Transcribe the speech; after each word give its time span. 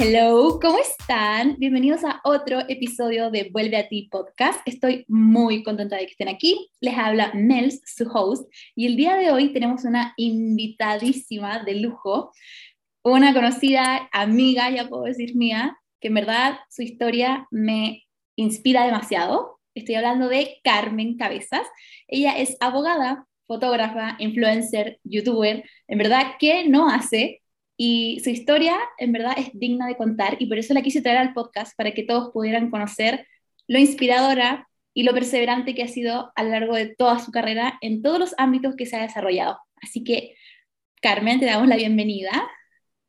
Hello, 0.00 0.60
¿cómo 0.62 0.78
están? 0.78 1.56
Bienvenidos 1.58 2.04
a 2.04 2.20
otro 2.22 2.60
episodio 2.68 3.32
de 3.32 3.50
Vuelve 3.52 3.76
a 3.78 3.88
ti 3.88 4.06
podcast. 4.08 4.60
Estoy 4.64 5.04
muy 5.08 5.64
contenta 5.64 5.96
de 5.96 6.06
que 6.06 6.12
estén 6.12 6.28
aquí. 6.28 6.70
Les 6.80 6.96
habla 6.96 7.32
Mels, 7.34 7.80
su 7.84 8.08
host, 8.08 8.48
y 8.76 8.86
el 8.86 8.94
día 8.94 9.16
de 9.16 9.32
hoy 9.32 9.52
tenemos 9.52 9.82
una 9.82 10.14
invitadísima 10.16 11.64
de 11.64 11.80
lujo, 11.80 12.30
una 13.02 13.34
conocida 13.34 14.08
amiga, 14.12 14.70
ya 14.70 14.88
puedo 14.88 15.02
decir 15.02 15.34
mía, 15.34 15.76
que 16.00 16.08
en 16.08 16.14
verdad 16.14 16.60
su 16.70 16.82
historia 16.82 17.48
me 17.50 18.04
inspira 18.36 18.84
demasiado. 18.84 19.58
Estoy 19.74 19.96
hablando 19.96 20.28
de 20.28 20.60
Carmen 20.62 21.16
Cabezas. 21.16 21.66
Ella 22.06 22.38
es 22.38 22.56
abogada, 22.60 23.26
fotógrafa, 23.48 24.14
influencer, 24.20 25.00
youtuber. 25.02 25.64
En 25.88 25.98
verdad, 25.98 26.34
¿qué 26.38 26.68
no 26.68 26.88
hace? 26.88 27.42
Y 27.80 28.20
su 28.24 28.30
historia, 28.30 28.76
en 28.98 29.12
verdad, 29.12 29.34
es 29.36 29.50
digna 29.52 29.86
de 29.86 29.96
contar 29.96 30.36
y 30.40 30.46
por 30.46 30.58
eso 30.58 30.74
la 30.74 30.82
quise 30.82 31.00
traer 31.00 31.18
al 31.18 31.32
podcast 31.32 31.76
para 31.76 31.92
que 31.92 32.02
todos 32.02 32.32
pudieran 32.32 32.70
conocer 32.70 33.24
lo 33.68 33.78
inspiradora 33.78 34.68
y 34.94 35.04
lo 35.04 35.14
perseverante 35.14 35.76
que 35.76 35.84
ha 35.84 35.88
sido 35.88 36.32
a 36.34 36.42
lo 36.42 36.50
largo 36.50 36.74
de 36.74 36.96
toda 36.96 37.20
su 37.20 37.30
carrera 37.30 37.78
en 37.80 38.02
todos 38.02 38.18
los 38.18 38.34
ámbitos 38.36 38.74
que 38.74 38.84
se 38.84 38.96
ha 38.96 39.02
desarrollado. 39.02 39.60
Así 39.80 40.02
que, 40.02 40.34
Carmen, 41.00 41.38
te 41.38 41.46
damos 41.46 41.68
la 41.68 41.76
bienvenida. 41.76 42.32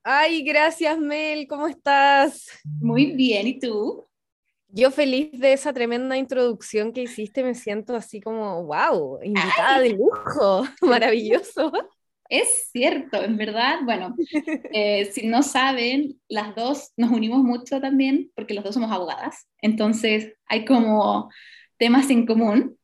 Ay, 0.04 0.44
gracias 0.44 1.00
Mel, 1.00 1.48
¿cómo 1.48 1.68
estás? 1.68 2.48
Muy 2.64 3.14
bien, 3.14 3.48
¿y 3.48 3.60
tú? 3.60 4.08
Yo 4.68 4.92
feliz 4.92 5.32
de 5.32 5.54
esa 5.54 5.74
tremenda 5.74 6.16
introducción 6.16 6.94
que 6.94 7.02
hiciste, 7.02 7.44
me 7.44 7.56
siento 7.56 7.96
así 7.96 8.22
como, 8.22 8.66
wow, 8.66 9.20
invitada 9.24 9.80
de 9.80 9.94
lujo, 9.94 10.64
maravilloso. 10.82 11.72
Es 12.30 12.70
cierto, 12.72 13.24
en 13.24 13.38
verdad, 13.38 13.80
bueno, 13.86 14.16
eh, 14.72 15.06
si 15.12 15.26
no 15.26 15.42
saben, 15.42 16.22
las 16.28 16.56
dos 16.56 16.92
nos 16.96 17.12
unimos 17.12 17.44
mucho 17.44 17.82
también 17.82 18.32
porque 18.36 18.54
los 18.54 18.64
dos 18.64 18.76
somos 18.76 18.92
abogadas, 18.92 19.48
entonces 19.62 20.34
hay 20.46 20.64
como 20.64 21.32
temas 21.78 22.10
en 22.12 22.28
común, 22.28 22.78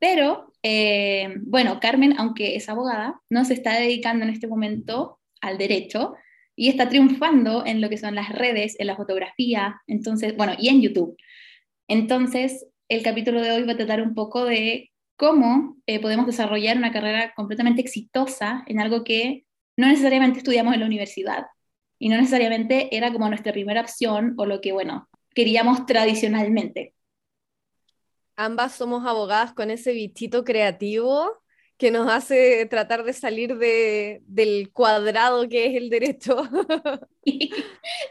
pero 0.00 0.52
eh, 0.64 1.36
bueno, 1.42 1.78
Carmen, 1.80 2.14
aunque 2.18 2.56
es 2.56 2.68
abogada, 2.68 3.20
no 3.30 3.44
se 3.44 3.54
está 3.54 3.78
dedicando 3.78 4.24
en 4.24 4.30
este 4.30 4.48
momento 4.48 5.20
al 5.40 5.58
derecho 5.58 6.14
y 6.56 6.68
está 6.68 6.88
triunfando 6.88 7.64
en 7.64 7.80
lo 7.80 7.88
que 7.88 7.98
son 7.98 8.16
las 8.16 8.30
redes, 8.30 8.74
en 8.80 8.88
la 8.88 8.96
fotografía, 8.96 9.80
entonces, 9.86 10.36
bueno, 10.36 10.54
y 10.58 10.70
en 10.70 10.82
YouTube. 10.82 11.16
Entonces, 11.86 12.66
el 12.88 13.02
capítulo 13.04 13.40
de 13.40 13.52
hoy 13.52 13.62
va 13.62 13.74
a 13.74 13.76
tratar 13.76 14.02
un 14.02 14.14
poco 14.14 14.44
de 14.44 14.90
cómo 15.18 15.76
eh, 15.86 16.00
podemos 16.00 16.26
desarrollar 16.26 16.78
una 16.78 16.92
carrera 16.92 17.34
completamente 17.34 17.82
exitosa 17.82 18.62
en 18.66 18.80
algo 18.80 19.02
que 19.02 19.44
no 19.76 19.88
necesariamente 19.88 20.38
estudiamos 20.38 20.72
en 20.72 20.80
la 20.80 20.86
universidad 20.86 21.46
y 21.98 22.08
no 22.08 22.16
necesariamente 22.16 22.96
era 22.96 23.12
como 23.12 23.28
nuestra 23.28 23.52
primera 23.52 23.80
opción 23.80 24.34
o 24.38 24.46
lo 24.46 24.60
que, 24.60 24.72
bueno, 24.72 25.08
queríamos 25.34 25.86
tradicionalmente. 25.86 26.94
Ambas 28.36 28.76
somos 28.76 29.04
abogadas 29.04 29.52
con 29.52 29.72
ese 29.72 29.92
bichito 29.92 30.44
creativo 30.44 31.42
que 31.78 31.92
nos 31.92 32.10
hace 32.10 32.66
tratar 32.66 33.04
de 33.04 33.12
salir 33.12 33.56
de, 33.56 34.20
del 34.26 34.70
cuadrado 34.72 35.48
que 35.48 35.66
es 35.66 35.76
el 35.76 35.88
derecho. 35.90 36.36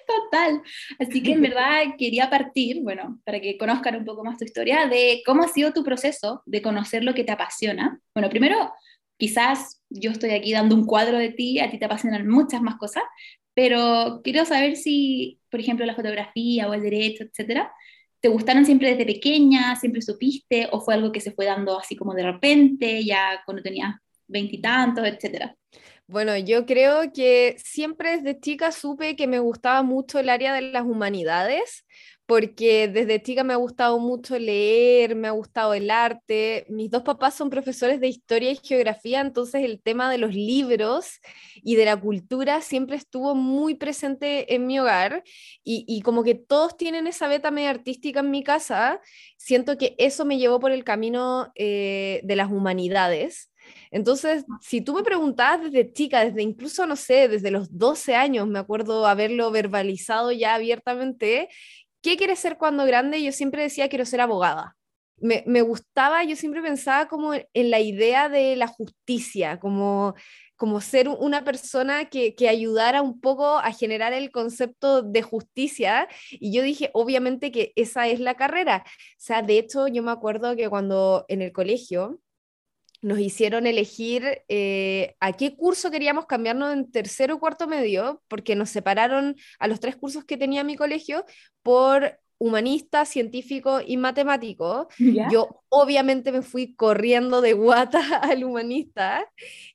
Total. 0.08 0.62
Así 1.00 1.22
que 1.22 1.34
en 1.34 1.42
verdad 1.42 1.84
quería 1.98 2.30
partir, 2.30 2.82
bueno, 2.82 3.20
para 3.26 3.42
que 3.42 3.58
conozcan 3.58 3.98
un 3.98 4.06
poco 4.06 4.24
más 4.24 4.38
tu 4.38 4.46
historia, 4.46 4.88
de 4.88 5.22
cómo 5.26 5.44
ha 5.44 5.50
sido 5.50 5.74
tu 5.74 5.84
proceso 5.84 6.42
de 6.46 6.62
conocer 6.62 7.04
lo 7.04 7.14
que 7.14 7.26
te 7.26 7.34
apasiona. 7.34 8.00
Bueno, 8.16 8.30
primero, 8.30 8.72
quizás 9.18 9.82
yo 9.90 10.12
estoy 10.12 10.30
aquí 10.32 10.54
dando 10.54 10.74
un 10.74 10.86
cuadro 10.86 11.18
de 11.18 11.30
ti, 11.30 11.60
a 11.60 11.70
ti 11.70 11.78
te 11.78 11.86
apasionan 11.86 12.26
muchas 12.26 12.62
más 12.62 12.78
cosas, 12.78 13.04
pero 13.54 14.22
quiero 14.24 14.46
saber 14.46 14.78
si, 14.78 15.42
por 15.52 15.60
ejemplo, 15.60 15.86
la 15.86 15.96
fotografía 15.96 16.70
o 16.70 16.74
el 16.74 16.84
derecho, 16.84 17.26
etcétera, 17.26 17.74
¿Te 18.28 18.34
gustaron 18.34 18.66
siempre 18.66 18.90
desde 18.90 19.06
pequeña? 19.06 19.74
¿Siempre 19.78 20.02
supiste? 20.02 20.68
¿O 20.74 20.82
fue 20.82 20.96
algo 20.96 21.14
que 21.14 21.22
se 21.22 21.32
fue 21.32 21.46
dando 21.46 21.80
así 21.80 21.96
como 21.96 22.14
de 22.14 22.24
repente, 22.24 23.06
ya 23.06 23.42
cuando 23.46 23.64
tenías 23.64 23.96
veintitantos, 24.28 25.08
etcétera? 25.08 25.56
Bueno, 26.08 26.36
yo 26.36 26.66
creo 26.66 27.14
que 27.14 27.56
siempre 27.58 28.18
desde 28.18 28.38
chica 28.38 28.74
supe 28.74 29.16
que 29.16 29.28
me 29.28 29.40
gustaba 29.40 29.82
mucho 29.82 30.20
el 30.20 30.28
área 30.28 30.54
de 30.54 30.62
las 30.62 30.84
humanidades, 30.84 31.86
porque 32.28 32.90
desde 32.90 33.22
chica 33.24 33.46
me 33.46 33.54
ha 33.54 33.56
gustado 33.56 34.00
mucho 34.00 34.38
leer, 34.38 35.16
me 35.16 35.30
ha 35.30 35.32
gustado 35.32 35.74
el 35.74 35.90
arte. 35.90 36.66
Mis 36.68 36.92
dos 36.92 37.04
papás 37.04 37.36
son 37.36 37.50
profesores 37.50 38.02
de 38.02 38.10
historia 38.10 38.52
y 38.52 38.60
geografía, 38.62 39.22
entonces 39.22 39.64
el 39.64 39.82
tema 39.82 40.12
de 40.12 40.18
los 40.18 40.36
libros 40.36 41.22
y 41.64 41.76
de 41.76 41.86
la 41.86 41.96
cultura 41.96 42.60
siempre 42.62 42.98
estuvo 42.98 43.34
muy 43.34 43.76
presente 43.76 44.54
en 44.54 44.68
mi 44.68 44.78
hogar 44.78 45.24
y, 45.64 46.02
como 46.02 46.24
que 46.24 46.36
todos 46.36 46.76
tienen 46.76 47.08
esa 47.08 47.30
beta 47.30 47.50
media 47.50 47.70
artística 47.70 48.20
en 48.20 48.30
mi 48.30 48.44
casa, 48.44 49.00
siento 49.38 49.78
que 49.78 49.96
eso 49.98 50.26
me 50.26 50.38
llevó 50.38 50.60
por 50.60 50.72
el 50.72 50.84
camino 50.84 51.52
eh, 51.56 52.20
de 52.24 52.36
las 52.36 52.52
humanidades. 52.52 53.52
Entonces, 53.92 54.46
si 54.62 54.82
tú 54.82 54.94
me 54.94 55.04
preguntabas 55.04 55.64
desde 55.64 55.92
chica, 55.92 56.24
desde 56.26 56.42
incluso, 56.42 56.86
no 56.86 56.96
sé, 56.96 57.28
desde 57.28 57.52
los 57.52 57.78
12 57.78 58.16
años, 58.16 58.48
me 58.48 58.60
acuerdo 58.60 59.06
haberlo 59.08 59.52
verbalizado 59.52 60.32
ya 60.32 60.56
abiertamente, 60.56 61.50
¿qué 62.08 62.16
quieres 62.16 62.40
ser 62.40 62.58
cuando 62.58 62.86
grande? 62.86 63.22
Yo 63.22 63.34
siempre 63.34 63.64
decía, 63.64 63.90
quiero 63.90 64.06
ser 64.06 64.22
abogada. 64.22 64.78
Me, 65.18 65.44
me, 65.46 65.62
gustaba, 65.62 66.24
yo 66.24 66.38
siempre 66.38 66.62
pensaba 66.62 67.10
como 67.10 67.34
en 67.34 67.72
la 67.72 67.82
idea 67.82 68.30
de 68.30 68.56
la 68.56 68.68
justicia, 68.68 69.60
como, 69.60 70.16
como 70.56 70.80
ser 70.80 71.10
una 71.10 71.44
persona 71.44 72.06
que, 72.06 72.34
que, 72.36 72.48
ayudara 72.48 73.02
un 73.02 73.20
poco 73.20 73.58
a 73.58 73.74
generar 73.74 74.14
el 74.14 74.32
concepto 74.32 75.02
de 75.02 75.22
justicia. 75.22 76.08
Y 76.32 76.54
yo 76.54 76.62
dije, 76.62 76.92
obviamente 76.94 77.52
que 77.52 77.74
esa 77.76 78.08
es 78.08 78.22
la 78.22 78.36
carrera. 78.36 78.84
O 78.86 78.92
sea, 79.18 79.42
de 79.42 79.58
hecho, 79.58 79.88
yo 79.88 80.02
me 80.02 80.12
acuerdo 80.12 80.56
que 80.56 80.70
cuando 80.70 81.26
en 81.28 81.42
el 81.42 81.52
colegio, 81.52 82.22
nos 83.02 83.20
hicieron 83.20 83.68
elegir 83.68 84.44
eh, 84.48 85.16
a 85.20 85.34
qué 85.34 85.56
curso 85.56 85.92
queríamos 85.92 86.26
cambiarnos 86.26 86.74
en 86.74 86.92
tercero 86.92 87.36
o 87.36 87.40
cuarto 87.40 87.68
medio, 87.68 88.24
porque 88.28 88.56
nos 88.56 88.70
separaron 88.70 89.36
a 89.60 89.68
los 89.68 89.80
tres 89.80 89.96
cursos 89.96 90.26
que 90.26 90.38
tenía 90.38 90.64
mi 90.64 90.76
colegio 90.76 91.26
por 91.62 92.20
humanista, 92.40 93.06
científico 93.06 93.80
y 93.86 93.98
matemático. 93.98 94.88
Yo 95.32 95.62
obviamente 95.70 96.32
me 96.32 96.42
fui 96.42 96.76
corriendo 96.76 97.42
de 97.42 97.54
guata 97.54 98.00
al 98.22 98.44
humanista 98.44 99.26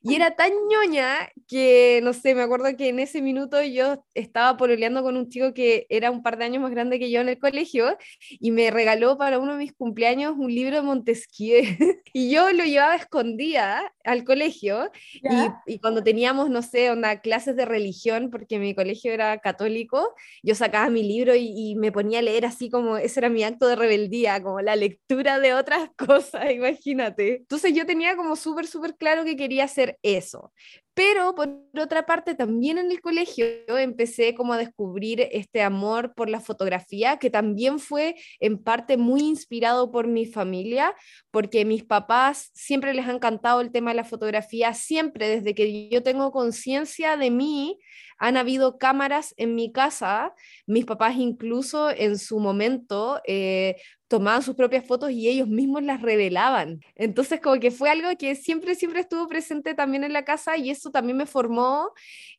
y 0.01 0.15
era 0.15 0.35
tan 0.35 0.51
ñoña 0.69 1.29
que, 1.47 1.99
no 2.03 2.13
sé, 2.13 2.33
me 2.35 2.41
acuerdo 2.41 2.75
que 2.75 2.89
en 2.89 2.99
ese 2.99 3.21
minuto 3.21 3.61
yo 3.61 4.03
estaba 4.13 4.57
pololeando 4.57 5.03
con 5.03 5.17
un 5.17 5.29
chico 5.29 5.53
que 5.53 5.85
era 5.89 6.09
un 6.09 6.23
par 6.23 6.37
de 6.37 6.45
años 6.45 6.61
más 6.61 6.71
grande 6.71 6.99
que 6.99 7.11
yo 7.11 7.21
en 7.21 7.29
el 7.29 7.37
colegio 7.37 7.97
y 8.29 8.51
me 8.51 8.71
regaló 8.71 9.17
para 9.17 9.39
uno 9.39 9.53
de 9.53 9.59
mis 9.59 9.73
cumpleaños 9.73 10.33
un 10.37 10.53
libro 10.53 10.77
de 10.77 10.81
Montesquieu 10.81 11.63
y 12.13 12.31
yo 12.31 12.51
lo 12.51 12.63
llevaba 12.63 12.95
escondida 12.95 13.93
al 14.03 14.23
colegio 14.23 14.91
y, 15.13 15.73
y, 15.73 15.79
cuando 15.79 16.03
teníamos, 16.03 16.49
no 16.49 16.61
sé, 16.61 16.91
una 16.91 17.21
clases 17.21 17.55
de 17.55 17.65
religión, 17.65 18.29
porque 18.29 18.59
mi 18.59 18.75
colegio 18.75 19.13
era 19.13 19.37
católico, 19.37 20.13
yo 20.41 20.55
sacaba 20.55 20.89
mi 20.89 21.03
libro 21.03 21.35
y, 21.35 21.53
y 21.55 21.75
me 21.75 21.91
ponía 21.91 22.19
a 22.19 22.21
leer 22.21 22.45
así 22.53 22.69
como, 22.69 22.97
ese 22.97 23.19
era 23.19 23.29
mi 23.29 23.43
acto 23.43 23.67
de 23.67 23.75
rebeldía, 23.75 24.41
como 24.41 24.61
la 24.61 24.75
lectura 24.75 25.39
de 25.39 25.53
otras 25.53 25.89
cosas, 25.97 26.51
imagínate. 26.51 27.37
Entonces 27.37 27.73
yo 27.73 27.85
tenía 27.85 28.15
como 28.15 28.35
súper, 28.35 28.67
súper 28.67 28.95
claro 28.95 29.25
que 29.25 29.35
quería 29.35 29.65
hacer 29.65 29.97
eso. 30.01 30.53
Pero 30.95 31.33
por 31.33 31.49
otra 31.75 32.05
parte, 32.05 32.35
también 32.35 32.77
en 32.77 32.91
el 32.91 33.01
colegio 33.01 33.45
empecé 33.67 34.35
como 34.35 34.53
a 34.53 34.57
descubrir 34.57 35.27
este 35.31 35.63
amor 35.63 36.13
por 36.13 36.29
la 36.29 36.39
fotografía, 36.39 37.17
que 37.17 37.31
también 37.31 37.79
fue 37.79 38.15
en 38.39 38.61
parte 38.61 38.95
muy 38.97 39.21
inspirado 39.21 39.89
por 39.89 40.07
mi 40.07 40.27
familia, 40.27 40.93
porque 41.31 41.65
mis 41.65 41.83
papás 41.83 42.51
siempre 42.53 42.93
les 42.93 43.07
ha 43.07 43.11
encantado 43.11 43.59
el 43.61 43.71
tema 43.71 43.89
de 43.89 43.97
la 43.97 44.03
fotografía, 44.03 44.73
siempre 44.75 45.27
desde 45.27 45.55
que 45.55 45.89
yo 45.89 46.03
tengo 46.03 46.31
conciencia 46.31 47.17
de 47.17 47.31
mí, 47.31 47.79
han 48.23 48.37
habido 48.37 48.77
cámaras 48.77 49.33
en 49.35 49.53
mi 49.53 49.73
casa, 49.73 50.33
mis 50.65 50.85
papás 50.85 51.17
incluso 51.17 51.89
en 51.89 52.17
su 52.17 52.39
momento 52.39 53.19
eh, 53.27 53.75
tomaban 54.07 54.41
sus 54.41 54.55
propias 54.55 54.87
fotos 54.87 55.11
y 55.11 55.27
ellos 55.27 55.49
mismos 55.49 55.83
las 55.83 56.01
revelaban. 56.01 56.79
Entonces 56.95 57.41
como 57.41 57.59
que 57.59 57.69
fue 57.69 57.89
algo 57.89 58.07
que 58.17 58.35
siempre, 58.35 58.75
siempre 58.75 59.01
estuvo 59.01 59.27
presente 59.27 59.73
también 59.73 60.05
en 60.05 60.13
la 60.13 60.23
casa 60.23 60.55
y 60.55 60.69
eso 60.69 60.89
también 60.89 61.17
me 61.17 61.25
formó 61.25 61.91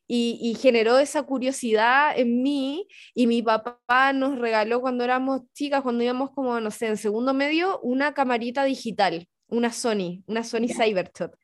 y, 0.07 0.57
generó 0.59 0.97
esa 0.97 1.21
curiosidad 1.21 2.17
en 2.17 2.41
mí 2.41 2.87
y 3.13 3.27
mi 3.27 3.43
papá 3.43 4.11
nos 4.11 4.39
regaló 4.39 4.81
cuando 4.81 5.03
éramos 5.03 5.41
chicas, 5.53 5.83
cuando 5.83 6.03
íbamos 6.03 6.31
como, 6.31 6.59
no 6.59 6.71
sé, 6.71 6.87
en 6.87 6.97
segundo 6.97 7.35
medio, 7.35 7.79
una 7.81 8.15
camarita 8.15 8.63
digital, 8.63 9.27
una 9.47 9.71
Sony, 9.71 10.23
una 10.25 10.43
Sony 10.43 10.67
Cybershot. 10.67 11.35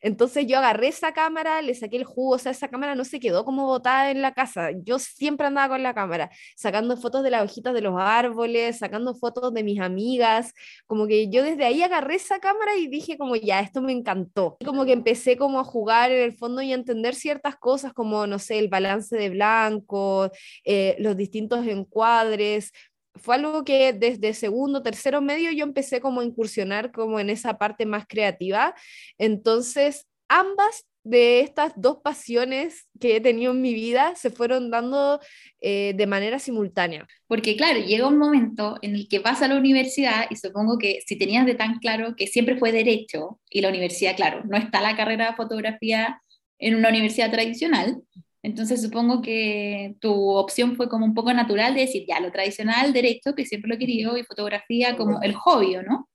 Entonces 0.00 0.46
yo 0.46 0.58
agarré 0.58 0.88
esa 0.88 1.12
cámara, 1.12 1.62
le 1.62 1.74
saqué 1.74 1.96
el 1.96 2.04
jugo, 2.04 2.34
o 2.34 2.38
sea, 2.38 2.52
esa 2.52 2.68
cámara 2.68 2.94
no 2.94 3.04
se 3.04 3.20
quedó 3.20 3.44
como 3.44 3.66
botada 3.66 4.10
en 4.10 4.22
la 4.22 4.34
casa. 4.34 4.70
Yo 4.82 4.98
siempre 4.98 5.46
andaba 5.46 5.74
con 5.74 5.82
la 5.82 5.94
cámara, 5.94 6.30
sacando 6.56 6.96
fotos 6.96 7.22
de 7.22 7.30
las 7.30 7.44
hojitas 7.44 7.74
de 7.74 7.80
los 7.80 7.94
árboles, 7.98 8.78
sacando 8.78 9.14
fotos 9.14 9.52
de 9.54 9.62
mis 9.62 9.80
amigas, 9.80 10.52
como 10.86 11.06
que 11.06 11.28
yo 11.28 11.42
desde 11.42 11.64
ahí 11.64 11.82
agarré 11.82 12.16
esa 12.16 12.38
cámara 12.38 12.76
y 12.76 12.88
dije 12.88 13.18
como 13.18 13.36
ya, 13.36 13.60
esto 13.60 13.82
me 13.82 13.92
encantó. 13.92 14.56
Como 14.64 14.84
que 14.84 14.92
empecé 14.92 15.36
como 15.36 15.60
a 15.60 15.64
jugar 15.64 16.10
en 16.10 16.22
el 16.22 16.32
fondo 16.32 16.62
y 16.62 16.72
a 16.72 16.74
entender 16.74 17.14
ciertas 17.14 17.56
cosas 17.56 17.92
como, 17.92 18.26
no 18.26 18.38
sé, 18.38 18.58
el 18.58 18.68
balance 18.68 19.16
de 19.16 19.30
blanco, 19.30 20.30
eh, 20.64 20.96
los 20.98 21.16
distintos 21.16 21.66
encuadres, 21.66 22.72
fue 23.16 23.36
algo 23.36 23.64
que 23.64 23.92
desde 23.92 24.34
segundo, 24.34 24.82
tercero 24.82 25.20
medio 25.20 25.50
yo 25.52 25.64
empecé 25.64 26.00
como 26.00 26.20
a 26.20 26.24
incursionar 26.24 26.92
como 26.92 27.20
en 27.20 27.30
esa 27.30 27.58
parte 27.58 27.86
más 27.86 28.06
creativa. 28.06 28.74
Entonces, 29.18 30.06
ambas 30.28 30.86
de 31.06 31.38
estas 31.38 31.72
dos 31.76 31.98
pasiones 32.02 32.88
que 32.98 33.14
he 33.14 33.20
tenido 33.20 33.52
en 33.52 33.62
mi 33.62 33.72
vida 33.74 34.16
se 34.16 34.30
fueron 34.30 34.72
dando 34.72 35.20
eh, 35.60 35.92
de 35.94 36.06
manera 36.08 36.40
simultánea. 36.40 37.06
Porque 37.28 37.56
claro, 37.56 37.78
llega 37.78 38.08
un 38.08 38.18
momento 38.18 38.76
en 38.82 38.96
el 38.96 39.06
que 39.08 39.20
vas 39.20 39.40
a 39.40 39.46
la 39.46 39.56
universidad 39.56 40.26
y 40.30 40.34
supongo 40.34 40.78
que 40.78 40.98
si 41.06 41.16
tenías 41.16 41.46
de 41.46 41.54
tan 41.54 41.78
claro 41.78 42.16
que 42.16 42.26
siempre 42.26 42.58
fue 42.58 42.72
derecho 42.72 43.38
y 43.48 43.60
la 43.60 43.68
universidad, 43.68 44.16
claro, 44.16 44.42
no 44.46 44.56
está 44.56 44.80
la 44.80 44.96
carrera 44.96 45.30
de 45.30 45.36
fotografía 45.36 46.20
en 46.58 46.74
una 46.74 46.88
universidad 46.88 47.30
tradicional, 47.30 48.02
entonces 48.42 48.82
supongo 48.82 49.22
que 49.22 49.96
tu 50.00 50.30
opción 50.30 50.76
fue 50.76 50.88
como 50.88 51.04
un 51.04 51.14
poco 51.14 51.32
natural 51.32 51.74
de 51.74 51.82
decir, 51.82 52.04
ya, 52.06 52.20
lo 52.20 52.30
tradicional, 52.30 52.92
derecho, 52.92 53.34
que 53.34 53.44
siempre 53.44 53.68
lo 53.68 53.74
he 53.74 53.78
querido, 53.78 54.16
y 54.16 54.24
fotografía 54.24 54.96
como 54.96 55.20
el 55.22 55.34
hobby, 55.34 55.76
¿no? 55.86 56.08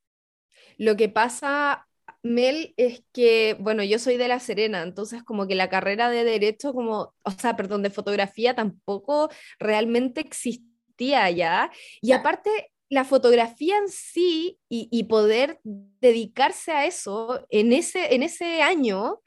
Lo 0.77 0.95
que 0.95 1.09
pasa, 1.09 1.88
Mel, 2.23 2.73
es 2.77 3.03
que, 3.12 3.56
bueno, 3.59 3.83
yo 3.83 4.00
soy 4.00 4.18
de 4.18 4.27
La 4.27 4.39
Serena, 4.39 4.81
entonces 4.81 5.23
como 5.23 5.47
que 5.47 5.56
la 5.56 5.69
carrera 5.69 6.09
de 6.09 6.23
derecho, 6.23 6.73
como, 6.73 7.13
o 7.23 7.31
sea, 7.31 7.56
perdón, 7.56 7.83
de 7.83 7.89
fotografía 7.89 8.56
tampoco 8.56 9.29
realmente 9.59 10.21
existía 10.21 11.29
ya. 11.31 11.71
Y 12.01 12.13
aparte, 12.13 12.50
la 12.89 13.06
fotografía 13.06 13.77
en 13.77 13.88
sí 13.88 14.59
y, 14.69 14.89
y, 14.91 15.03
poder 15.06 15.59
dedicarse 15.63 16.71
a 16.71 16.85
eso 16.85 17.45
en 17.50 17.71
ese, 17.71 18.13
en 18.15 18.21
ese 18.21 18.62
año 18.62 19.21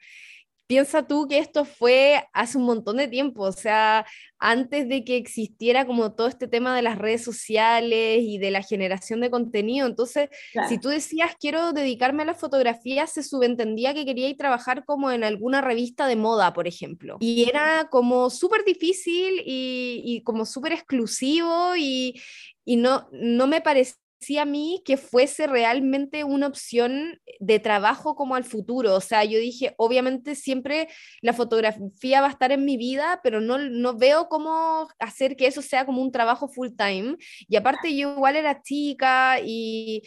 piensa 0.67 1.07
tú 1.07 1.27
que 1.27 1.37
esto 1.37 1.65
fue 1.65 2.23
hace 2.33 2.57
un 2.57 2.65
montón 2.65 2.97
de 2.97 3.07
tiempo, 3.07 3.43
o 3.43 3.51
sea, 3.51 4.05
antes 4.39 4.87
de 4.89 5.03
que 5.03 5.17
existiera 5.17 5.85
como 5.85 6.13
todo 6.13 6.27
este 6.27 6.47
tema 6.47 6.75
de 6.75 6.81
las 6.81 6.97
redes 6.97 7.23
sociales 7.23 8.19
y 8.21 8.37
de 8.37 8.51
la 8.51 8.61
generación 8.61 9.21
de 9.21 9.29
contenido. 9.29 9.87
Entonces, 9.87 10.29
si 10.67 10.79
tú 10.79 10.89
decías 10.89 11.35
quiero 11.39 11.73
dedicarme 11.73 12.23
a 12.23 12.27
la 12.27 12.33
fotografía, 12.33 13.07
se 13.07 13.23
subentendía 13.23 13.93
que 13.93 14.05
quería 14.05 14.27
ir 14.29 14.35
a 14.35 14.37
trabajar 14.37 14.85
como 14.85 15.11
en 15.11 15.23
alguna 15.23 15.61
revista 15.61 16.07
de 16.07 16.15
moda, 16.15 16.53
por 16.53 16.67
ejemplo. 16.67 17.17
Y 17.19 17.47
era 17.49 17.87
como 17.89 18.29
súper 18.29 18.63
difícil 18.65 19.41
y, 19.45 20.01
y, 20.03 20.23
como 20.23 20.45
súper 20.45 20.73
exclusivo 20.73 21.75
y, 21.77 22.21
y 22.63 22.75
no, 22.75 23.07
no 23.11 23.47
me 23.47 23.61
parecía 23.61 24.04
a 24.37 24.45
mí 24.45 24.81
que 24.85 24.97
fuese 24.97 25.47
realmente 25.47 26.23
una 26.23 26.47
opción 26.47 27.19
de 27.39 27.59
trabajo 27.59 28.15
como 28.15 28.35
al 28.35 28.43
futuro. 28.43 28.95
O 28.95 29.01
sea, 29.01 29.23
yo 29.23 29.37
dije, 29.39 29.75
obviamente 29.77 30.35
siempre 30.35 30.87
la 31.21 31.33
fotografía 31.33 32.21
va 32.21 32.27
a 32.27 32.31
estar 32.31 32.51
en 32.51 32.65
mi 32.65 32.77
vida, 32.77 33.19
pero 33.23 33.39
no, 33.39 33.57
no 33.57 33.95
veo 33.97 34.27
cómo 34.27 34.87
hacer 34.99 35.35
que 35.35 35.47
eso 35.47 35.61
sea 35.61 35.85
como 35.85 36.01
un 36.01 36.11
trabajo 36.11 36.47
full 36.47 36.69
time. 36.75 37.17
Y 37.47 37.55
aparte 37.55 37.95
yo 37.95 38.13
igual 38.13 38.35
era 38.35 38.61
chica 38.61 39.39
y 39.43 40.01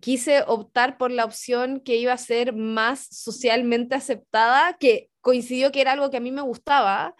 quise 0.00 0.42
optar 0.46 0.96
por 0.96 1.10
la 1.10 1.24
opción 1.24 1.80
que 1.80 1.96
iba 1.96 2.12
a 2.12 2.18
ser 2.18 2.54
más 2.54 3.06
socialmente 3.10 3.94
aceptada, 3.94 4.76
que 4.78 5.10
coincidió 5.20 5.72
que 5.72 5.80
era 5.80 5.92
algo 5.92 6.10
que 6.10 6.18
a 6.18 6.20
mí 6.20 6.32
me 6.32 6.42
gustaba, 6.42 7.14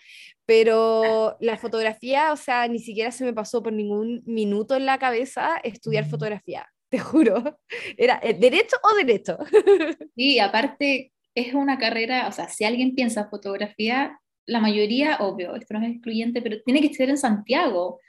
pero 0.49 1.37
la 1.41 1.59
fotografía, 1.59 2.33
o 2.33 2.37
sea, 2.37 2.67
ni 2.69 2.79
siquiera 2.79 3.11
se 3.11 3.23
me 3.23 3.35
pasó 3.35 3.63
por 3.63 3.71
ningún 3.71 4.23
minuto 4.25 4.77
en 4.77 4.87
la 4.87 4.99
cabeza 4.99 5.59
estudiar 5.63 6.07
fotografía, 6.07 6.67
te 6.89 6.99
juro. 6.99 7.61
Era 7.99 8.19
eh, 8.23 8.33
derecho 8.33 8.77
o 8.83 8.97
derecho. 8.97 9.37
Sí, 10.17 10.39
aparte 10.39 11.13
es 11.35 11.53
una 11.53 11.79
carrera, 11.79 12.27
o 12.29 12.33
sea, 12.33 12.49
si 12.49 12.65
alguien 12.65 12.95
piensa 12.95 13.29
fotografía, 13.29 14.19
la 14.47 14.61
mayoría, 14.61 15.19
obvio, 15.21 15.55
esto 15.55 15.75
no 15.75 15.85
es 15.85 15.93
excluyente, 15.93 16.41
pero 16.41 16.63
tiene 16.63 16.81
que 16.81 16.95
ser 16.95 17.11
en 17.11 17.19
Santiago. 17.19 18.01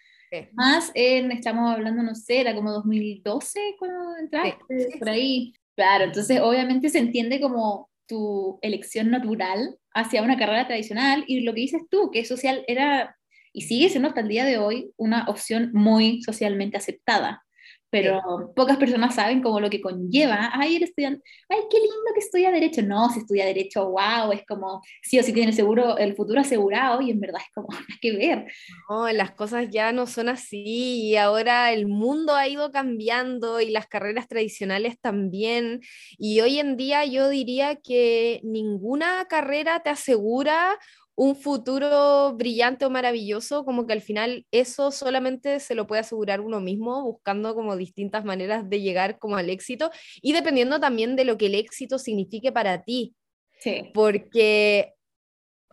Más 0.54 0.92
en, 0.94 1.32
estamos 1.32 1.70
hablando, 1.70 2.04
no 2.04 2.16
sé, 2.16 2.40
era 2.40 2.56
como 2.56 2.72
2012 2.72 3.76
cuando 3.78 4.16
entraste, 4.16 4.98
por 4.98 5.10
ahí. 5.10 5.54
Claro, 5.76 6.06
entonces 6.06 6.40
obviamente 6.40 6.88
se 6.90 7.00
entiende 7.00 7.42
como 7.42 7.89
tu 8.10 8.60
elección 8.62 9.10
natural 9.12 9.78
hacia 9.94 10.24
una 10.24 10.38
carrera 10.38 10.68
tradicional 10.68 11.24
y 11.28 11.42
lo 11.42 11.54
que 11.54 11.62
dices 11.62 11.84
tú, 11.90 12.12
que 12.12 12.26
social 12.26 12.66
era 12.68 13.16
y 13.54 13.62
sigue 13.62 13.90
siendo 13.90 14.10
hasta 14.10 14.22
el 14.22 14.28
día 14.28 14.46
de 14.46 14.58
hoy 14.58 14.92
una 14.98 15.26
opción 15.28 15.72
muy 15.74 16.22
socialmente 16.22 16.78
aceptada 16.78 17.44
pero 17.90 18.54
pocas 18.56 18.78
personas 18.78 19.16
saben 19.16 19.42
como 19.42 19.60
lo 19.60 19.70
que 19.70 19.82
conlleva, 19.82 20.52
ay, 20.54 20.76
el 20.76 20.84
estudiante, 20.84 21.24
ay, 21.50 21.60
qué 21.70 21.78
lindo 21.78 22.14
que 22.14 22.20
estudia 22.20 22.52
Derecho. 22.52 22.82
No, 22.84 23.10
si 23.10 23.20
estudia 23.20 23.46
Derecho, 23.46 23.90
wow, 23.90 24.32
es 24.32 24.46
como, 24.46 24.82
sí 25.02 25.20
o 25.20 25.24
sí 25.24 25.34
tiene 25.34 25.50
el, 25.50 25.56
seguro, 25.56 25.98
el 25.98 26.16
futuro 26.16 26.42
asegurado 26.42 27.02
y 27.02 27.12
en 27.12 27.20
verdad 27.20 27.42
es 27.46 27.54
como, 27.54 27.68
hay 27.90 28.00
que 28.02 28.16
ver. 28.16 28.46
No, 28.90 29.12
las 29.12 29.32
cosas 29.32 29.70
ya 29.70 29.92
no 29.92 30.08
son 30.08 30.30
así 30.30 31.10
y 31.10 31.16
ahora 31.16 31.72
el 31.72 31.88
mundo 31.88 32.36
ha 32.36 32.48
ido 32.48 32.72
cambiando 32.72 33.62
y 33.62 33.72
las 33.72 33.88
carreras 33.88 34.28
tradicionales 34.28 35.00
también. 35.00 35.82
Y 36.18 36.42
hoy 36.42 36.60
en 36.60 36.78
día 36.78 37.06
yo 37.06 37.30
diría 37.30 37.76
que 37.76 38.42
ninguna 38.44 39.26
carrera 39.28 39.82
te 39.82 39.90
asegura 39.90 40.78
un 41.20 41.36
futuro 41.36 42.34
brillante 42.38 42.86
o 42.86 42.90
maravilloso, 42.90 43.66
como 43.66 43.86
que 43.86 43.92
al 43.92 44.02
final 44.02 44.46
eso 44.52 44.90
solamente 44.90 45.60
se 45.60 45.76
lo 45.76 45.86
puede 45.86 46.00
asegurar 46.00 46.40
uno 46.40 46.62
mismo, 46.62 47.04
buscando 47.04 47.54
como 47.56 47.76
distintas 47.76 48.24
maneras 48.24 48.70
de 48.70 48.80
llegar 48.80 49.20
como 49.20 49.36
al 49.36 49.50
éxito 49.50 49.92
y 50.22 50.32
dependiendo 50.32 50.80
también 50.80 51.18
de 51.18 51.26
lo 51.26 51.38
que 51.38 51.48
el 51.48 51.56
éxito 51.56 52.00
signifique 52.00 52.54
para 52.54 52.84
ti. 52.84 53.16
Sí. 53.60 53.92
Porque 53.94 54.94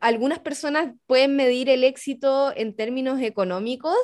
algunas 0.00 0.40
personas 0.40 0.92
pueden 1.06 1.36
medir 1.36 1.68
el 1.68 1.84
éxito 1.84 2.52
en 2.56 2.74
términos 2.74 3.20
económicos 3.22 3.94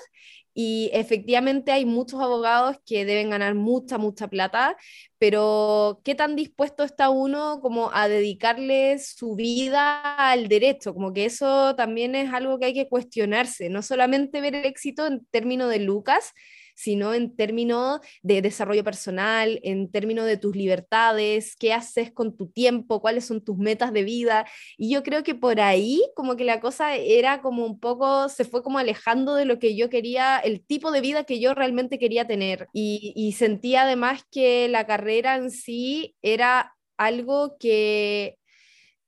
y 0.55 0.91
efectivamente 0.93 1.73
hay 1.73 1.85
muchos 1.85 2.21
abogados 2.21 2.77
que 2.85 3.05
deben 3.05 3.31
ganar 3.31 3.55
mucha, 3.55 3.99
mucha 3.99 4.29
plata, 4.29 4.77
pero 5.19 6.01
¿qué 6.05 6.15
tan 6.15 6.37
dispuesto 6.37 6.85
está 6.85 7.11
uno 7.11 7.61
como 7.61 7.91
a 7.93 8.09
dedicarle 8.09 8.99
su 8.99 9.35
vida 9.35 10.01
al 10.17 10.49
derecho? 10.49 10.95
Como 10.95 11.13
que 11.13 11.25
eso 11.25 11.75
también 11.77 12.15
es 12.15 12.33
algo 12.33 12.59
que 12.59 12.67
hay 12.67 12.75
que 12.75 12.89
cuestionarse, 12.89 13.69
no 13.71 13.83
solamente 13.83 14.41
ver 14.41 14.55
el 14.55 14.67
éxito 14.67 15.07
en 15.07 15.25
términos 15.31 15.71
de 15.71 15.79
lucas, 15.79 16.33
sino 16.83 17.15
en 17.15 17.35
términos 17.37 18.01
de 18.23 18.43
desarrollo 18.43 18.83
personal, 18.83 19.61
en 19.63 19.91
términos 19.91 20.27
de 20.27 20.37
tus 20.37 20.57
libertades, 20.57 21.55
qué 21.57 21.73
haces 21.73 22.11
con 22.11 22.37
tu 22.37 22.49
tiempo, 22.49 23.01
cuáles 23.01 23.25
son 23.25 23.41
tus 23.41 23.57
metas 23.57 23.93
de 23.93 24.03
vida. 24.03 24.47
Y 24.77 24.91
yo 24.93 25.03
creo 25.03 25.23
que 25.23 25.35
por 25.35 25.61
ahí 25.61 26.03
como 26.17 26.37
que 26.37 26.45
la 26.45 26.61
cosa 26.61 26.97
era 26.97 27.41
como 27.41 27.65
un 27.65 27.79
poco, 27.79 28.29
se 28.29 28.45
fue 28.45 28.63
como 28.63 28.79
alejando 28.79 29.35
de 29.37 29.45
lo 29.45 29.59
que 29.59 29.77
yo 29.77 29.89
quería, 29.89 30.39
el 30.39 30.65
tipo 30.65 30.91
de 30.91 31.01
vida 31.01 31.25
que 31.25 31.39
yo 31.41 31.55
realmente 31.55 31.99
quería 31.99 32.27
tener. 32.27 32.67
Y, 32.73 33.13
y 33.15 33.33
sentía 33.33 33.83
además 33.83 34.25
que 34.31 34.69
la 34.69 34.87
carrera 34.87 35.37
en 35.37 35.51
sí 35.51 36.17
era 36.23 36.75
algo 36.97 37.57
que 37.59 38.39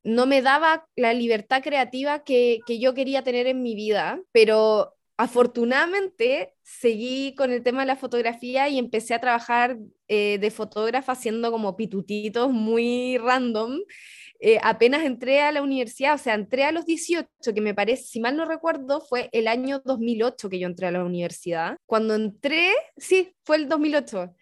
no 0.05 0.27
me 0.27 0.43
daba 0.43 0.87
la 0.97 1.15
libertad 1.15 1.63
creativa 1.63 2.25
que, 2.25 2.61
que, 2.67 2.79
yo 2.79 2.95
quería 2.95 3.25
tener 3.25 3.47
en 3.47 3.63
mi 3.63 3.75
vida, 3.75 4.21
pero 4.33 4.95
afortunadamente 5.17 6.55
seguí 6.63 7.35
con 7.35 7.53
el 7.53 7.63
tema 7.63 7.81
de 7.81 7.87
la 7.87 7.97
fotografía 7.97 8.69
y 8.69 8.79
empecé 8.79 9.15
a 9.15 9.21
trabajar 9.21 9.79
eh, 10.09 10.39
de 10.39 10.51
fotógrafa 10.51 11.13
haciendo 11.13 11.51
como 11.53 11.77
pitutitos 11.77 12.51
muy 12.51 13.19
random. 13.19 13.81
Eh, 14.41 14.59
apenas 14.63 15.05
entré 15.05 15.41
a 15.41 15.53
la 15.53 15.63
universidad, 15.63 16.15
o 16.15 16.19
sea, 16.19 16.35
entré 16.35 16.65
a 16.65 16.73
los 16.73 16.85
18, 16.85 17.29
que 17.55 17.61
me 17.61 17.75
parece, 17.75 18.05
si 18.05 18.21
mal 18.21 18.37
no 18.37 18.45
recuerdo, 18.45 19.01
fue 19.01 19.31
el 19.33 19.49
año 19.49 19.81
2008 19.85 20.51
que 20.51 20.59
yo 20.59 20.67
entré 20.67 20.89
a 20.89 20.91
la 20.91 21.05
universidad. 21.05 21.77
Cuando 21.87 22.15
entré, 22.15 22.73
sí, 22.97 23.35
fue 23.45 23.57
el 23.57 23.69
2008. 23.69 24.35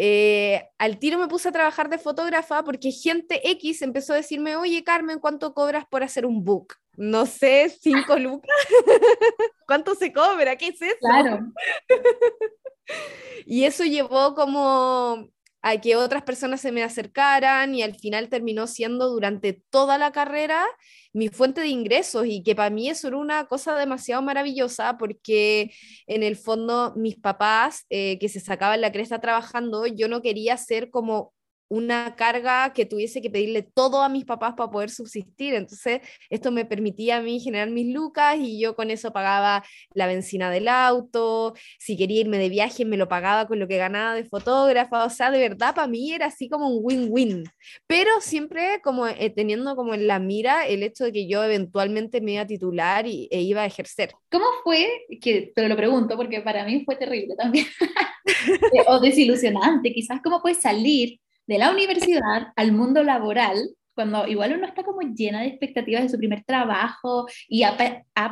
Eh, 0.00 0.64
al 0.78 0.98
tiro 0.98 1.18
me 1.18 1.28
puse 1.28 1.48
a 1.48 1.52
trabajar 1.52 1.90
de 1.90 1.98
fotógrafa 1.98 2.64
porque 2.64 2.92
gente 2.92 3.48
X 3.50 3.82
empezó 3.82 4.12
a 4.12 4.16
decirme, 4.16 4.56
oye 4.56 4.84
Carmen, 4.84 5.18
¿cuánto 5.18 5.54
cobras 5.54 5.86
por 5.86 6.02
hacer 6.02 6.24
un 6.24 6.44
book? 6.44 6.74
No 6.98 7.26
sé, 7.26 7.72
cinco 7.80 8.18
lucas. 8.18 8.50
¿Cuánto 9.68 9.94
se 9.94 10.12
cobra? 10.12 10.56
¿Qué 10.56 10.68
es 10.68 10.82
eso? 10.82 10.96
Claro. 11.00 11.52
y 13.46 13.64
eso 13.64 13.84
llevó 13.84 14.34
como 14.34 15.28
a 15.62 15.80
que 15.80 15.94
otras 15.94 16.24
personas 16.24 16.60
se 16.60 16.72
me 16.72 16.82
acercaran 16.82 17.72
y 17.74 17.82
al 17.82 17.94
final 17.94 18.28
terminó 18.28 18.66
siendo 18.66 19.08
durante 19.10 19.62
toda 19.70 19.96
la 19.96 20.10
carrera 20.10 20.66
mi 21.12 21.28
fuente 21.28 21.60
de 21.60 21.68
ingresos 21.68 22.26
y 22.26 22.42
que 22.42 22.56
para 22.56 22.70
mí 22.70 22.88
eso 22.88 23.08
era 23.08 23.16
una 23.16 23.46
cosa 23.46 23.76
demasiado 23.76 24.22
maravillosa 24.22 24.98
porque 24.98 25.72
en 26.08 26.24
el 26.24 26.36
fondo 26.36 26.94
mis 26.96 27.16
papás 27.16 27.86
eh, 27.90 28.18
que 28.18 28.28
se 28.28 28.40
sacaban 28.40 28.80
la 28.80 28.90
cresta 28.90 29.20
trabajando, 29.20 29.86
yo 29.86 30.08
no 30.08 30.20
quería 30.20 30.56
ser 30.56 30.90
como 30.90 31.32
una 31.68 32.16
carga 32.16 32.72
que 32.72 32.86
tuviese 32.86 33.20
que 33.20 33.30
pedirle 33.30 33.62
todo 33.62 34.02
a 34.02 34.08
mis 34.08 34.24
papás 34.24 34.54
para 34.56 34.70
poder 34.70 34.90
subsistir. 34.90 35.54
Entonces, 35.54 36.00
esto 36.30 36.50
me 36.50 36.64
permitía 36.64 37.18
a 37.18 37.22
mí 37.22 37.40
generar 37.40 37.70
mis 37.70 37.92
lucas 37.92 38.36
y 38.40 38.58
yo 38.60 38.74
con 38.74 38.90
eso 38.90 39.12
pagaba 39.12 39.64
la 39.92 40.06
benzina 40.06 40.50
del 40.50 40.68
auto, 40.68 41.54
si 41.78 41.96
quería 41.96 42.20
irme 42.20 42.38
de 42.38 42.48
viaje 42.48 42.84
me 42.84 42.96
lo 42.96 43.08
pagaba 43.08 43.46
con 43.46 43.58
lo 43.58 43.68
que 43.68 43.76
ganaba 43.76 44.14
de 44.14 44.24
fotógrafa, 44.24 45.04
o 45.04 45.10
sea, 45.10 45.30
de 45.30 45.38
verdad 45.38 45.74
para 45.74 45.88
mí 45.88 46.12
era 46.12 46.26
así 46.26 46.48
como 46.48 46.68
un 46.68 46.80
win-win, 46.82 47.44
pero 47.86 48.20
siempre 48.20 48.80
como 48.82 49.06
eh, 49.06 49.30
teniendo 49.34 49.76
como 49.76 49.94
en 49.94 50.06
la 50.06 50.18
mira 50.18 50.66
el 50.66 50.82
hecho 50.82 51.04
de 51.04 51.12
que 51.12 51.28
yo 51.28 51.44
eventualmente 51.44 52.20
me 52.20 52.32
iba 52.32 52.42
a 52.42 52.46
titular 52.46 53.06
y, 53.06 53.28
e 53.30 53.40
iba 53.42 53.62
a 53.62 53.66
ejercer. 53.66 54.12
¿Cómo 54.30 54.46
fue, 54.62 54.88
que 55.20 55.52
te 55.54 55.68
lo 55.68 55.76
pregunto 55.76 56.16
porque 56.16 56.40
para 56.40 56.64
mí 56.64 56.84
fue 56.84 56.96
terrible 56.96 57.34
también, 57.36 57.66
o 58.86 59.00
desilusionante 59.00 59.92
quizás, 59.92 60.20
cómo 60.22 60.40
fue 60.40 60.54
salir 60.54 61.18
de 61.48 61.58
la 61.58 61.72
universidad 61.72 62.52
al 62.56 62.72
mundo 62.72 63.02
laboral, 63.02 63.56
cuando 63.94 64.28
igual 64.28 64.54
uno 64.54 64.66
está 64.66 64.84
como 64.84 65.00
llena 65.00 65.40
de 65.40 65.48
expectativas 65.48 66.02
de 66.02 66.10
su 66.10 66.18
primer 66.18 66.44
trabajo 66.44 67.26
y 67.48 67.62
ha, 67.62 67.74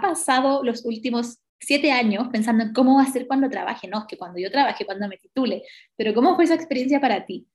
pasado 0.01 0.63
los 0.63 0.85
últimos 0.85 1.39
siete 1.59 1.91
años 1.91 2.29
pensando 2.31 2.63
en 2.63 2.75
cómo 2.75 2.97
va 2.97 3.03
a 3.03 3.11
ser 3.11 3.27
cuando 3.27 3.49
trabaje, 3.49 3.89
no, 3.89 4.01
es 4.01 4.05
que 4.05 4.19
cuando 4.19 4.39
yo 4.39 4.51
trabaje, 4.51 4.85
cuando 4.85 5.09
me 5.09 5.17
titule, 5.17 5.63
pero 5.97 6.13
¿cómo 6.13 6.37
fue 6.37 6.45
esa 6.45 6.55
experiencia 6.55 7.01
para 7.01 7.25
ti? 7.25 7.49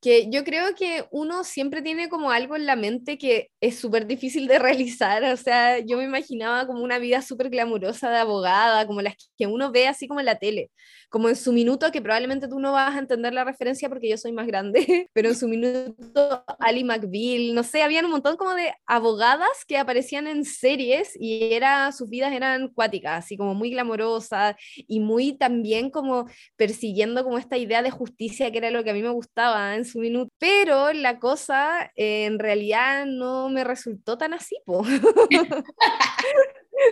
Que 0.00 0.30
yo 0.30 0.44
creo 0.44 0.74
que 0.74 1.04
uno 1.10 1.44
siempre 1.44 1.82
tiene 1.82 2.08
como 2.08 2.30
algo 2.30 2.56
en 2.56 2.66
la 2.66 2.76
mente 2.76 3.18
que 3.18 3.50
es 3.60 3.78
súper 3.78 4.06
difícil 4.06 4.46
de 4.46 4.58
realizar, 4.58 5.24
o 5.24 5.36
sea, 5.36 5.78
yo 5.80 5.96
me 5.98 6.04
imaginaba 6.04 6.66
como 6.66 6.82
una 6.82 6.98
vida 6.98 7.22
súper 7.22 7.50
glamurosa 7.50 8.10
de 8.10 8.18
abogada, 8.18 8.86
como 8.86 9.02
las 9.02 9.14
que 9.36 9.46
uno 9.46 9.72
ve 9.72 9.88
así 9.88 10.06
como 10.06 10.20
en 10.20 10.26
la 10.26 10.38
tele, 10.38 10.70
como 11.08 11.28
en 11.28 11.36
su 11.36 11.52
minuto, 11.52 11.90
que 11.90 12.02
probablemente 12.02 12.48
tú 12.48 12.60
no 12.60 12.72
vas 12.72 12.94
a 12.94 12.98
entender 12.98 13.32
la 13.32 13.44
referencia 13.44 13.88
porque 13.88 14.08
yo 14.08 14.16
soy 14.16 14.32
más 14.32 14.46
grande, 14.46 15.08
pero 15.12 15.30
en 15.30 15.36
su 15.36 15.48
minuto 15.48 16.44
Ali 16.60 16.84
McBeal, 16.84 17.54
no 17.54 17.62
sé, 17.62 17.82
habían 17.82 18.04
un 18.04 18.12
montón 18.12 18.36
como 18.36 18.54
de 18.54 18.72
abogadas 18.86 19.64
que 19.66 19.78
aparecían 19.78 20.26
en 20.26 20.44
series 20.44 21.12
y 21.18 21.54
era, 21.54 21.90
sus 21.92 22.08
vidas 22.08 22.32
eran 22.32 22.68
cuáticas, 22.68 23.24
así 23.24 23.36
como 23.36 23.54
muy 23.54 23.70
glamorosas 23.70 24.54
y 24.76 25.00
muy 25.00 25.36
también 25.36 25.90
como 25.90 26.26
persiguiendo 26.56 27.24
como 27.24 27.38
esta 27.38 27.56
idea 27.56 27.82
de 27.82 27.90
justicia 27.90 28.50
que 28.50 28.58
era 28.58 28.70
lo 28.70 28.84
que 28.84 28.90
a 28.90 28.94
mí 28.94 29.02
me 29.02 29.10
gustaba 29.10 29.74
en 29.74 29.84
su 29.88 29.98
minuto, 29.98 30.32
pero 30.38 30.92
la 30.92 31.18
cosa 31.18 31.90
eh, 31.96 32.26
en 32.26 32.38
realidad 32.38 33.06
no 33.06 33.48
me 33.48 33.64
resultó 33.64 34.16
tan 34.16 34.34
así, 34.34 34.56
po. 34.64 34.82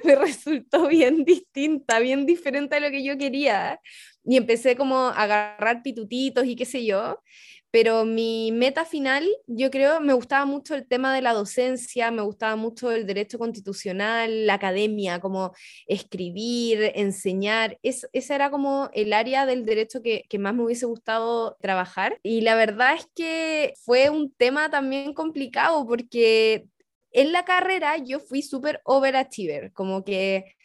me 0.05 0.15
resultó 0.17 0.89
bien 0.89 1.25
distinta, 1.25 1.99
bien 2.01 2.27
diferente 2.27 2.77
a 2.77 2.81
lo 2.81 2.91
que 2.91 3.05
yo 3.05 3.17
quería. 3.17 3.81
Y 4.25 4.37
empecé 4.37 4.77
como 4.77 4.97
a 4.97 5.23
agarrar 5.23 5.83
pitutitos 5.83 6.47
y 6.47 6.57
qué 6.57 6.65
sé 6.65 6.85
yo. 6.85 7.23
Pero 7.71 8.05
mi 8.05 8.53
meta 8.53 8.85
final, 8.85 9.27
yo 9.47 9.71
creo, 9.71 10.01
me 10.01 10.13
gustaba 10.13 10.47
mucho 10.47 10.75
el 10.75 10.87
tema 10.87 11.15
de 11.15 11.23
la 11.23 11.33
docencia, 11.33 12.11
me 12.11 12.23
gustaba 12.23 12.57
mucho 12.57 12.91
el 12.91 13.07
derecho 13.07 13.39
constitucional, 13.39 14.47
la 14.47 14.55
academia, 14.55 15.21
como 15.21 15.53
escribir, 15.87 16.93
enseñar. 16.95 17.79
Es, 17.83 18.09
ese 18.13 18.35
era 18.35 18.51
como 18.51 18.91
el 18.95 19.13
área 19.13 19.47
del 19.47 19.65
derecho 19.67 20.03
que, 20.03 20.25
que 20.29 20.39
más 20.39 20.55
me 20.55 20.65
hubiese 20.65 20.87
gustado 20.87 21.57
trabajar. 21.61 22.19
Y 22.23 22.43
la 22.43 22.55
verdad 22.55 22.95
es 22.95 23.09
que 23.15 23.75
fue 23.85 24.11
un 24.11 24.33
tema 24.33 24.71
también 24.71 25.13
complicado 25.13 25.87
porque 25.87 26.67
en 27.13 27.33
la 27.33 27.45
carrera 27.45 27.97
yo 27.97 28.21
fui 28.21 28.43
súper 28.43 28.81
overachiever, 28.85 29.73
como 29.73 30.05
que 30.05 30.57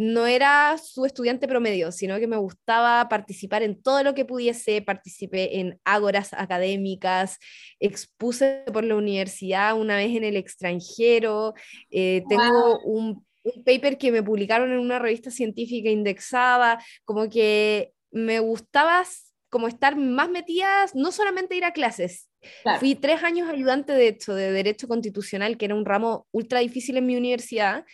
no 0.00 0.26
era 0.26 0.78
su 0.78 1.04
estudiante 1.04 1.46
promedio, 1.46 1.92
sino 1.92 2.18
que 2.18 2.26
me 2.26 2.38
gustaba 2.38 3.06
participar 3.10 3.62
en 3.62 3.82
todo 3.82 4.02
lo 4.02 4.14
que 4.14 4.24
pudiese, 4.24 4.80
participé 4.80 5.60
en 5.60 5.78
ágoras 5.84 6.32
académicas, 6.32 7.36
expuse 7.80 8.64
por 8.72 8.82
la 8.82 8.96
universidad 8.96 9.78
una 9.78 9.96
vez 9.96 10.16
en 10.16 10.24
el 10.24 10.38
extranjero, 10.38 11.52
eh, 11.90 12.22
tengo 12.30 12.80
un, 12.80 13.26
un 13.42 13.62
paper 13.62 13.98
que 13.98 14.10
me 14.10 14.22
publicaron 14.22 14.72
en 14.72 14.78
una 14.78 14.98
revista 14.98 15.30
científica 15.30 15.90
indexada, 15.90 16.82
como 17.04 17.28
que 17.28 17.92
me 18.10 18.40
gustaba 18.40 19.04
como 19.50 19.68
estar 19.68 19.96
más 19.96 20.30
metidas, 20.30 20.94
no 20.94 21.12
solamente 21.12 21.56
ir 21.56 21.64
a 21.66 21.74
clases. 21.74 22.30
Fui 22.78 22.94
tres 22.94 23.22
años 23.22 23.50
ayudante 23.50 23.92
de 23.92 24.08
hecho 24.08 24.34
de 24.34 24.50
Derecho 24.50 24.88
Constitucional, 24.88 25.58
que 25.58 25.66
era 25.66 25.74
un 25.74 25.84
ramo 25.84 26.26
ultra 26.30 26.60
difícil 26.60 26.96
en 26.96 27.04
mi 27.04 27.16
universidad, 27.16 27.84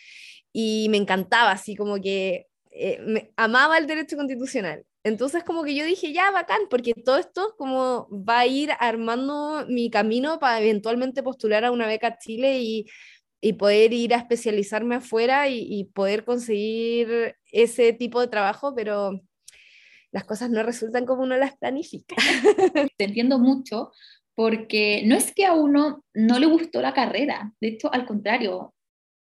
y 0.59 0.89
me 0.89 0.97
encantaba, 0.97 1.51
así 1.51 1.75
como 1.75 2.01
que 2.01 2.47
eh, 2.71 2.99
me, 3.05 3.31
amaba 3.37 3.77
el 3.77 3.85
Derecho 3.85 4.17
Constitucional. 4.17 4.83
Entonces 5.03 5.43
como 5.43 5.63
que 5.63 5.75
yo 5.75 5.85
dije, 5.85 6.13
ya, 6.13 6.31
bacán, 6.31 6.61
porque 6.67 6.95
todo 6.95 7.19
esto 7.19 7.53
como 7.59 8.07
va 8.11 8.39
a 8.39 8.47
ir 8.47 8.71
armando 8.79 9.67
mi 9.69 9.91
camino 9.91 10.39
para 10.39 10.59
eventualmente 10.59 11.21
postular 11.21 11.63
a 11.63 11.69
una 11.69 11.85
beca 11.85 12.07
a 12.07 12.17
Chile 12.17 12.57
y, 12.59 12.87
y 13.39 13.53
poder 13.53 13.93
ir 13.93 14.15
a 14.15 14.17
especializarme 14.17 14.95
afuera 14.95 15.47
y, 15.47 15.59
y 15.69 15.83
poder 15.83 16.25
conseguir 16.25 17.35
ese 17.51 17.93
tipo 17.93 18.19
de 18.19 18.27
trabajo, 18.27 18.73
pero 18.73 19.21
las 20.11 20.23
cosas 20.23 20.49
no 20.49 20.63
resultan 20.63 21.05
como 21.05 21.21
uno 21.21 21.37
las 21.37 21.55
planifica. 21.55 22.15
Te 22.97 23.03
entiendo 23.03 23.37
mucho 23.37 23.91
porque 24.33 25.03
no 25.05 25.15
es 25.15 25.31
que 25.35 25.45
a 25.45 25.53
uno 25.53 26.03
no 26.15 26.39
le 26.39 26.47
gustó 26.47 26.81
la 26.81 26.95
carrera, 26.95 27.53
de 27.61 27.67
hecho, 27.67 27.93
al 27.93 28.07
contrario, 28.07 28.73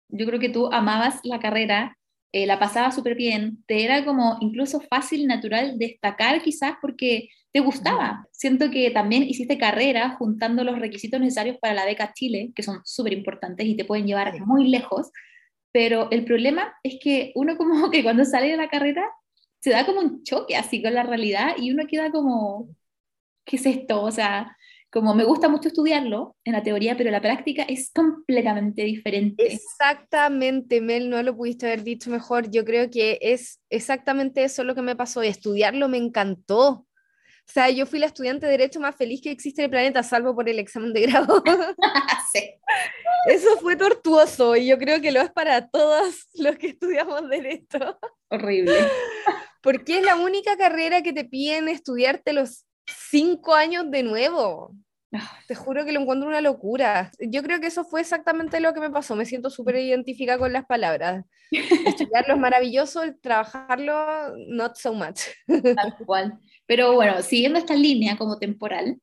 yo 0.08 0.26
creo 0.26 0.40
que 0.40 0.48
tú 0.48 0.70
amabas 0.72 1.20
la 1.24 1.40
carrera, 1.40 1.96
eh, 2.32 2.46
la 2.46 2.58
pasabas 2.58 2.94
súper 2.94 3.14
bien, 3.14 3.64
te 3.66 3.84
era 3.84 4.04
como 4.04 4.38
incluso 4.40 4.80
fácil, 4.80 5.26
natural 5.26 5.78
destacar 5.78 6.42
quizás 6.42 6.74
porque 6.80 7.28
te 7.52 7.60
gustaba. 7.60 8.26
Siento 8.32 8.70
que 8.70 8.90
también 8.90 9.22
hiciste 9.22 9.58
carrera 9.58 10.10
juntando 10.18 10.64
los 10.64 10.78
requisitos 10.78 11.20
necesarios 11.20 11.56
para 11.60 11.74
la 11.74 11.86
beca 11.86 12.12
Chile, 12.12 12.50
que 12.54 12.62
son 12.62 12.80
súper 12.84 13.12
importantes 13.14 13.66
y 13.66 13.76
te 13.76 13.84
pueden 13.84 14.06
llevar 14.06 14.38
muy 14.44 14.68
lejos, 14.68 15.10
pero 15.72 16.10
el 16.10 16.24
problema 16.24 16.74
es 16.82 16.98
que 17.02 17.32
uno 17.34 17.56
como 17.56 17.90
que 17.90 18.02
cuando 18.02 18.24
sale 18.24 18.48
de 18.50 18.56
la 18.56 18.68
carrera 18.68 19.06
se 19.60 19.70
da 19.70 19.84
como 19.84 20.00
un 20.00 20.22
choque 20.22 20.56
así 20.56 20.82
con 20.82 20.94
la 20.94 21.02
realidad 21.02 21.56
y 21.58 21.70
uno 21.72 21.86
queda 21.86 22.10
como, 22.10 22.68
¿qué 23.44 23.56
es 23.56 23.66
esto? 23.66 24.02
O 24.02 24.10
sea, 24.10 24.55
como 24.90 25.14
me 25.14 25.24
gusta 25.24 25.48
mucho 25.48 25.68
estudiarlo 25.68 26.36
en 26.44 26.52
la 26.52 26.62
teoría, 26.62 26.96
pero 26.96 27.10
la 27.10 27.20
práctica 27.20 27.62
es 27.62 27.90
completamente 27.92 28.82
diferente. 28.82 29.52
Exactamente, 29.52 30.80
Mel, 30.80 31.10
no 31.10 31.22
lo 31.22 31.36
pudiste 31.36 31.66
haber 31.66 31.82
dicho 31.82 32.10
mejor. 32.10 32.50
Yo 32.50 32.64
creo 32.64 32.90
que 32.90 33.18
es 33.20 33.60
exactamente 33.68 34.44
eso 34.44 34.64
lo 34.64 34.74
que 34.74 34.82
me 34.82 34.96
pasó. 34.96 35.22
Y 35.22 35.28
estudiarlo 35.28 35.88
me 35.88 35.98
encantó. 35.98 36.68
O 36.68 37.52
sea, 37.52 37.70
yo 37.70 37.86
fui 37.86 37.98
la 37.98 38.06
estudiante 38.06 38.46
de 38.46 38.52
Derecho 38.52 38.80
más 38.80 38.96
feliz 38.96 39.20
que 39.22 39.30
existe 39.30 39.60
en 39.60 39.66
el 39.66 39.70
planeta, 39.70 40.02
salvo 40.02 40.34
por 40.34 40.48
el 40.48 40.58
examen 40.58 40.92
de 40.92 41.02
grado. 41.02 41.42
sí. 42.32 42.50
Eso 43.28 43.56
fue 43.60 43.76
tortuoso 43.76 44.56
y 44.56 44.66
yo 44.66 44.78
creo 44.78 45.00
que 45.00 45.12
lo 45.12 45.20
es 45.20 45.30
para 45.30 45.68
todos 45.68 46.26
los 46.34 46.56
que 46.56 46.68
estudiamos 46.68 47.28
Derecho. 47.28 47.98
Horrible 48.30 48.74
porque 49.66 49.98
es 49.98 50.04
la 50.04 50.14
única 50.14 50.56
carrera 50.56 51.02
que 51.02 51.12
te 51.12 51.24
piden 51.24 51.68
estudiarte 51.68 52.32
los 52.32 52.65
cinco 52.86 53.54
años 53.54 53.90
de 53.90 54.02
nuevo. 54.02 54.74
Ah. 55.12 55.38
Te 55.46 55.54
juro 55.54 55.84
que 55.84 55.92
lo 55.92 56.00
encuentro 56.00 56.28
una 56.28 56.40
locura. 56.40 57.10
Yo 57.20 57.42
creo 57.42 57.60
que 57.60 57.68
eso 57.68 57.84
fue 57.84 58.00
exactamente 58.00 58.60
lo 58.60 58.74
que 58.74 58.80
me 58.80 58.90
pasó. 58.90 59.14
Me 59.16 59.26
siento 59.26 59.50
súper 59.50 59.76
identificada 59.76 60.38
con 60.38 60.52
las 60.52 60.66
palabras. 60.66 61.24
Estudiarlo 61.50 62.34
es 62.34 62.40
maravilloso, 62.40 63.02
trabajarlo, 63.20 64.36
not 64.48 64.76
so 64.76 64.92
much. 64.92 65.20
Tal 65.46 65.96
cual. 66.04 66.38
Pero 66.66 66.94
bueno, 66.94 67.22
siguiendo 67.22 67.58
esta 67.58 67.74
línea 67.74 68.16
como 68.16 68.38
temporal, 68.38 68.98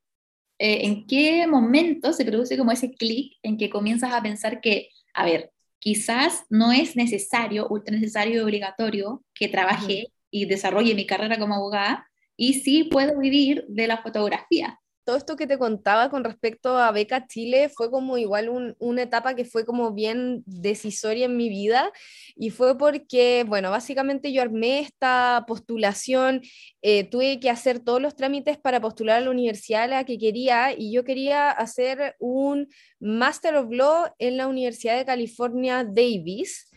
eh, 0.60 0.86
¿en 0.86 1.08
qué 1.08 1.48
momento 1.48 2.13
se 2.13 2.25
produce 2.25 2.58
como 2.58 2.72
ese 2.72 2.92
clic 2.92 3.38
en 3.42 3.58
que 3.58 3.70
comienzas 3.70 4.13
a 4.13 4.22
pensar 4.22 4.60
que, 4.62 4.90
a 5.13 5.25
ver, 5.25 5.52
quizás 5.80 6.46
no 6.50 6.72
es 6.72 6.96
necesario, 6.96 7.68
ultra 7.70 7.96
necesario 7.96 8.36
y 8.36 8.40
obligatorio 8.40 9.24
que 9.34 9.48
trabaje 9.48 10.08
y 10.30 10.46
desarrolle 10.46 10.96
mi 10.96 11.06
carrera 11.06 11.40
como 11.40 11.56
abogada 11.56 12.10
y 12.38 12.56
sí 12.56 12.86
puedo 12.86 13.18
vivir 13.20 13.66
de 13.68 13.88
la 13.88 14.02
fotografía. 14.02 14.80
Todo 15.06 15.18
esto 15.18 15.36
que 15.36 15.48
te 15.48 15.58
contaba 15.58 16.10
con 16.10 16.24
respecto 16.24 16.78
a 16.78 16.90
Beca 16.94 17.28
Chile 17.28 17.68
fue 17.68 17.92
como 17.92 18.18
igual 18.18 18.75
una 18.80 19.02
etapa 19.02 19.36
que 19.36 19.44
fue 19.44 19.66
como 19.66 19.92
bien 19.92 20.44
decisoria 20.46 21.25
en 21.25 21.36
mi 21.36 21.50
vida 21.50 21.92
y 22.38 22.52
fue 22.52 22.78
porque, 22.78 23.44
bueno, 23.46 23.70
básicamente 23.70 24.32
yo 24.32 24.42
armé 24.42 24.80
esta 24.80 25.44
postulación, 25.46 26.42
eh, 26.82 27.04
tuve 27.04 27.42
que 27.42 27.50
hacer 27.50 27.82
todos 27.82 28.02
los 28.02 28.16
trámites 28.16 28.58
para 28.58 28.80
postular 28.80 29.18
a 29.18 29.25
la 29.25 29.30
universidad 29.30 29.84
a 29.84 29.88
la 29.88 30.06
que 30.06 30.18
quería 30.18 30.72
y 30.72 30.94
yo 30.94 31.04
quería 31.04 31.52
hacer 31.52 32.16
un 32.20 32.70
Master 33.02 33.56
of 33.56 33.72
Law 33.72 34.06
en 34.20 34.38
la 34.38 34.48
Universidad 34.48 34.98
de 34.98 35.06
California 35.06 35.84
Davis 35.84 36.70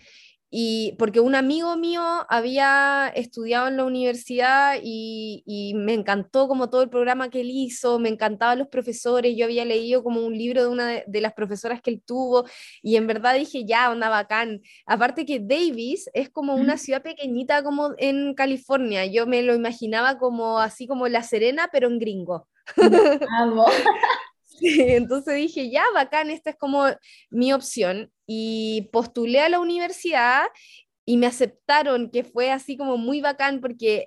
y 0.50 0.94
porque 0.98 1.20
un 1.20 1.34
amigo 1.34 1.76
mío 1.76 2.02
había 2.28 3.08
estudiado 3.14 3.68
en 3.68 3.76
la 3.76 3.84
universidad 3.84 4.76
y, 4.82 5.42
y, 5.44 5.74
me 5.74 5.92
encantó 5.94 6.46
como 6.46 6.70
todo 6.70 6.82
el 6.82 6.88
programa 6.88 7.30
que 7.30 7.40
él 7.40 7.50
hizo, 7.50 7.98
me 7.98 8.08
encantaban 8.08 8.58
los 8.58 8.68
profesores, 8.68 9.34
yo 9.36 9.44
había 9.44 9.64
leído 9.64 10.04
como 10.04 10.20
un 10.24 10.36
libro 10.38 10.62
de 10.62 10.68
una 10.68 10.86
de, 11.06 11.20
las 11.20 11.32
profesoras 11.32 11.82
que 11.82 11.90
él 11.90 12.02
tuvo 12.04 12.44
y 12.82 12.96
en 12.96 13.06
verdad 13.06 13.34
dije, 13.34 13.64
ya, 13.66 13.90
onda 13.90 14.08
bacán. 14.08 14.60
Aparte 14.86 15.26
que 15.26 15.40
Davis 15.40 16.08
es 16.14 16.30
como 16.30 16.54
una 16.54 16.76
ciudad 16.76 17.02
pequeñita 17.02 17.62
como 17.62 17.94
en 17.98 18.34
California, 18.34 19.06
yo 19.06 19.26
me 19.26 19.42
lo 19.42 19.54
imaginaba 19.54 20.18
como 20.18 20.58
así 20.60 20.86
como 20.86 21.08
La 21.08 21.22
Serena, 21.22 21.68
pero 21.72 21.88
en 21.88 21.98
gringo 21.98 22.48
Sí, 24.58 24.80
entonces 24.80 25.34
dije, 25.34 25.70
ya, 25.70 25.84
bacán, 25.94 26.30
esta 26.30 26.50
es 26.50 26.56
como 26.56 26.84
mi 27.30 27.52
opción. 27.52 28.10
Y 28.26 28.88
postulé 28.92 29.40
a 29.40 29.48
la 29.48 29.60
universidad 29.60 30.46
y 31.04 31.16
me 31.16 31.26
aceptaron, 31.26 32.10
que 32.10 32.24
fue 32.24 32.50
así 32.50 32.76
como 32.76 32.96
muy 32.96 33.20
bacán 33.20 33.60
porque 33.60 34.06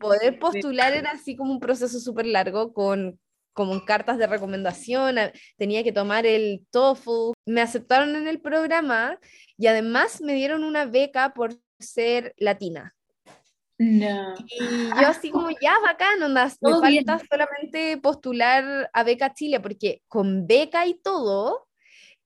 poder 0.00 0.38
postular 0.38 0.92
era 0.94 1.12
así 1.12 1.36
como 1.36 1.52
un 1.52 1.60
proceso 1.60 2.00
súper 2.00 2.26
largo 2.26 2.72
con 2.72 3.18
como 3.52 3.84
cartas 3.84 4.16
de 4.16 4.26
recomendación, 4.26 5.16
tenía 5.56 5.82
que 5.82 5.92
tomar 5.92 6.24
el 6.24 6.66
TOEFL, 6.70 7.32
me 7.46 7.60
aceptaron 7.60 8.16
en 8.16 8.26
el 8.26 8.40
programa 8.40 9.18
y 9.58 9.66
además 9.66 10.20
me 10.22 10.34
dieron 10.34 10.64
una 10.64 10.86
beca 10.86 11.34
por 11.34 11.54
ser 11.78 12.34
latina. 12.38 12.94
No. 13.80 14.34
Y 14.46 14.90
yo 14.90 15.08
así 15.08 15.30
como, 15.30 15.48
ya, 15.58 15.78
bacán, 15.80 16.22
onda, 16.22 16.52
me 16.60 16.70
falta 16.70 17.18
solamente 17.30 17.96
postular 17.96 18.90
a 18.92 19.02
Beca 19.04 19.32
Chile, 19.32 19.58
porque 19.58 20.02
con 20.06 20.46
beca 20.46 20.84
y 20.84 21.00
todo, 21.00 21.66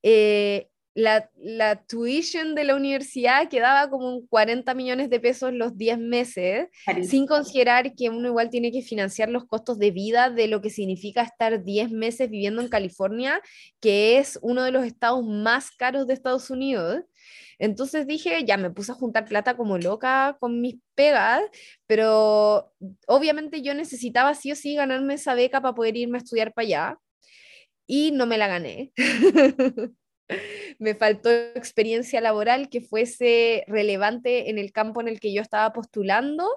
eh, 0.03 0.69
la, 0.95 1.29
la, 1.37 1.85
tuition 1.85 2.55
de 2.55 2.65
la 2.65 2.77
universidad 2.77 3.49
quedaba 3.49 3.91
como 3.91 4.09
un 4.09 4.27
40 4.29 4.73
millones 4.75 5.11
de 5.11 5.19
pesos 5.19 5.53
los 5.53 5.77
10 5.77 5.99
meses, 5.99 6.69
sin 7.03 7.27
considerar 7.27 7.95
que 7.95 8.11
uno 8.11 8.29
igual 8.29 8.49
tiene 8.49 8.71
que 8.71 8.83
financiar 8.83 9.29
los 9.29 9.45
costos 9.45 9.79
de 9.79 9.91
vida 9.91 10.31
de 10.31 10.47
lo 10.47 10.61
que 10.61 10.71
significa 10.71 11.23
estar 11.23 11.65
10 11.65 11.91
meses 11.91 12.31
viviendo 12.31 12.63
en 12.63 12.69
California, 12.69 13.41
que 13.81 14.19
es 14.19 14.39
uno 14.41 14.63
de 14.63 14.71
los 14.71 14.87
estados 14.87 15.25
más 15.25 15.73
caros 15.73 16.07
de 16.07 16.15
Estados 16.15 16.49
Unidos. 16.51 17.03
Entonces 17.59 18.07
dije, 18.07 18.45
ya 18.45 18.57
me 18.57 18.71
puse 18.71 18.93
a 18.93 18.97
juntar 18.97 19.25
plata 19.25 19.57
como 19.57 19.79
loca 19.79 20.37
con 20.39 20.61
mis 20.61 20.77
pegas, 20.95 21.43
pero 21.87 22.73
obviamente 23.07 23.63
yo 23.63 23.75
necesitaba 23.75 24.35
sí 24.35 24.53
o 24.53 24.57
sí 24.57 24.75
ganarme 24.75 25.15
esa 25.15 25.35
beca 25.35 25.61
para 25.61 25.75
poder 25.75 25.97
irme 25.97 26.19
a 26.19 26.23
estudiar 26.23 26.53
para 26.53 26.67
allá 26.67 26.99
y 27.87 28.13
no 28.13 28.27
me 28.27 28.39
la 28.39 28.49
gané. 28.49 28.93
me 30.79 30.95
faltó 30.95 31.31
experiencia 31.31 32.21
laboral 32.21 32.69
que 32.69 32.81
fuese 32.81 33.65
relevante 33.67 34.51
en 34.51 34.59
el 34.59 34.73
campo 34.73 35.01
en 35.01 35.09
el 35.09 35.21
que 35.21 35.33
yo 35.33 35.43
estaba 35.43 35.73
postulando. 35.73 36.49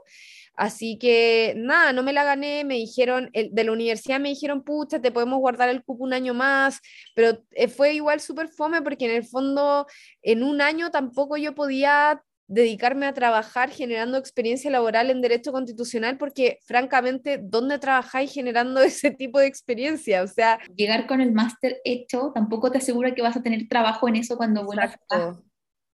Así 0.58 0.98
que 0.98 1.54
nada, 1.56 1.94
no 1.94 2.02
me 2.02 2.14
la 2.14 2.24
gané, 2.24 2.64
me 2.64 2.76
dijeron, 2.76 3.30
de 3.32 3.64
la 3.64 3.72
universidad 3.72 4.20
me 4.20 4.30
dijeron, 4.30 4.64
pucha, 4.64 5.00
te 5.00 5.12
podemos 5.12 5.38
guardar 5.40 5.70
el 5.70 5.84
cupo 5.84 6.04
un 6.04 6.14
año 6.14 6.34
más, 6.34 6.82
pero 7.14 7.44
eh, 7.52 7.68
fue 7.68 7.94
igual 7.94 8.20
súper 8.22 8.48
fome 8.48 8.82
porque 8.82 9.06
en 9.06 9.12
el 9.12 9.24
fondo 9.24 9.86
en 10.24 10.42
un 10.42 10.60
año 10.62 10.90
tampoco 10.90 11.38
yo 11.38 11.54
podía 11.54 12.24
dedicarme 12.48 13.06
a 13.06 13.14
trabajar 13.14 13.70
generando 13.70 14.18
experiencia 14.18 14.72
laboral 14.72 15.10
en 15.10 15.22
derecho 15.22 15.52
constitucional 15.52 16.18
porque 16.18 16.60
francamente, 16.66 17.40
¿dónde 17.42 17.78
trabajáis 17.78 18.34
generando 18.34 18.82
ese 18.82 19.12
tipo 19.12 19.40
de 19.40 19.48
experiencia? 19.48 20.24
O 20.24 20.28
sea, 20.28 20.60
llegar 20.76 21.08
con 21.08 21.22
el 21.22 21.34
máster 21.34 21.78
hecho 21.84 22.32
tampoco 22.34 22.72
te 22.72 22.80
asegura 22.80 23.14
que 23.14 23.22
vas 23.22 23.38
a 23.38 23.44
tener 23.44 23.68
trabajo 23.68 24.08
en 24.08 24.16
eso 24.16 24.38
cuando 24.38 24.64
vuelvas 24.64 24.98
a 25.10 25.36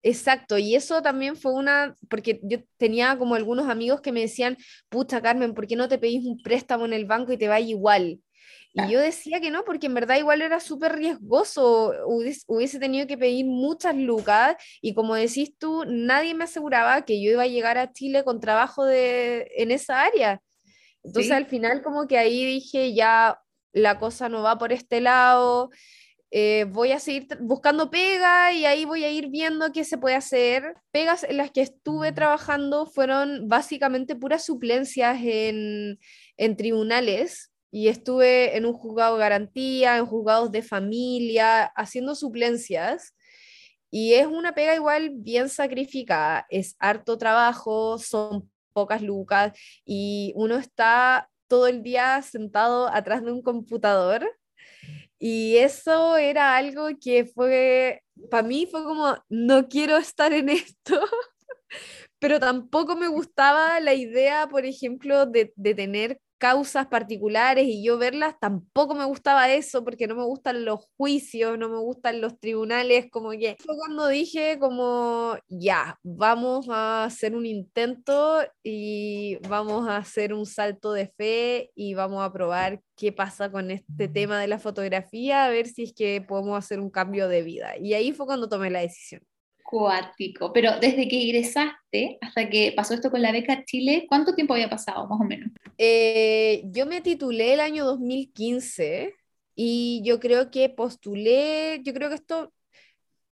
Exacto, 0.03 0.59
y 0.59 0.77
eso 0.77 1.03
también 1.03 1.37
fue 1.37 1.53
una, 1.53 1.97
porque 2.09 2.39
yo 2.45 2.59
tenía 2.77 3.19
como 3.19 3.35
algunos 3.35 3.69
amigos 3.69 4.01
que 4.01 4.13
me 4.13 4.21
decían, 4.21 4.57
pucha 4.89 5.21
Carmen, 5.21 5.55
¿por 5.55 5.67
qué 5.67 5.75
no 5.75 5.89
te 5.89 5.99
pedís 5.99 6.25
un 6.25 6.41
préstamo 6.41 6.87
en 6.87 6.93
el 6.93 7.05
banco 7.05 7.33
y 7.33 7.37
te 7.37 7.49
va 7.49 7.59
igual? 7.59 8.21
Y 8.75 8.93
yo 8.93 9.01
decía 9.01 9.41
que 9.41 9.51
no, 9.51 9.65
porque 9.65 9.87
en 9.87 9.95
verdad 9.95 10.17
igual 10.17 10.43
era 10.43 10.61
súper 10.61 10.97
riesgoso, 10.97 11.93
hubiese, 12.07 12.79
tenido 12.79 13.07
que 13.07 13.19
pedir 13.19 13.47
muchas 13.47 13.97
lucas 13.97 14.57
y 14.81 14.95
como 14.95 15.15
decís 15.15 15.57
tú, 15.59 15.85
nadie 15.87 16.35
me 16.35 16.45
aseguraba 16.45 17.05
que 17.05 17.23
yo 17.23 17.33
iba 17.33 17.43
a 17.43 17.49
llegar 17.49 17.79
a 17.79 17.93
Chile 17.93 18.25
con 18.25 18.41
trabajo 18.41 18.85
de, 18.85 19.51
en 19.57 19.71
esa 19.71 20.03
área. 20.03 20.41
Entonces 21.03 21.33
al 21.33 21.47
final 21.47 21.83
como 21.83 22.07
que 22.07 22.19
ahí 22.19 22.45
dije, 22.45 22.95
ya 22.95 23.41
la 23.73 23.99
cosa 23.99 24.29
no 24.29 24.43
va 24.43 24.59
por 24.59 24.73
este 24.73 25.01
lado, 25.01 25.71
eh, 26.31 26.67
voy 26.69 26.93
a 26.93 27.01
seguir 27.01 27.27
buscando 27.41 27.91
pega 27.91 28.53
y 28.53 28.67
ahí 28.67 28.85
voy 28.85 29.03
a 29.05 29.11
ir 29.11 29.29
viendo 29.29 29.73
qué 29.73 29.83
se 29.85 29.97
puede 29.99 30.15
hacer. 30.15 30.75
Pegas 30.91 31.25
en 31.25 31.39
las 31.39 31.51
que 31.51 31.63
estuve 31.63 32.13
trabajando 32.13 32.87
fueron 32.87 33.49
básicamente 33.49 34.15
puras 34.15 34.45
suplencias 34.45 35.19
en, 35.23 35.99
en 36.37 36.57
tribunales 36.57 37.51
y 37.71 37.89
estuve 37.89 38.57
en 38.57 38.67
un 38.67 38.73
juzgado 38.73 39.17
de 39.17 39.21
garantía, 39.21 39.99
en 39.99 40.07
juzgados 40.07 40.51
de 40.51 40.63
familia, 40.63 41.65
haciendo 41.77 42.15
suplencias. 42.15 43.15
Y 43.91 44.15
es 44.15 44.27
una 44.27 44.55
pega 44.55 44.75
igual 44.75 45.11
bien 45.15 45.49
sacrificada, 45.49 46.47
es 46.51 46.77
harto 46.79 47.17
trabajo, 47.19 47.99
son 47.99 48.51
pocas 48.73 49.03
lucas 49.03 49.53
y 49.85 50.33
uno 50.37 50.57
está 50.57 51.31
todo 51.49 51.67
el 51.67 51.83
día 51.83 52.21
sentado 52.23 52.89
atrás 52.89 53.25
de 53.25 53.33
un 53.33 53.43
computador 53.43 54.29
y 55.19 55.57
eso 55.57 56.17
era 56.17 56.57
algo 56.57 56.89
que 57.01 57.25
fue, 57.25 58.03
para 58.31 58.47
mí 58.47 58.69
fue 58.71 58.85
como, 58.85 59.17
no 59.29 59.69
quiero 59.69 59.97
estar 59.97 60.33
en 60.33 60.49
esto, 60.49 61.01
pero 62.21 62.39
tampoco 62.39 62.95
me 62.95 63.09
gustaba 63.09 63.81
la 63.81 63.95
idea, 63.95 64.49
por 64.49 64.65
ejemplo, 64.65 65.27
de, 65.27 65.53
de 65.57 65.75
tener 65.75 66.21
causas 66.39 66.87
particulares 66.87 67.67
y 67.67 67.85
yo 67.85 67.99
verlas, 67.99 68.37
tampoco 68.41 68.95
me 68.95 69.05
gustaba 69.05 69.53
eso 69.53 69.85
porque 69.85 70.07
no 70.07 70.15
me 70.15 70.25
gustan 70.25 70.65
los 70.65 70.87
juicios, 70.97 71.59
no 71.59 71.69
me 71.69 71.79
gustan 71.79 72.21
los 72.21 72.39
tribunales, 72.39 73.07
como 73.11 73.31
que 73.31 73.57
fue 73.59 73.77
cuando 73.77 74.09
dije 74.09 74.59
como, 74.59 75.37
ya, 75.49 75.99
vamos 76.03 76.69
a 76.71 77.05
hacer 77.05 77.35
un 77.35 77.47
intento 77.47 78.41
y 78.63 79.37
vamos 79.49 79.89
a 79.89 79.99
hacer 79.99 80.33
un 80.33 80.47
salto 80.47 80.93
de 80.93 81.09
fe 81.09 81.71
y 81.75 81.95
vamos 81.95 82.25
a 82.25 82.33
probar 82.33 82.81
qué 82.97 83.13
pasa 83.13 83.51
con 83.51 83.71
este 83.71 84.09
tema 84.09 84.41
de 84.41 84.49
la 84.49 84.59
fotografía, 84.59 85.45
a 85.45 85.51
ver 85.51 85.67
si 85.67 85.85
es 85.85 85.93
que 85.93 86.21
podemos 86.21 86.59
hacer 86.59 86.81
un 86.81 86.91
cambio 86.91 87.29
de 87.29 87.43
vida. 87.43 87.77
Y 87.79 87.95
ahí 87.95 88.13
fue 88.13 88.27
cuando 88.27 88.49
tomé 88.49 88.71
la 88.71 88.81
decisión 88.81 89.23
cuático. 89.69 90.53
Pero 90.53 90.79
desde 90.81 91.09
que 91.09 91.17
ingresaste 91.17 92.17
hasta 92.23 92.49
que 92.49 92.73
pasó 92.75 92.95
esto 92.95 93.11
con 93.11 93.21
la 93.21 93.33
beca 93.33 93.65
Chile, 93.65 94.07
¿cuánto 94.09 94.35
tiempo 94.35 94.55
había 94.55 94.71
pasado, 94.71 95.07
más 95.07 95.21
o 95.21 95.25
menos? 95.25 95.51
Eh, 95.77 96.63
yo 96.67 96.87
me 96.87 97.03
titulé 97.03 97.53
el 97.53 97.61
año 97.61 97.85
2015 97.85 99.15
y 99.55 100.01
yo 100.05 100.21
creo 100.21 100.51
que 100.51 100.71
postulé, 100.71 101.83
yo 101.83 101.93
creo 101.93 102.09
que 102.09 102.15
esto, 102.15 102.55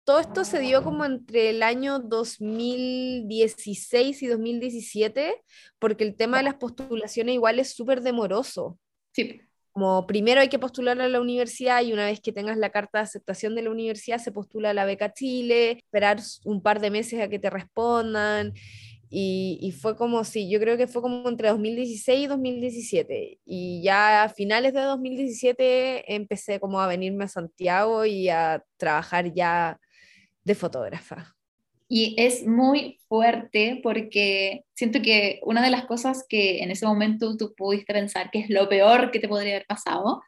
todo 0.05 0.21
esto 0.21 0.45
se 0.45 0.61
dio 0.61 0.83
como 0.83 1.05
entre 1.05 1.51
el 1.51 1.62
año 1.62 1.99
2016 1.99 4.23
y 4.23 4.27
2017, 4.27 5.42
porque 5.79 6.05
el 6.05 6.16
tema 6.16 6.38
de 6.38 6.45
las 6.45 6.55
postulaciones 6.55 7.35
igual 7.35 7.59
es 7.59 7.75
súper 7.75 8.01
demoroso. 8.01 8.79
Sí 9.12 9.42
como 9.72 10.06
primero 10.06 10.40
hay 10.40 10.48
que 10.48 10.58
postular 10.58 11.00
a 11.00 11.08
la 11.08 11.20
universidad 11.20 11.82
y 11.82 11.92
una 11.92 12.06
vez 12.06 12.20
que 12.20 12.32
tengas 12.32 12.58
la 12.58 12.70
carta 12.70 12.98
de 12.98 13.04
aceptación 13.04 13.54
de 13.54 13.62
la 13.62 13.70
universidad 13.70 14.18
se 14.18 14.30
postula 14.30 14.70
a 14.70 14.74
la 14.74 14.85
beca 14.85 15.12
Chile, 15.12 15.72
esperar 15.72 16.20
un 16.44 16.62
par 16.62 16.80
de 16.80 16.90
meses 16.90 17.20
a 17.20 17.28
que 17.28 17.38
te 17.38 17.50
respondan. 17.50 18.52
Y, 19.14 19.58
y, 19.61 19.72
fue 19.72 19.94
como, 19.94 20.24
sí, 20.24 20.50
yo 20.50 20.58
creo 20.58 20.78
que 20.78 20.87
fue 20.87 21.02
como 21.02 21.28
entre 21.28 21.48
2016 21.48 22.24
y 22.24 22.26
2017. 22.28 23.40
Y 23.44 23.82
ya 23.82 24.22
a 24.24 24.28
finales 24.30 24.72
de 24.72 24.80
2017 24.80 26.14
empecé 26.14 26.58
como 26.61 26.80
a 26.80 26.87
venirme 26.87 27.24
a 27.24 27.28
Santiago 27.28 28.06
y 28.06 28.30
a 28.30 28.64
trabajar 28.78 29.32
ya 29.35 29.78
de 30.44 30.54
fotógrafa. 30.54 31.35
Y 31.94 32.14
es 32.16 32.46
muy 32.46 33.00
fuerte 33.07 33.78
porque 33.83 34.64
siento 34.72 35.02
que 35.02 35.40
una 35.42 35.62
de 35.62 35.68
las 35.68 35.85
cosas 35.85 36.24
que 36.26 36.62
en 36.62 36.70
ese 36.70 36.87
momento 36.87 37.37
tú 37.37 37.52
pudiste 37.55 37.92
pensar 37.92 38.31
que 38.31 38.38
es 38.38 38.48
lo 38.48 38.66
peor 38.66 39.11
que 39.11 39.18
te 39.18 39.28
podría 39.28 39.57
haber 39.57 39.66
pasado, 39.66 40.22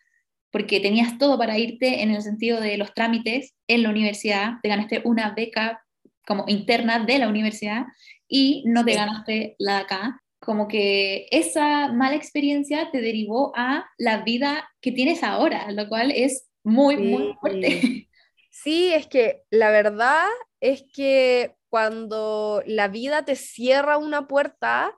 porque 0.51 0.79
tenías 0.81 1.17
todo 1.17 1.39
para 1.39 1.57
irte 1.57 2.03
en 2.03 2.11
el 2.11 2.21
sentido 2.21 2.61
de 2.61 2.77
los 2.77 2.93
trámites 2.93 3.55
en 3.67 3.83
la 3.83 3.89
universidad, 3.89 4.57
te 4.63 4.69
ganaste 4.69 5.01
una 5.07 5.31
beca 5.31 5.83
como 6.27 6.45
interna 6.49 6.99
de 6.99 7.19
la 7.19 7.29
universidad 7.29 7.87
y 8.29 8.63
no 8.67 8.85
te 8.85 8.97
ganaste 8.97 9.57
la 9.59 9.77
de 9.77 9.81
acá. 9.85 10.23
Como 10.41 10.69
que 10.69 11.29
esa 11.31 11.91
mala 11.95 12.15
experiencia 12.15 12.91
te 12.91 13.01
derivó 13.01 13.55
a 13.57 13.87
la 13.97 14.23
vida 14.23 14.69
que 14.83 14.93
tienes 14.93 15.23
ahora, 15.23 15.73
lo 15.73 15.89
cual 15.89 16.11
es 16.11 16.47
muy, 16.63 16.99
muy 16.99 17.35
fuerte. 17.41 18.07
Sí, 18.57 18.95
es 18.95 19.09
que 19.09 19.43
la 19.51 19.71
verdad 19.71 20.29
es 20.61 20.85
que 20.93 21.55
cuando 21.69 22.63
la 22.67 22.89
vida 22.89 23.25
te 23.25 23.37
cierra 23.37 23.99
una 23.99 24.29
puerta, 24.29 24.97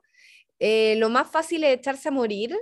eh, 0.59 0.97
lo 0.99 1.09
más 1.11 1.31
fácil 1.31 1.64
es 1.64 1.79
echarse 1.79 2.09
a 2.09 2.12
morir, 2.12 2.57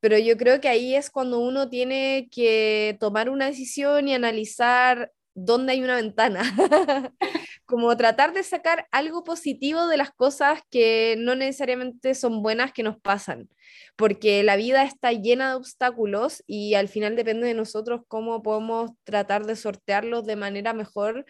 pero 0.00 0.18
yo 0.18 0.36
creo 0.36 0.60
que 0.60 0.68
ahí 0.68 0.94
es 0.94 1.10
cuando 1.10 1.40
uno 1.40 1.68
tiene 1.68 2.28
que 2.30 2.96
tomar 3.00 3.30
una 3.30 3.46
decisión 3.46 4.08
y 4.08 4.14
analizar 4.14 5.12
dónde 5.34 5.72
hay 5.72 5.82
una 5.82 5.96
ventana. 5.96 6.42
Como 7.64 7.94
tratar 7.96 8.32
de 8.32 8.42
sacar 8.42 8.86
algo 8.92 9.24
positivo 9.24 9.88
de 9.88 9.98
las 9.98 10.10
cosas 10.10 10.60
que 10.70 11.16
no 11.18 11.34
necesariamente 11.34 12.14
son 12.14 12.42
buenas 12.42 12.72
que 12.72 12.82
nos 12.82 12.98
pasan, 12.98 13.48
porque 13.96 14.42
la 14.42 14.56
vida 14.56 14.84
está 14.84 15.12
llena 15.12 15.50
de 15.50 15.56
obstáculos 15.56 16.42
y 16.46 16.74
al 16.74 16.88
final 16.88 17.14
depende 17.14 17.46
de 17.46 17.54
nosotros 17.54 18.02
cómo 18.08 18.42
podemos 18.42 18.92
tratar 19.04 19.44
de 19.44 19.56
sortearlos 19.56 20.24
de 20.24 20.36
manera 20.36 20.72
mejor 20.72 21.26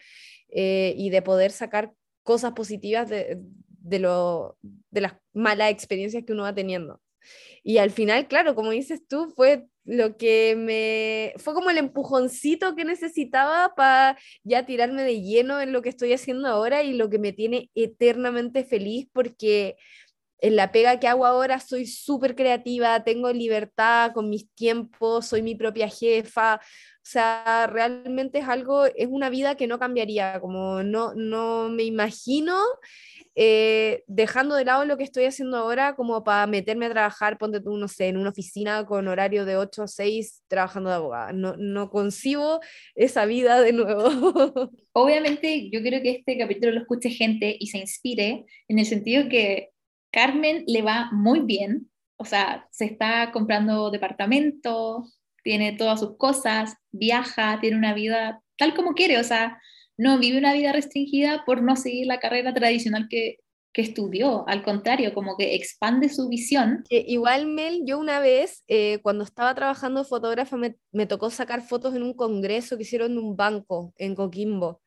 eh, 0.49 0.93
y 0.97 1.09
de 1.09 1.21
poder 1.21 1.51
sacar 1.51 1.93
cosas 2.23 2.53
positivas 2.53 3.09
de, 3.09 3.39
de, 3.81 3.99
lo, 3.99 4.57
de 4.91 5.01
las 5.01 5.13
malas 5.33 5.71
experiencias 5.71 6.23
que 6.25 6.33
uno 6.33 6.43
va 6.43 6.53
teniendo. 6.53 7.01
Y 7.63 7.77
al 7.77 7.91
final, 7.91 8.27
claro, 8.27 8.55
como 8.55 8.71
dices 8.71 9.01
tú, 9.07 9.31
fue 9.35 9.67
lo 9.83 10.17
que 10.17 10.55
me 10.55 11.33
fue 11.41 11.53
como 11.53 11.71
el 11.71 11.77
empujoncito 11.79 12.75
que 12.75 12.85
necesitaba 12.85 13.73
para 13.75 14.17
ya 14.43 14.65
tirarme 14.65 15.03
de 15.03 15.21
lleno 15.21 15.59
en 15.59 15.71
lo 15.71 15.81
que 15.81 15.89
estoy 15.89 16.13
haciendo 16.13 16.47
ahora 16.47 16.83
y 16.83 16.93
lo 16.93 17.09
que 17.09 17.17
me 17.17 17.33
tiene 17.33 17.71
eternamente 17.73 18.63
feliz 18.63 19.07
porque 19.11 19.77
en 20.41 20.55
la 20.55 20.71
pega 20.71 20.99
que 20.99 21.07
hago 21.07 21.25
ahora 21.25 21.59
soy 21.59 21.85
súper 21.85 22.35
creativa, 22.35 23.03
tengo 23.03 23.31
libertad 23.31 24.11
con 24.13 24.29
mis 24.29 24.49
tiempos, 24.53 25.27
soy 25.27 25.41
mi 25.41 25.55
propia 25.55 25.89
jefa, 25.89 26.55
o 26.55 27.11
sea, 27.11 27.67
realmente 27.67 28.39
es 28.39 28.47
algo, 28.47 28.85
es 28.85 29.07
una 29.09 29.29
vida 29.29 29.55
que 29.55 29.67
no 29.67 29.79
cambiaría, 29.79 30.39
como 30.39 30.83
no, 30.83 31.13
no 31.15 31.69
me 31.69 31.83
imagino 31.83 32.55
eh, 33.41 34.03
dejando 34.07 34.55
de 34.55 34.65
lado 34.65 34.83
lo 34.83 34.97
que 34.97 35.05
estoy 35.05 35.23
haciendo 35.23 35.57
ahora 35.57 35.95
como 35.95 36.25
para 36.25 36.45
meterme 36.45 36.87
a 36.87 36.89
trabajar, 36.89 37.37
ponte 37.37 37.61
tú, 37.61 37.77
no 37.77 37.87
sé, 37.87 38.07
en 38.07 38.17
una 38.17 38.31
oficina 38.31 38.85
con 38.85 39.07
horario 39.07 39.45
de 39.45 39.55
8 39.55 39.83
a 39.83 39.87
6 39.87 40.43
trabajando 40.49 40.89
de 40.89 40.97
abogada. 40.97 41.31
No, 41.31 41.55
no 41.57 41.89
concibo 41.89 42.59
esa 42.95 43.25
vida 43.25 43.61
de 43.61 43.71
nuevo. 43.71 44.03
Obviamente 44.91 45.69
yo 45.69 45.81
quiero 45.81 46.01
que 46.01 46.11
este 46.11 46.37
capítulo 46.37 46.73
lo 46.73 46.81
escuche 46.81 47.11
gente 47.11 47.55
y 47.57 47.67
se 47.67 47.77
inspire 47.77 48.45
en 48.67 48.79
el 48.79 48.85
sentido 48.85 49.29
que 49.29 49.69
Carmen 50.11 50.63
le 50.67 50.81
va 50.81 51.09
muy 51.11 51.41
bien, 51.41 51.89
o 52.17 52.25
sea, 52.25 52.67
se 52.71 52.85
está 52.85 53.31
comprando 53.31 53.91
departamento, 53.91 55.05
tiene 55.43 55.73
todas 55.73 55.99
sus 55.99 56.17
cosas, 56.17 56.75
viaja, 56.91 57.59
tiene 57.61 57.77
una 57.77 57.93
vida 57.93 58.41
tal 58.57 58.75
como 58.75 58.93
quiere, 58.93 59.17
o 59.17 59.23
sea, 59.23 59.59
no 59.97 60.19
vive 60.19 60.37
una 60.37 60.53
vida 60.53 60.71
restringida 60.71 61.43
por 61.45 61.61
no 61.61 61.75
seguir 61.75 62.07
la 62.07 62.19
carrera 62.19 62.53
tradicional 62.53 63.07
que, 63.09 63.37
estudió, 63.73 64.45
al 64.49 64.61
contrario, 64.61 65.13
como 65.13 65.37
que 65.37 65.55
expande 65.55 66.09
su 66.09 66.27
visión. 66.27 66.83
igual, 66.89 67.47
Mel, 67.47 67.83
yo 67.85 67.97
una 67.97 68.19
vez, 68.19 68.65
eh, 68.67 68.99
cuando 69.01 69.23
estaba 69.23 69.55
trabajando 69.55 70.03
fotógrafa, 70.03 70.57
me, 70.57 70.75
me, 70.91 71.05
tocó 71.05 71.29
sacar 71.29 71.61
fotos 71.61 71.95
en 71.95 72.03
un 72.03 72.13
congreso 72.13 72.75
que 72.75 72.83
hicieron 72.83 73.13
en 73.13 73.19
un 73.19 73.37
banco 73.37 73.93
en 73.95 74.15
Coquimbo. 74.15 74.81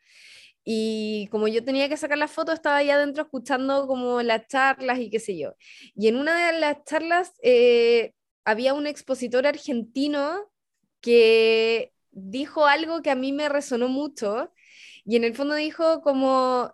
Y 0.65 1.29
como 1.31 1.49
yo 1.49 1.65
tenía 1.65 1.89
que 1.89 1.97
sacar 1.97 2.19
las 2.19 2.31
fotos, 2.31 2.55
estaba 2.55 2.77
ahí 2.77 2.91
adentro 2.91 3.25
escuchando 3.25 3.87
como 3.87 4.23
las 4.23 4.47
charlas 4.47 4.99
y 5.01 5.11
qué 5.11 5.19
sé 5.21 5.39
yo. 5.39 5.55
Y 5.95 6.09
en 6.09 6.17
una 6.17 6.53
de 6.53 6.61
las 6.61 6.85
charlas 6.85 7.33
eh, 7.43 8.13
había 8.45 8.75
un 8.75 8.87
expositor 8.87 9.47
argentino 9.47 10.51
que 11.01 11.93
dijo 12.13 12.67
algo 12.67 13.03
que 13.03 13.11
a 13.11 13.17
mí 13.17 13.33
me 13.33 13.49
resonó 13.49 13.89
mucho. 13.89 14.53
Y 15.05 15.17
en 15.17 15.25
el 15.25 15.35
fondo 15.35 15.55
dijo 15.55 16.03
como 16.03 16.73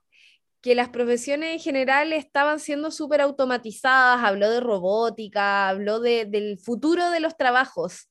que 0.61 0.75
las 0.75 0.91
profesiones 0.91 1.53
en 1.53 1.61
general 1.61 2.13
estaban 2.13 2.61
siendo 2.61 2.91
súper 2.91 3.21
automatizadas, 3.21 4.25
habló 4.25 4.51
de 4.51 4.61
robótica, 4.61 5.69
habló 5.69 6.01
del 6.01 6.59
futuro 6.59 7.11
de 7.11 7.21
los 7.21 7.37
trabajos 7.37 8.09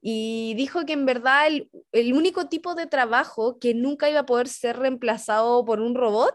y 0.00 0.54
dijo 0.56 0.84
que 0.84 0.92
en 0.92 1.06
verdad 1.06 1.46
el, 1.92 2.12
único 2.12 2.48
tipo 2.48 2.74
de 2.74 2.86
trabajo 2.86 3.58
que 3.58 3.74
nunca 3.74 4.08
iba 4.08 4.20
a 4.20 4.26
poder 4.26 4.48
ser 4.48 4.78
reemplazado 4.78 5.64
por 5.64 5.80
un 5.80 5.94
robot 5.94 6.34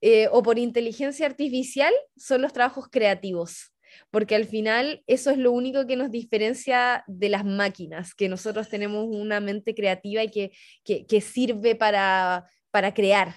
eh, 0.00 0.28
o 0.32 0.42
por 0.42 0.58
inteligencia 0.58 1.26
artificial 1.26 1.92
son 2.16 2.42
los 2.42 2.52
trabajos 2.52 2.88
creativos, 2.90 3.72
porque 4.10 4.34
al 4.34 4.46
final 4.46 5.02
eso 5.06 5.30
es 5.30 5.38
lo 5.38 5.52
único 5.52 5.86
que 5.86 5.96
nos 5.96 6.10
diferencia 6.10 7.04
de 7.06 7.28
las 7.28 7.44
máquinas, 7.44 8.14
que 8.14 8.28
nosotros 8.28 8.68
tenemos 8.68 9.06
una 9.08 9.40
mente 9.40 9.74
creativa 9.74 10.22
y 10.24 10.30
que, 10.30 11.20
sirve 11.20 11.74
para, 11.76 12.46
para 12.70 12.94
crear. 12.94 13.36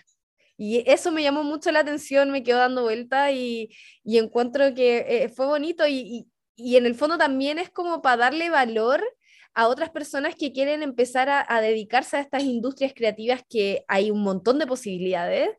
Y 0.58 0.90
eso 0.90 1.12
me 1.12 1.22
llamó 1.22 1.44
mucho 1.44 1.70
la 1.72 1.82
atención, 1.82 2.32
me 2.32 2.42
quedó 2.42 2.60
dando 2.60 2.84
vuelta 2.84 3.32
y, 3.32 3.70
encuentro 4.06 4.74
que 4.74 5.06
eh, 5.08 5.30
fue 5.30 5.46
bonito 5.46 5.86
y, 5.86 5.96
y 5.96 6.28
en 6.58 6.86
el 6.86 6.96
fondo 6.96 7.18
también 7.18 7.60
es 7.60 7.70
como 7.70 8.02
para 8.02 8.18
darle 8.18 8.50
valor 8.50 9.04
a 9.56 9.70
otras 9.70 9.90
personas 9.90 10.36
que 10.36 10.52
quieren 10.52 10.84
empezar 10.84 11.30
a, 11.30 11.62
dedicarse 11.62 12.18
a 12.18 12.20
estas 12.20 12.44
industrias 12.44 12.94
creativas 12.94 13.42
que 13.50 13.86
hay 13.88 14.12
un 14.12 14.22
montón 14.22 14.60
de 14.60 14.68
posibilidades 14.68 15.50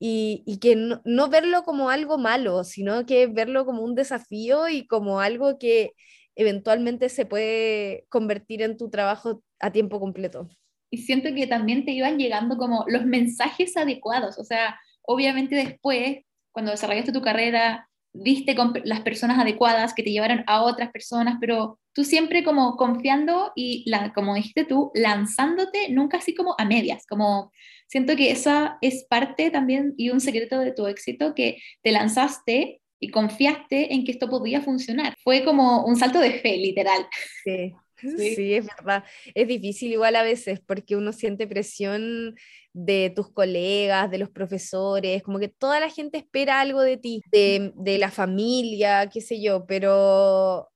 y, 0.00 0.58
que 0.60 0.76
no, 0.76 1.28
verlo 1.28 1.62
como 1.62 1.88
algo 1.90 2.18
malo, 2.18 2.64
sino 2.64 3.06
que 3.06 3.26
verlo 3.28 3.64
como 3.64 3.82
un 3.82 3.94
desafío 3.94 4.68
y 4.68 4.86
como 4.86 5.20
algo 5.20 5.58
que 5.58 5.92
eventualmente 6.34 7.08
se 7.08 7.26
puede 7.26 8.06
convertir 8.08 8.62
en 8.62 8.76
tu 8.76 8.90
trabajo 8.90 9.42
a 9.60 9.72
tiempo 9.72 10.00
completo. 10.00 10.48
Y 10.90 10.98
siento 10.98 11.32
que 11.34 11.46
también 11.46 11.84
te 11.84 11.92
iban 11.92 12.18
llegando 12.18 12.56
como 12.56 12.84
los 12.88 13.04
mensajes 13.04 13.76
adecuados, 13.76 14.38
o 14.38 14.44
sea, 14.44 14.78
obviamente 15.02 15.54
después, 15.54 16.18
cuando 16.50 16.72
desarrollaste 16.72 17.12
tu 17.12 17.22
carrera, 17.22 17.88
viste 18.12 18.54
con 18.54 18.72
las 18.84 19.00
personas 19.00 19.38
adecuadas 19.38 19.94
que 19.94 20.02
te 20.02 20.10
llevaron 20.10 20.44
a 20.46 20.62
otras 20.62 20.90
personas, 20.90 21.36
pero 21.40 21.78
tú 21.92 22.04
siempre 22.04 22.44
como 22.44 22.76
confiando 22.76 23.52
y, 23.54 23.88
la, 23.88 24.12
como 24.12 24.34
dijiste 24.34 24.64
tú, 24.64 24.90
lanzándote, 24.94 25.88
nunca 25.90 26.18
así 26.18 26.34
como 26.34 26.54
a 26.58 26.64
medias, 26.64 27.06
como 27.06 27.52
siento 27.88 28.16
que 28.16 28.30
esa 28.30 28.78
es 28.80 29.04
parte 29.08 29.50
también 29.50 29.94
y 29.96 30.10
un 30.10 30.20
secreto 30.20 30.58
de 30.60 30.72
tu 30.72 30.86
éxito, 30.86 31.34
que 31.34 31.58
te 31.82 31.92
lanzaste 31.92 32.80
y 33.00 33.10
confiaste 33.10 33.94
en 33.94 34.04
que 34.04 34.12
esto 34.12 34.28
podía 34.28 34.60
funcionar. 34.60 35.14
Fue 35.22 35.44
como 35.44 35.84
un 35.84 35.96
salto 35.96 36.20
de 36.20 36.32
fe, 36.40 36.56
literal. 36.56 37.06
Sí. 37.44 37.74
Sí. 38.16 38.54
es 38.54 38.64
verdad. 38.66 39.02
Es 39.34 39.48
difícil 39.48 39.90
igual 39.90 40.14
a 40.14 40.22
veces 40.22 40.60
porque 40.60 40.94
uno 40.94 41.12
siente 41.12 41.48
presión 41.48 42.36
de 42.84 43.12
tus 43.14 43.32
colegas, 43.32 44.10
de 44.10 44.18
los 44.18 44.30
profesores, 44.30 45.22
como 45.24 45.40
que 45.40 45.48
toda 45.48 45.80
la 45.80 45.90
gente 45.90 46.18
espera 46.18 46.60
algo 46.60 46.80
de 46.82 46.96
ti, 46.96 47.22
de, 47.32 47.98
la 47.98 48.10
familia, 48.10 49.08
qué 49.12 49.20
sé 49.20 49.42
yo, 49.42 49.66
pero 49.66 50.70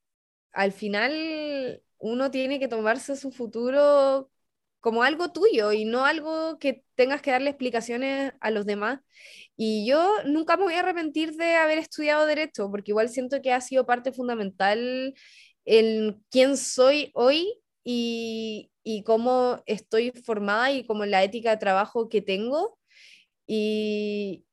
al 0.52 0.72
final 0.72 1.82
uno 1.98 2.30
tiene 2.30 2.58
que 2.58 2.68
tomarse 2.68 3.16
su 3.16 3.30
futuro 3.30 4.30
como 4.80 5.04
algo 5.04 5.32
tuyo 5.32 5.72
y 5.72 5.84
no 5.84 6.04
algo 6.04 6.58
que 6.58 6.84
tengas 6.96 7.22
que 7.22 7.30
darle 7.30 7.50
explicaciones 7.50 8.32
a 8.40 8.50
los 8.50 8.66
demás. 8.66 9.00
Y 9.56 9.86
yo 9.86 10.24
nunca 10.24 10.56
me 10.56 10.64
voy 10.64 10.74
a 10.74 10.80
arrepentir 10.80 11.36
de 11.36 11.54
haber 11.56 11.78
estudiado 11.78 12.26
derecho, 12.26 12.68
porque 12.70 12.90
igual 12.90 13.10
siento 13.10 13.40
que 13.42 13.52
ha 13.52 13.60
sido 13.60 13.86
parte 13.86 14.12
fundamental 14.12 15.14
en 15.64 16.20
quién 16.30 16.56
soy 16.56 17.12
hoy 17.14 17.61
y, 17.84 18.70
y 18.82 19.02
cómo 19.04 19.62
estoy 19.66 20.12
formada 20.24 20.72
y 20.72 20.84
como 20.86 21.04
la 21.06 21.22
ética 21.22 21.50
de 21.50 21.56
trabajo 21.56 22.08
que 22.08 22.22
tengo. 22.22 22.78
Y, 23.46 24.44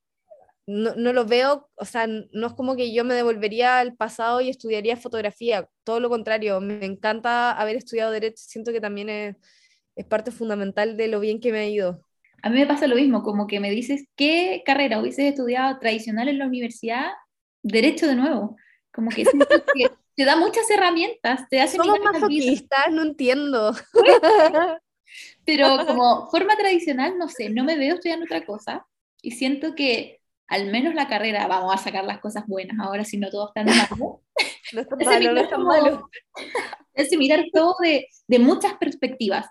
no, 0.69 0.93
no, 0.95 1.13
lo 1.13 1.25
veo, 1.25 1.67
o 1.73 1.85
sea, 1.85 2.05
no 2.05 2.47
es 2.47 2.53
como 2.53 2.75
que 2.75 2.93
yo 2.93 3.03
me 3.03 3.15
devolvería 3.15 3.79
al 3.79 3.95
pasado 3.95 4.39
y 4.39 4.49
estudiaría 4.49 4.97
fotografía, 4.97 5.67
todo 5.83 5.99
lo 5.99 6.09
contrario, 6.09 6.61
me 6.61 6.85
encanta 6.85 7.51
haber 7.51 7.75
estudiado 7.75 8.11
derecho, 8.11 8.37
siento 8.37 8.71
que 8.71 8.79
también 8.79 9.09
es, 9.09 9.35
parte 10.07 10.31
fundamental 10.31 10.95
de 10.95 11.07
lo 11.07 11.19
bien 11.19 11.39
que 11.39 11.51
me 11.51 11.59
ha 11.59 11.67
ido. 11.67 12.05
A 12.43 12.49
mí 12.49 12.59
me 12.59 12.67
pasa 12.67 12.87
lo 12.87 12.95
mismo, 12.95 13.23
como 13.23 13.47
que 13.47 13.59
me 13.59 13.71
dices, 13.71 14.05
¿qué 14.15 14.61
carrera 14.63 15.01
hubieses 15.01 15.25
estudiado 15.25 15.79
tradicional 15.79 16.29
en 16.29 16.37
la 16.37 16.45
universidad? 16.45 17.07
Derecho 17.63 18.07
de 18.07 18.15
nuevo, 18.15 18.55
como 18.93 19.09
que, 19.09 19.23
que 19.23 19.89
te 20.19 20.25
da 20.25 20.35
muchas 20.35 20.69
herramientas, 20.69 21.47
te 21.47 21.61
hace... 21.61 21.77
Somos 21.77 21.97
masoquistas, 22.01 22.91
no 22.91 23.03
entiendo. 23.03 23.73
Pero 25.45 25.85
como 25.87 26.29
forma 26.29 26.57
tradicional, 26.57 27.17
no 27.17 27.29
sé, 27.29 27.49
no 27.49 27.63
me 27.63 27.77
veo 27.77 27.95
estudiando 27.95 28.25
otra 28.25 28.45
cosa 28.45 28.85
y 29.21 29.31
siento 29.31 29.75
que 29.75 30.19
al 30.49 30.65
menos 30.65 30.93
la 30.93 31.07
carrera, 31.07 31.47
vamos 31.47 31.73
a 31.73 31.77
sacar 31.77 32.03
las 32.03 32.19
cosas 32.19 32.45
buenas 32.47 32.77
ahora, 32.85 33.05
si 33.05 33.17
no 33.17 33.29
todo 33.29 33.47
está 33.47 33.63
malo. 33.63 34.21
no 34.73 34.81
está 34.81 34.97
malo, 34.97 35.31
no 35.31 35.39
está 35.39 35.57
malo. 35.57 36.09
Es 36.93 37.17
mirar 37.17 37.45
todo 37.53 37.75
de, 37.81 38.09
de 38.27 38.39
muchas 38.39 38.73
perspectivas. 38.73 39.47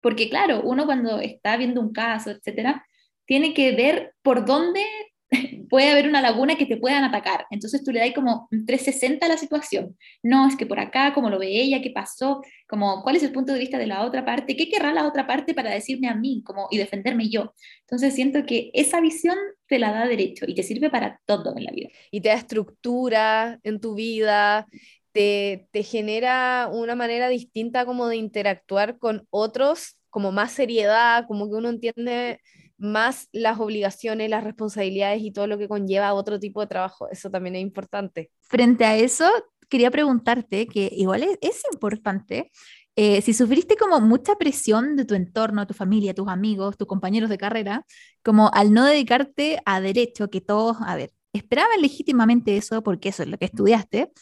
Porque 0.00 0.30
claro, 0.30 0.62
uno 0.64 0.86
cuando 0.86 1.18
está 1.18 1.58
viendo 1.58 1.82
un 1.82 1.92
caso, 1.92 2.30
etcétera, 2.30 2.82
tiene 3.26 3.52
que 3.52 3.72
ver 3.72 4.14
por 4.22 4.46
dónde 4.46 4.86
puede 5.68 5.90
haber 5.90 6.08
una 6.08 6.20
laguna 6.22 6.56
que 6.56 6.66
te 6.66 6.76
puedan 6.76 7.04
atacar. 7.04 7.46
Entonces 7.50 7.84
tú 7.84 7.92
le 7.92 8.00
das 8.00 8.12
como 8.14 8.48
360 8.50 9.26
a 9.26 9.28
la 9.28 9.36
situación. 9.36 9.96
No, 10.22 10.48
es 10.48 10.56
que 10.56 10.66
por 10.66 10.80
acá, 10.80 11.12
como 11.14 11.30
lo 11.30 11.38
ve 11.38 11.48
ella, 11.48 11.82
qué 11.82 11.90
pasó, 11.90 12.42
como 12.68 13.02
cuál 13.02 13.16
es 13.16 13.22
el 13.22 13.32
punto 13.32 13.52
de 13.52 13.58
vista 13.58 13.78
de 13.78 13.86
la 13.86 14.04
otra 14.04 14.24
parte, 14.24 14.56
qué 14.56 14.68
querrá 14.68 14.92
la 14.92 15.06
otra 15.06 15.26
parte 15.26 15.54
para 15.54 15.70
decirme 15.70 16.08
a 16.08 16.14
mí 16.14 16.42
como, 16.44 16.68
y 16.70 16.78
defenderme 16.78 17.28
yo. 17.28 17.54
Entonces 17.80 18.14
siento 18.14 18.44
que 18.46 18.70
esa 18.74 19.00
visión 19.00 19.36
te 19.66 19.78
la 19.78 19.92
da 19.92 20.06
derecho 20.06 20.44
y 20.48 20.54
te 20.54 20.62
sirve 20.62 20.90
para 20.90 21.20
todo 21.26 21.54
en 21.56 21.64
la 21.64 21.72
vida. 21.72 21.88
Y 22.10 22.20
te 22.20 22.30
da 22.30 22.34
estructura 22.34 23.60
en 23.62 23.80
tu 23.80 23.94
vida, 23.94 24.66
te, 25.12 25.68
te 25.72 25.82
genera 25.82 26.70
una 26.72 26.94
manera 26.94 27.28
distinta 27.28 27.84
como 27.84 28.08
de 28.08 28.16
interactuar 28.16 28.98
con 28.98 29.26
otros, 29.30 29.96
como 30.10 30.32
más 30.32 30.52
seriedad, 30.52 31.26
como 31.26 31.48
que 31.50 31.56
uno 31.56 31.68
entiende 31.68 32.40
más 32.78 33.28
las 33.32 33.58
obligaciones, 33.58 34.30
las 34.30 34.44
responsabilidades 34.44 35.22
y 35.22 35.32
todo 35.32 35.46
lo 35.46 35.58
que 35.58 35.68
conlleva 35.68 36.14
otro 36.14 36.38
tipo 36.38 36.60
de 36.60 36.68
trabajo. 36.68 37.08
Eso 37.10 37.30
también 37.30 37.56
es 37.56 37.62
importante. 37.62 38.30
Frente 38.40 38.84
a 38.84 38.96
eso, 38.96 39.28
quería 39.68 39.90
preguntarte, 39.90 40.66
que 40.66 40.88
igual 40.92 41.24
es, 41.40 41.62
importante, 41.72 42.50
eh, 42.96 43.20
si 43.22 43.34
sufriste 43.34 43.76
como 43.76 44.00
mucha 44.00 44.36
presión 44.36 44.96
de 44.96 45.04
tu 45.04 45.14
entorno, 45.14 45.66
tu 45.66 45.74
familia, 45.74 46.14
tus 46.14 46.28
amigos, 46.28 46.76
tus 46.76 46.88
compañeros 46.88 47.30
de 47.30 47.38
carrera, 47.38 47.84
como 48.22 48.50
al 48.54 48.72
no 48.72 48.84
dedicarte 48.84 49.60
a 49.66 49.80
derecho, 49.80 50.30
que 50.30 50.40
todos, 50.40 50.78
a 50.80 50.96
ver, 50.96 51.12
esperaban 51.32 51.80
legítimamente 51.80 52.56
eso 52.56 52.82
porque 52.82 53.10
eso 53.10 53.22
es 53.22 53.28
lo 53.28 53.38
que 53.38 53.46
estudiaste, 53.46 54.12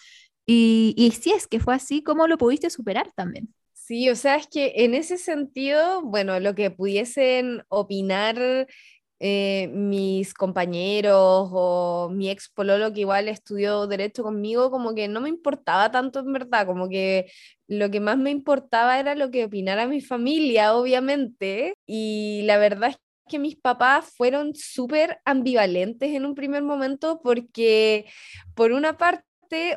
Y, 0.47 0.95
y 0.97 1.11
si 1.13 1.33
es 1.33 1.47
que 1.49 1.61
fue 1.61 1.75
así, 1.75 2.03
¿cómo 2.03 2.27
lo 2.29 2.39
pudiste 2.39 2.71
superar 2.71 3.13
también? 3.17 3.49
Sí, 3.87 4.11
o 4.11 4.17
sea, 4.17 4.35
es 4.37 4.49
que 4.49 4.73
en 4.85 4.95
ese 4.95 5.17
sentido, 5.17 6.03
bueno, 6.03 6.41
lo 6.41 6.57
que 6.57 6.73
pudiesen 6.73 7.63
opinar 7.69 8.67
eh, 9.21 9.69
mis 9.73 10.35
compañeros 10.35 11.49
o 11.53 12.09
mi 12.13 12.29
ex 12.29 12.49
pololo 12.49 12.93
que 12.93 13.01
igual 13.01 13.29
estudió 13.29 13.87
derecho 13.87 14.25
conmigo, 14.25 14.73
como 14.73 14.93
que 14.95 15.07
no 15.07 15.21
me 15.21 15.29
importaba 15.29 15.93
tanto 15.93 16.19
en 16.21 16.33
verdad, 16.33 16.67
como 16.67 16.89
que 16.89 17.31
lo 17.69 17.89
que 17.91 18.01
más 18.01 18.19
me 18.19 18.31
importaba 18.31 18.99
era 18.99 19.15
lo 19.15 19.31
que 19.31 19.45
opinara 19.45 19.87
mi 19.87 20.01
familia, 20.01 20.75
obviamente, 20.75 21.75
y 21.87 22.43
la 22.45 22.59
verdad 22.59 22.91
es 22.91 22.97
que 23.29 23.39
mis 23.39 23.55
papás 23.57 24.13
fueron 24.17 24.55
súper 24.57 25.21
ambivalentes 25.25 26.11
en 26.13 26.27
un 26.27 26.35
primer 26.35 26.63
momento 26.65 27.21
porque 27.23 28.07
por 28.55 28.73
una 28.73 28.97
parte 28.99 29.26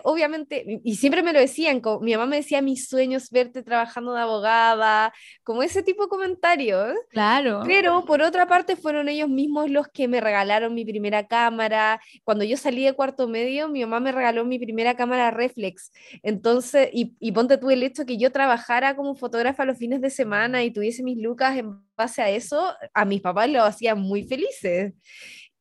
obviamente, 0.03 0.81
y 0.83 0.95
siempre 0.95 1.23
me 1.23 1.33
lo 1.33 1.39
decían, 1.39 1.81
mi 2.01 2.13
mamá 2.13 2.25
me 2.25 2.37
decía, 2.37 2.61
mis 2.61 2.87
sueños 2.87 3.29
verte 3.29 3.63
trabajando 3.63 4.13
de 4.13 4.21
abogada, 4.21 5.13
como 5.43 5.63
ese 5.63 5.83
tipo 5.83 6.03
de 6.03 6.09
comentarios. 6.09 6.93
Claro. 7.09 7.61
Pero 7.65 8.05
por 8.05 8.21
otra 8.21 8.47
parte 8.47 8.75
fueron 8.75 9.09
ellos 9.09 9.29
mismos 9.29 9.69
los 9.69 9.87
que 9.87 10.07
me 10.07 10.21
regalaron 10.21 10.73
mi 10.73 10.85
primera 10.85 11.27
cámara. 11.27 11.99
Cuando 12.23 12.43
yo 12.43 12.57
salí 12.57 12.83
de 12.83 12.93
cuarto 12.93 13.27
medio, 13.27 13.69
mi 13.69 13.81
mamá 13.81 13.99
me 13.99 14.11
regaló 14.11 14.45
mi 14.45 14.59
primera 14.59 14.95
cámara 14.95 15.31
reflex. 15.31 15.91
Entonces, 16.23 16.89
y, 16.93 17.15
y 17.19 17.31
ponte 17.31 17.57
tú 17.57 17.69
el 17.69 17.83
hecho 17.83 18.05
que 18.05 18.17
yo 18.17 18.31
trabajara 18.31 18.95
como 18.95 19.15
fotógrafa 19.15 19.65
los 19.65 19.77
fines 19.77 20.01
de 20.01 20.09
semana 20.09 20.63
y 20.63 20.71
tuviese 20.71 21.03
mis 21.03 21.17
lucas 21.17 21.57
en 21.57 21.79
base 21.95 22.21
a 22.21 22.29
eso, 22.29 22.73
a 22.93 23.05
mis 23.05 23.21
papás 23.21 23.49
lo 23.49 23.63
hacían 23.63 23.99
muy 23.99 24.23
felices. 24.23 24.93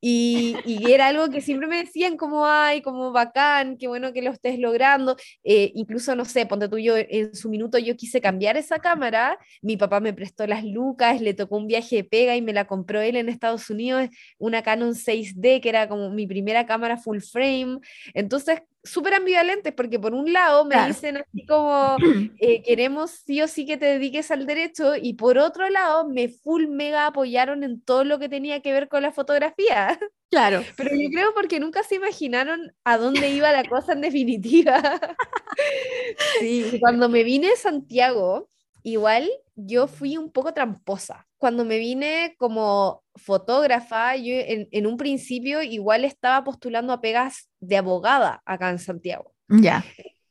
Y, 0.00 0.56
era 0.88 1.08
algo 1.08 1.28
que 1.28 1.40
siempre 1.40 1.66
me 1.68 1.78
decían 1.78 2.16
como, 2.16 2.46
ay, 2.46 2.82
como 2.82 3.12
bacán, 3.12 3.76
qué 3.76 3.88
bueno 3.88 4.12
que 4.12 4.22
lo 4.22 4.30
estés 4.30 4.58
logrando. 4.58 5.16
Eh, 5.44 5.72
incluso, 5.74 6.14
no 6.14 6.24
sé, 6.24 6.46
ponte 6.46 6.68
tú, 6.68 6.78
yo 6.78 6.94
en 6.96 7.34
su 7.34 7.48
minuto 7.50 7.78
yo 7.78 7.96
quise 7.96 8.20
cambiar 8.20 8.56
esa 8.56 8.78
cámara, 8.78 9.38
mi 9.62 9.76
papá 9.76 10.00
me 10.00 10.12
prestó 10.12 10.46
las 10.46 10.64
lucas, 10.64 11.20
le 11.20 11.34
tocó 11.34 11.56
un 11.56 11.66
viaje 11.66 11.96
de 11.96 12.04
pega 12.04 12.36
y 12.36 12.42
me 12.42 12.52
la 12.52 12.66
compró 12.66 13.00
él 13.00 13.16
en 13.16 13.28
Estados 13.28 13.68
Unidos, 13.70 14.08
una 14.38 14.62
Canon 14.62 14.94
6D, 14.94 15.60
que 15.60 15.68
era 15.68 15.88
como 15.88 16.10
mi 16.10 16.26
primera 16.26 16.66
cámara 16.66 16.96
full 16.96 17.20
frame. 17.20 17.78
Entonces, 18.14 18.62
súper 18.84 19.14
ambivalentes 19.14 19.72
porque 19.74 19.98
por 19.98 20.14
un 20.14 20.32
lado 20.32 20.64
me 20.64 20.86
dicen 20.86 21.18
así 21.18 21.46
como 21.46 21.96
eh, 22.40 22.62
queremos 22.62 23.10
sí 23.10 23.42
o 23.42 23.48
sí 23.48 23.66
que 23.66 23.76
te 23.76 23.86
dediques 23.86 24.30
al 24.30 24.46
derecho 24.46 24.94
y 24.96 25.14
por 25.14 25.38
otro 25.38 25.68
lado 25.68 26.08
me 26.08 26.28
full 26.28 26.66
mega 26.66 27.06
apoyaron 27.06 27.64
en 27.64 27.80
todo 27.80 28.04
lo 28.04 28.18
que 28.18 28.28
tenía 28.28 28.60
que 28.60 28.72
ver 28.72 28.88
con 28.88 29.02
la 29.02 29.12
fotografía. 29.12 29.98
Claro. 30.30 30.62
Pero 30.76 30.90
yo 30.94 31.08
creo 31.08 31.32
porque 31.32 31.58
nunca 31.58 31.82
se 31.82 31.94
imaginaron 31.94 32.70
a 32.84 32.98
dónde 32.98 33.30
iba 33.30 33.50
la 33.50 33.64
cosa 33.64 33.94
en 33.94 34.02
definitiva. 34.02 34.82
sí, 36.38 36.76
cuando 36.80 37.08
me 37.08 37.24
vine 37.24 37.52
a 37.52 37.56
Santiago, 37.56 38.50
igual 38.82 39.28
yo 39.54 39.86
fui 39.86 40.16
un 40.16 40.30
poco 40.30 40.52
tramposa. 40.54 41.26
Cuando 41.36 41.64
me 41.64 41.78
vine 41.78 42.34
como 42.38 43.02
fotógrafa, 43.14 44.16
yo 44.16 44.34
en, 44.34 44.86
un 44.86 44.96
principio 44.96 45.62
igual 45.62 46.04
estaba 46.04 46.42
postulando 46.44 46.92
a 46.92 47.00
pegas 47.00 47.48
de 47.60 47.76
abogada 47.76 48.42
acá 48.44 48.70
en 48.70 48.78
Santiago. 48.78 49.32
Ya 49.48 49.84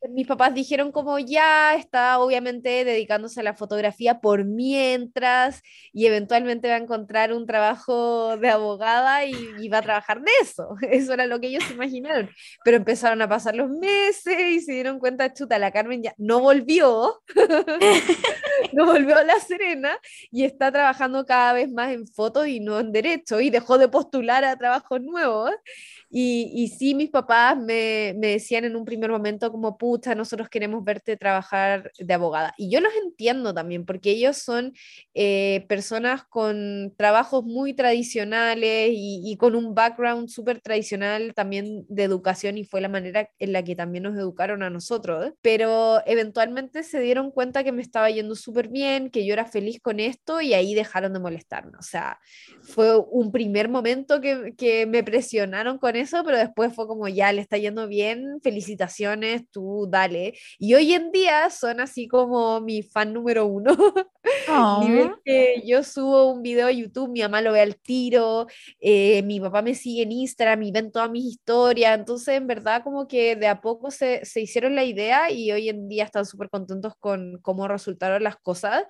mis 0.10 0.28
papás 0.28 0.54
dijeron 0.54 0.92
como 0.92 1.20
ya 1.20 1.76
está 1.76 2.20
obviamente 2.20 2.86
dedicándose 2.86 3.40
a 3.40 3.44
la 3.44 3.56
fotografía 3.56 4.22
por 4.22 4.46
mientras 4.46 5.62
y 5.92 6.06
eventualmente 6.06 6.70
va 6.70 6.76
a 6.76 6.80
encontrar 6.80 7.34
un 7.34 7.46
trabajo 7.46 8.38
de 8.38 8.50
abogada 8.50 9.26
y, 9.26 9.68
va 9.70 9.80
a 9.80 9.82
trabajar 9.82 10.22
de 10.22 10.32
eso. 10.42 10.76
Eso 10.92 11.14
era 11.14 11.26
lo 11.26 11.40
que 11.40 11.48
ellos 11.48 11.70
imaginaron. 11.72 12.30
Pero 12.64 12.78
empezaron 12.78 13.22
a 13.22 13.28
pasar 13.28 13.56
los 13.56 13.70
meses 13.70 14.40
y 14.40 14.62
se 14.62 14.74
dieron 14.74 15.00
cuenta, 15.00 15.34
chuta, 15.34 15.60
la 15.60 15.72
Carmen 15.72 16.04
ya 16.04 16.14
no 16.18 16.40
volvió, 16.40 17.22
no 18.74 18.86
volvió 18.86 19.18
a 19.18 19.24
La 19.24 19.40
Serena 19.40 20.00
y 20.32 20.44
está 20.44 20.72
trabajando 20.72 21.26
cada 21.26 21.54
vez 21.54 21.72
más 21.72 21.92
en 21.92 22.08
fotos 22.08 22.48
y 22.48 22.60
no 22.60 22.80
en 22.80 22.92
derecho 22.92 23.42
y 23.42 23.50
dejó 23.50 23.78
de 23.78 23.90
postular 23.90 24.46
a 24.46 24.58
trabajos 24.58 25.02
nuevos. 25.02 25.52
Y, 26.10 26.52
y 26.54 26.70
sí, 26.70 26.96
mis 26.96 27.10
papás 27.10 27.58
me, 27.58 28.14
me, 28.18 28.28
decían 28.28 28.64
en 28.64 28.76
un 28.76 28.86
primer 28.86 29.12
momento 29.12 29.52
como, 29.52 29.78
pucha, 29.78 30.16
nosotros 30.16 30.48
queremos 30.50 30.84
verte 30.84 31.18
trabajar 31.18 31.92
de 31.98 32.14
abogada. 32.14 32.54
Y 32.58 32.70
yo 32.70 32.80
los 32.80 32.94
entiendo 33.04 33.54
también, 33.54 33.86
porque 33.86 34.12
ellos 34.12 34.38
son 34.38 34.74
eh, 35.14 35.66
personas 35.68 36.24
con 36.24 36.94
trabajos 36.98 37.44
muy 37.44 37.74
tradicionales 37.74 38.92
y, 38.94 39.22
y 39.26 39.36
con 39.38 39.56
un 39.56 39.76
background 39.76 40.30
súper 40.30 40.62
tradicional 40.62 41.34
también 41.34 41.86
de 41.90 42.04
educación 42.04 42.58
y 42.58 42.64
fue 42.64 42.80
la 42.80 42.90
manera 42.90 43.30
en 43.40 43.52
la 43.52 43.64
que 43.64 43.76
también 43.76 44.04
nos 44.04 44.18
educaron 44.18 44.64
a 44.64 44.70
nosotros. 44.70 45.34
Pero 45.42 46.02
eventualmente 46.06 46.84
se 46.84 47.02
dieron 47.02 47.32
cuenta 47.32 47.66
que 47.66 47.74
me 47.74 47.82
estaba 47.82 48.10
yendo 48.10 48.36
súper 48.36 48.70
bien, 48.70 49.10
que 49.10 49.26
yo 49.26 49.34
era 49.34 49.46
feliz 49.46 49.82
con 49.82 50.00
esto 50.00 50.40
y 50.40 50.54
ahí 50.54 50.74
dejaron 50.74 51.12
de 51.12 51.20
molestarme. 51.20 51.78
O 51.78 51.84
sea, 51.84 52.20
fue 52.62 52.98
un 52.98 53.32
primer 53.34 53.68
momento 53.68 54.22
que, 54.22 54.54
que 54.58 54.86
me 54.86 55.04
presionaron 55.04 55.78
con 55.78 55.97
eso, 55.98 56.24
pero 56.24 56.38
después 56.38 56.74
fue 56.74 56.88
como, 56.88 57.08
ya, 57.08 57.32
le 57.34 57.42
está 57.42 57.58
yendo 57.58 57.88
bien, 57.88 58.40
felicitaciones, 58.42 59.44
tú 59.52 59.88
dale. 59.90 60.34
Y 60.58 60.74
hoy 60.74 60.94
en 60.94 61.12
día 61.12 61.50
son 61.50 61.80
así 61.80 62.08
como 62.08 62.62
mi 62.62 62.84
fan 62.84 63.14
número 63.14 63.46
uno. 63.46 63.76
Nivel 64.82 65.12
que 65.24 65.62
yo 65.66 65.84
subo 65.84 66.32
un 66.32 66.42
video 66.42 66.68
a 66.68 66.72
YouTube, 66.72 67.10
mi 67.10 67.22
mamá 67.22 67.42
lo 67.42 67.54
ve 67.54 67.62
al 67.62 67.78
tiro, 67.78 68.48
eh, 68.80 69.22
mi 69.24 69.40
papá 69.40 69.62
me 69.62 69.76
sigue 69.76 70.04
en 70.04 70.12
Instagram 70.12 70.64
y 70.64 70.72
ven 70.72 70.92
todas 70.92 71.10
mis 71.10 71.26
historias, 71.26 71.98
entonces 71.98 72.36
en 72.36 72.48
verdad 72.48 72.84
como 72.84 73.08
que 73.08 73.36
de 73.36 73.48
a 73.48 73.62
poco 73.62 73.92
se, 73.92 74.26
se 74.26 74.42
hicieron 74.42 74.76
la 74.76 74.84
idea 74.84 75.32
y 75.32 75.52
hoy 75.52 75.70
en 75.70 75.88
día 75.88 76.04
están 76.04 76.26
súper 76.26 76.50
contentos 76.50 76.94
con 77.00 77.40
cómo 77.42 77.68
resultaron 77.68 78.24
las 78.24 78.38
cosas. 78.38 78.84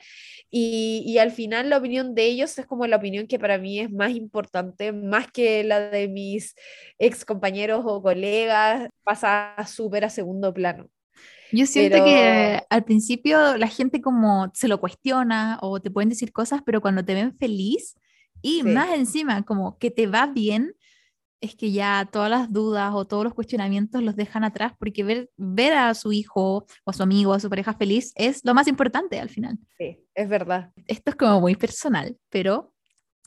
Y, 0.50 1.04
y 1.06 1.18
al 1.18 1.32
final 1.32 1.70
la 1.70 1.78
opinión 1.78 2.16
de 2.16 2.26
ellos 2.26 2.58
es 2.58 2.66
como 2.66 2.88
la 2.88 2.98
opinión 2.98 3.28
que 3.28 3.40
para 3.40 3.58
mí 3.58 3.80
es 3.80 3.92
más 3.92 4.12
importante, 4.12 4.92
más 4.92 5.32
que 5.32 5.64
la 5.64 5.90
de 5.90 6.08
mis 6.08 6.56
ex 7.00 7.26
compañeros 7.26 7.84
o 7.86 8.02
colegas, 8.02 8.90
pasa 9.04 9.56
súper 9.68 10.06
a 10.06 10.10
segundo 10.10 10.54
plano. 10.54 10.90
Yo 11.52 11.66
siento 11.66 12.04
que 12.04 12.62
al 12.70 12.84
principio 12.84 13.58
la 13.58 13.68
gente 13.68 14.02
como 14.02 14.52
se 14.54 14.68
lo 14.68 14.80
cuestiona 14.80 15.58
o 15.62 15.80
te 15.80 15.92
pueden 15.92 16.10
decir 16.10 16.32
cosas, 16.32 16.62
pero 16.66 16.82
cuando 16.82 17.06
te 17.06 17.14
ven 17.14 17.38
feliz 17.38 17.96
y 18.42 18.64
más 18.64 18.94
encima 18.94 19.44
como 19.44 19.78
que 19.78 19.90
te 19.90 20.08
va 20.08 20.28
bien, 20.28 20.76
es 21.40 21.56
que 21.56 21.72
ya 21.72 22.08
todas 22.12 22.30
las 22.30 22.52
dudas 22.52 22.92
o 22.94 23.06
todos 23.06 23.24
los 23.24 23.34
cuestionamientos 23.34 24.02
los 24.02 24.16
dejan 24.16 24.44
atrás 24.44 24.74
porque 24.78 25.04
ver, 25.04 25.30
ver 25.38 25.74
a 25.74 25.94
su 25.94 26.12
hijo 26.12 26.66
o 26.84 26.90
a 26.90 26.94
su 26.94 27.04
amigo 27.04 27.32
o 27.32 27.34
a 27.36 27.40
su 27.40 27.50
pareja 27.50 27.74
feliz 27.74 28.12
es 28.16 28.44
lo 28.44 28.54
más 28.54 28.68
importante 28.68 29.20
al 29.20 29.30
final. 29.30 29.58
Sí, 29.78 30.04
es 30.16 30.28
verdad. 30.28 30.72
Esto 30.88 31.12
es 31.12 31.16
como 31.16 31.40
muy 31.40 31.56
personal, 31.56 32.18
pero 32.30 32.74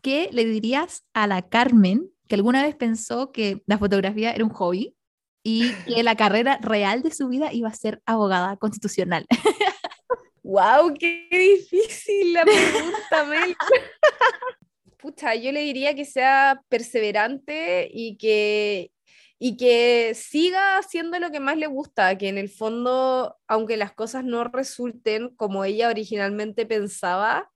¿qué 0.03 0.29
le 0.33 0.45
dirías 0.45 1.05
a 1.15 1.27
la 1.27 1.43
Carmen 1.43 2.11
que 2.31 2.37
alguna 2.37 2.63
vez 2.63 2.77
pensó 2.77 3.33
que 3.33 3.61
la 3.67 3.77
fotografía 3.77 4.31
era 4.31 4.45
un 4.45 4.51
hobby 4.51 4.95
y 5.43 5.73
que 5.85 6.05
la 6.05 6.15
carrera 6.15 6.61
real 6.63 7.03
de 7.03 7.11
su 7.11 7.27
vida 7.27 7.53
iba 7.53 7.69
a 7.69 7.75
ser 7.75 8.01
abogada 8.07 8.57
constitucional. 8.57 9.27
¡Wow! 10.45 10.95
¡Qué 10.97 11.27
difícil 11.29 12.33
la 12.33 12.45
pregunta, 12.45 13.25
Mel! 13.25 13.57
Pucha, 14.97 15.35
yo 15.35 15.51
le 15.51 15.63
diría 15.63 15.97
que 15.97 16.05
sea 16.05 16.63
perseverante 16.69 17.91
y 17.93 18.17
que, 18.17 18.93
y 19.41 19.57
que 19.57 20.13
siga 20.15 20.79
haciendo 20.79 21.19
lo 21.19 21.33
que 21.33 21.41
más 21.41 21.57
le 21.57 21.67
gusta, 21.67 22.17
que 22.17 22.29
en 22.29 22.39
el 22.39 22.49
fondo, 22.49 23.39
aunque 23.49 23.77
las 23.77 23.93
cosas 23.93 24.23
no 24.23 24.45
resulten 24.45 25.35
como 25.35 25.65
ella 25.65 25.89
originalmente 25.89 26.65
pensaba, 26.65 27.51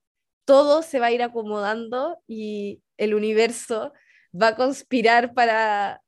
todo 0.45 0.83
se 0.83 0.99
va 0.99 1.07
a 1.07 1.13
ir 1.13 1.23
acomodando 1.23 2.19
y 2.27 2.83
el 2.97 3.15
universo 3.15 3.93
va 4.35 4.49
a 4.49 4.57
conspirar 4.57 5.35
para, 5.35 6.03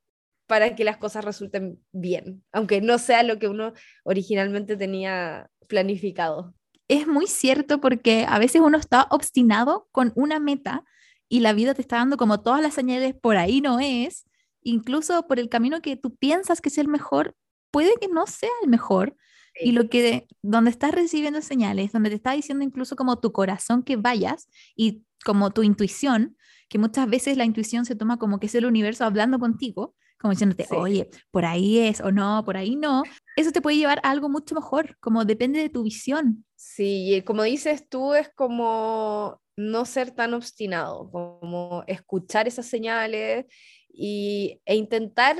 para 0.47 0.75
que 0.75 0.83
las 0.83 0.97
cosas 0.97 1.23
resulten 1.23 1.79
bien, 1.91 2.43
aunque 2.51 2.81
no 2.81 2.97
sea 2.97 3.23
lo 3.23 3.39
que 3.39 3.47
uno 3.47 3.73
originalmente 4.03 4.75
tenía 4.75 5.49
planificado. 5.67 6.53
Es 6.87 7.07
muy 7.07 7.27
cierto 7.27 7.81
porque 7.81 8.25
a 8.27 8.39
veces 8.39 8.61
uno 8.61 8.77
está 8.77 9.07
obstinado 9.11 9.87
con 9.91 10.13
una 10.15 10.39
meta 10.39 10.83
y 11.29 11.41
la 11.41 11.53
vida 11.53 11.73
te 11.73 11.81
está 11.81 11.97
dando 11.97 12.17
como 12.17 12.41
todas 12.41 12.61
las 12.61 12.73
señales, 12.73 13.13
por 13.13 13.37
ahí 13.37 13.59
no 13.59 13.79
es, 13.79 14.25
incluso 14.61 15.27
por 15.27 15.39
el 15.39 15.49
camino 15.49 15.81
que 15.81 15.97
tú 15.97 16.15
piensas 16.15 16.61
que 16.61 16.69
es 16.69 16.77
el 16.77 16.87
mejor, 16.87 17.35
puede 17.71 17.95
que 17.99 18.07
no 18.07 18.27
sea 18.27 18.49
el 18.63 18.69
mejor. 18.69 19.15
Y 19.59 19.71
lo 19.71 19.89
que, 19.89 20.27
donde 20.43 20.69
estás 20.69 20.91
recibiendo 20.91 21.41
señales, 21.41 21.91
donde 21.91 22.09
te 22.09 22.15
está 22.15 22.33
diciendo 22.33 22.63
incluso 22.63 22.95
como 22.95 23.19
tu 23.19 23.31
corazón 23.31 23.81
que 23.81 23.95
vayas 23.95 24.47
y 24.75 25.03
como 25.25 25.51
tu 25.51 25.63
intuición, 25.63 26.37
que 26.69 26.77
muchas 26.77 27.09
veces 27.09 27.37
la 27.37 27.45
intuición 27.45 27.85
se 27.85 27.95
toma 27.95 28.17
como 28.17 28.39
que 28.39 28.47
es 28.47 28.55
el 28.55 28.65
universo 28.65 29.05
hablando 29.05 29.39
contigo, 29.39 29.95
como 30.19 30.31
diciéndote, 30.31 30.67
oye, 30.71 31.09
por 31.31 31.45
ahí 31.45 31.79
es 31.79 32.01
o 32.01 32.11
no, 32.11 32.43
por 32.43 32.57
ahí 32.57 32.75
no, 32.75 33.03
eso 33.35 33.51
te 33.51 33.61
puede 33.61 33.77
llevar 33.77 33.99
a 34.03 34.09
algo 34.09 34.29
mucho 34.29 34.55
mejor, 34.55 34.97
como 34.99 35.25
depende 35.25 35.59
de 35.59 35.69
tu 35.69 35.83
visión. 35.83 36.43
Sí, 36.55 37.23
como 37.25 37.43
dices 37.43 37.87
tú, 37.87 38.13
es 38.13 38.29
como 38.33 39.39
no 39.55 39.85
ser 39.85 40.11
tan 40.11 40.33
obstinado, 40.33 41.09
como 41.11 41.83
escuchar 41.87 42.47
esas 42.47 42.65
señales 42.65 43.45
y, 43.89 44.61
e 44.65 44.75
intentar 44.75 45.37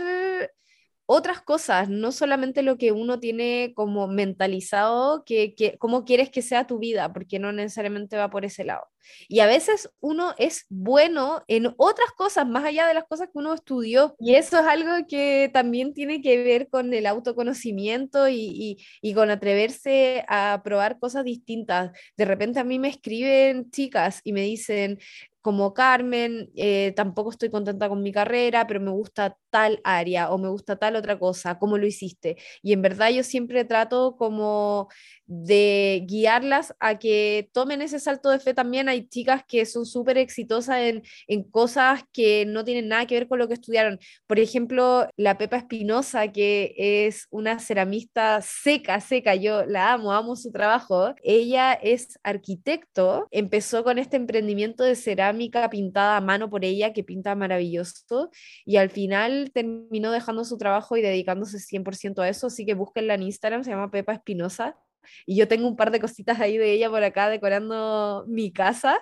otras 1.07 1.41
cosas, 1.41 1.89
no 1.89 2.11
solamente 2.11 2.61
lo 2.63 2.77
que 2.77 2.91
uno 2.91 3.19
tiene 3.19 3.71
como 3.75 4.07
mentalizado, 4.07 5.23
que, 5.25 5.55
que, 5.55 5.77
cómo 5.77 6.03
quieres 6.03 6.29
que 6.29 6.41
sea 6.41 6.67
tu 6.67 6.79
vida, 6.79 7.13
porque 7.13 7.39
no 7.39 7.53
necesariamente 7.53 8.17
va 8.17 8.29
por 8.29 8.43
ese 8.45 8.65
lado. 8.65 8.85
Y 9.29 9.39
a 9.39 9.47
veces 9.47 9.89
uno 10.01 10.33
es 10.37 10.65
bueno 10.69 11.43
en 11.47 11.73
otras 11.77 12.11
cosas, 12.11 12.45
más 12.45 12.65
allá 12.65 12.87
de 12.87 12.93
las 12.93 13.05
cosas 13.05 13.27
que 13.27 13.39
uno 13.39 13.53
estudió. 13.53 14.15
Y 14.19 14.35
eso 14.35 14.59
es 14.59 14.65
algo 14.65 15.07
que 15.07 15.49
también 15.53 15.93
tiene 15.93 16.21
que 16.21 16.43
ver 16.43 16.67
con 16.69 16.93
el 16.93 17.05
autoconocimiento 17.05 18.27
y, 18.27 18.35
y, 18.35 18.77
y 19.01 19.13
con 19.13 19.29
atreverse 19.29 20.25
a 20.27 20.61
probar 20.61 20.99
cosas 20.99 21.23
distintas. 21.23 21.91
De 22.17 22.25
repente 22.25 22.59
a 22.59 22.65
mí 22.65 22.79
me 22.79 22.89
escriben 22.89 23.71
chicas 23.71 24.19
y 24.25 24.33
me 24.33 24.41
dicen, 24.41 24.99
como 25.47 25.73
Carmen, 25.73 26.51
eh, 26.57 26.91
tampoco 26.97 27.31
estoy 27.31 27.49
contenta 27.49 27.87
con 27.87 28.03
mi 28.03 28.11
carrera, 28.11 28.67
pero 28.67 28.81
me 28.81 28.91
gusta 28.91 29.37
tal 29.49 29.79
área 29.85 30.29
o 30.29 30.37
me 30.37 30.49
gusta 30.49 30.75
tal 30.75 30.97
otra 30.97 31.17
cosa, 31.17 31.57
¿cómo 31.57 31.77
lo 31.77 31.87
hiciste? 31.87 32.35
Y 32.61 32.73
en 32.73 32.81
verdad 32.81 33.11
yo 33.11 33.23
siempre 33.23 33.63
trato 33.63 34.17
como 34.17 34.89
de 35.25 36.03
guiarlas 36.05 36.75
a 36.81 36.99
que 36.99 37.49
tomen 37.53 37.81
ese 37.81 37.99
salto 37.99 38.29
de 38.29 38.39
fe 38.39 38.53
también. 38.53 38.89
Hay 38.89 39.07
chicas 39.07 39.43
que 39.47 39.65
son 39.65 39.85
súper 39.85 40.17
exitosas 40.17 40.79
en, 40.79 41.03
en, 41.27 41.43
cosas 41.49 42.03
que 42.11 42.45
no 42.45 42.65
tienen 42.65 42.89
nada 42.89 43.05
que 43.05 43.15
ver 43.15 43.27
con 43.29 43.39
lo 43.39 43.47
que 43.47 43.53
estudiaron. 43.53 43.99
Por 44.27 44.39
ejemplo, 44.39 45.07
la 45.15 45.37
Pepa 45.37 45.57
Espinosa, 45.57 46.29
que 46.33 46.73
es 46.77 47.27
una 47.29 47.59
ceramista 47.59 48.41
seca, 48.41 48.99
seca, 48.99 49.33
yo 49.35 49.65
la 49.65 49.93
amo, 49.93 50.11
amo 50.11 50.35
su 50.35 50.51
trabajo. 50.51 51.15
Ella 51.23 51.71
es 51.73 52.19
arquitecto, 52.23 53.27
empezó 53.31 53.85
con 53.85 53.97
este 53.97 54.17
emprendimiento 54.17 54.83
de 54.83 54.95
cerámica 54.95 55.36
pintada 55.69 56.17
a 56.17 56.21
mano 56.21 56.49
por 56.49 56.65
ella, 56.65 56.93
que 56.93 57.03
pinta 57.03 57.35
maravilloso, 57.35 58.31
y 58.65 58.77
al 58.77 58.89
final 58.89 59.51
terminó 59.53 60.11
dejando 60.11 60.43
su 60.43 60.57
trabajo 60.57 60.97
y 60.97 61.01
dedicándose 61.01 61.59
100% 61.59 62.21
a 62.21 62.29
eso, 62.29 62.47
así 62.47 62.65
que 62.65 62.73
búsquenla 62.73 63.15
en 63.15 63.23
Instagram, 63.23 63.63
se 63.63 63.71
llama 63.71 63.91
Pepa 63.91 64.13
Espinosa, 64.13 64.77
y 65.25 65.35
yo 65.35 65.47
tengo 65.47 65.67
un 65.67 65.75
par 65.75 65.91
de 65.91 65.99
cositas 65.99 66.39
ahí 66.39 66.57
de 66.57 66.71
ella 66.71 66.89
por 66.89 67.03
acá 67.03 67.29
decorando 67.29 68.25
mi 68.27 68.51
casa. 68.51 68.99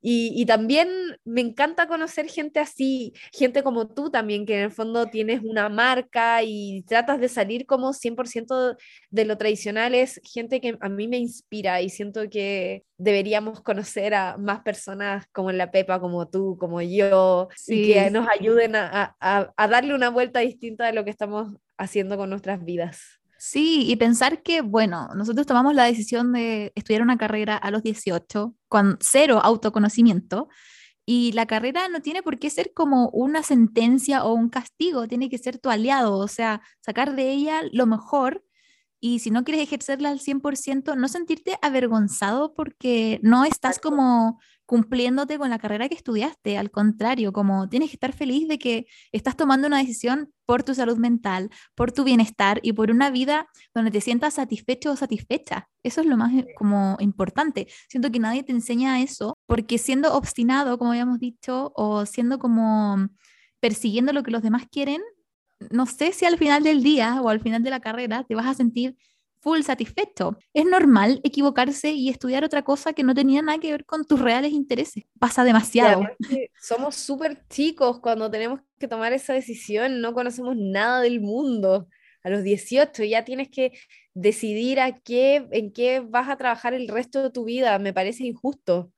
Y, 0.00 0.32
y, 0.34 0.46
también 0.46 0.88
me 1.24 1.40
encanta 1.40 1.86
conocer 1.86 2.28
gente 2.28 2.60
así, 2.60 3.12
gente 3.32 3.62
como 3.62 3.88
tú 3.88 4.10
también, 4.10 4.46
que 4.46 4.54
en 4.54 4.64
el 4.64 4.70
fondo 4.70 5.06
tienes 5.06 5.40
una 5.42 5.68
marca 5.68 6.42
y 6.42 6.82
tratas 6.86 7.20
de 7.20 7.28
salir 7.28 7.66
como 7.66 7.92
100% 7.92 8.76
de 9.10 9.24
lo 9.24 9.38
tradicional. 9.38 9.94
Es 9.94 10.20
gente 10.24 10.60
que 10.60 10.76
a 10.80 10.88
mí 10.88 11.08
me 11.08 11.18
inspira 11.18 11.80
y 11.80 11.88
siento 11.88 12.28
que 12.30 12.84
deberíamos 12.98 13.60
conocer 13.62 14.14
a 14.14 14.36
más 14.38 14.60
personas 14.60 15.26
como 15.32 15.50
la 15.52 15.70
Pepa, 15.70 16.00
como 16.00 16.28
tú, 16.28 16.56
como 16.58 16.80
yo, 16.82 17.48
y 17.66 17.92
que 17.92 18.10
nos 18.10 18.28
ayuden 18.28 18.76
a, 18.76 19.16
a, 19.20 19.52
a 19.56 19.68
darle 19.68 19.94
una 19.94 20.10
vuelta 20.10 20.40
distinta 20.40 20.86
de 20.86 20.92
lo 20.92 21.04
que 21.04 21.10
estamos 21.10 21.54
haciendo 21.76 22.16
con 22.16 22.30
nuestras 22.30 22.64
vidas. 22.64 23.21
Sí, 23.44 23.90
y 23.90 23.96
pensar 23.96 24.44
que, 24.44 24.60
bueno, 24.60 25.08
nosotros 25.16 25.48
tomamos 25.48 25.74
la 25.74 25.82
decisión 25.84 26.32
de 26.32 26.70
estudiar 26.76 27.02
una 27.02 27.18
carrera 27.18 27.56
a 27.56 27.72
los 27.72 27.82
18, 27.82 28.54
con 28.68 28.98
cero 29.00 29.40
autoconocimiento, 29.42 30.48
y 31.06 31.32
la 31.32 31.46
carrera 31.46 31.88
no 31.88 32.02
tiene 32.02 32.22
por 32.22 32.40
qué 32.40 32.50
ser 32.50 32.72
como 32.74 33.10
una 33.10 33.44
sentencia 33.44 34.24
o 34.24 34.34
un 34.34 34.50
castigo, 34.50 35.08
tiene 35.08 35.30
que 35.30 35.38
ser 35.38 35.58
tu 35.60 35.70
aliado, 35.70 36.18
o 36.18 36.28
sea, 36.28 36.62
sacar 36.80 37.16
de 37.16 37.32
ella 37.32 37.62
lo 37.72 37.86
mejor 37.86 38.44
y 39.04 39.18
si 39.18 39.32
no 39.32 39.42
quieres 39.42 39.64
ejercerla 39.64 40.10
al 40.10 40.20
100%, 40.20 40.96
no 40.96 41.08
sentirte 41.08 41.58
avergonzado 41.60 42.54
porque 42.54 43.18
no 43.24 43.44
estás 43.44 43.80
como 43.80 44.38
cumpliéndote 44.64 45.38
con 45.38 45.50
la 45.50 45.58
carrera 45.58 45.88
que 45.88 45.96
estudiaste, 45.96 46.56
al 46.56 46.70
contrario, 46.70 47.32
como 47.32 47.68
tienes 47.68 47.90
que 47.90 47.96
estar 47.96 48.12
feliz 48.12 48.46
de 48.46 48.60
que 48.60 48.86
estás 49.10 49.36
tomando 49.36 49.66
una 49.66 49.78
decisión 49.78 50.32
por 50.46 50.62
tu 50.62 50.72
salud 50.76 50.98
mental, 50.98 51.50
por 51.74 51.90
tu 51.90 52.04
bienestar 52.04 52.60
y 52.62 52.74
por 52.74 52.92
una 52.92 53.10
vida 53.10 53.48
donde 53.74 53.90
te 53.90 54.00
sientas 54.00 54.34
satisfecho 54.34 54.92
o 54.92 54.96
satisfecha. 54.96 55.68
Eso 55.82 56.00
es 56.00 56.06
lo 56.06 56.16
más 56.16 56.32
eh, 56.32 56.46
como 56.56 56.96
importante. 57.00 57.66
Siento 57.88 58.12
que 58.12 58.20
nadie 58.20 58.44
te 58.44 58.52
enseña 58.52 59.02
eso 59.02 59.36
porque 59.46 59.78
siendo 59.78 60.14
obstinado, 60.14 60.78
como 60.78 60.92
habíamos 60.92 61.18
dicho, 61.18 61.72
o 61.74 62.06
siendo 62.06 62.38
como 62.38 63.08
persiguiendo 63.58 64.12
lo 64.12 64.22
que 64.22 64.30
los 64.30 64.42
demás 64.42 64.66
quieren, 64.70 65.02
no 65.70 65.86
sé 65.86 66.12
si 66.12 66.24
al 66.24 66.38
final 66.38 66.62
del 66.62 66.82
día 66.82 67.20
o 67.22 67.28
al 67.28 67.40
final 67.40 67.62
de 67.62 67.70
la 67.70 67.80
carrera 67.80 68.24
te 68.28 68.34
vas 68.34 68.46
a 68.46 68.54
sentir 68.54 68.96
full 69.40 69.62
satisfecho. 69.62 70.36
Es 70.54 70.64
normal 70.64 71.20
equivocarse 71.24 71.90
y 71.90 72.08
estudiar 72.08 72.44
otra 72.44 72.62
cosa 72.62 72.92
que 72.92 73.02
no 73.02 73.14
tenía 73.14 73.42
nada 73.42 73.58
que 73.58 73.72
ver 73.72 73.84
con 73.84 74.04
tus 74.04 74.20
reales 74.20 74.52
intereses. 74.52 75.04
Pasa 75.18 75.44
demasiado. 75.44 76.06
Somos 76.60 76.94
súper 76.94 77.44
chicos 77.48 78.00
cuando 78.00 78.30
tenemos 78.30 78.60
que 78.78 78.88
tomar 78.88 79.12
esa 79.12 79.32
decisión, 79.32 80.00
no 80.00 80.14
conocemos 80.14 80.56
nada 80.56 81.00
del 81.00 81.20
mundo. 81.20 81.88
A 82.22 82.30
los 82.30 82.44
18 82.44 83.02
ya 83.02 83.24
tienes 83.24 83.48
que 83.50 83.72
decidir 84.14 84.78
a 84.78 85.00
qué, 85.00 85.48
en 85.50 85.72
qué 85.72 86.00
vas 86.00 86.28
a 86.28 86.36
trabajar 86.36 86.72
el 86.72 86.86
resto 86.86 87.20
de 87.20 87.30
tu 87.30 87.44
vida. 87.44 87.78
Me 87.80 87.92
parece 87.92 88.24
injusto 88.24 88.92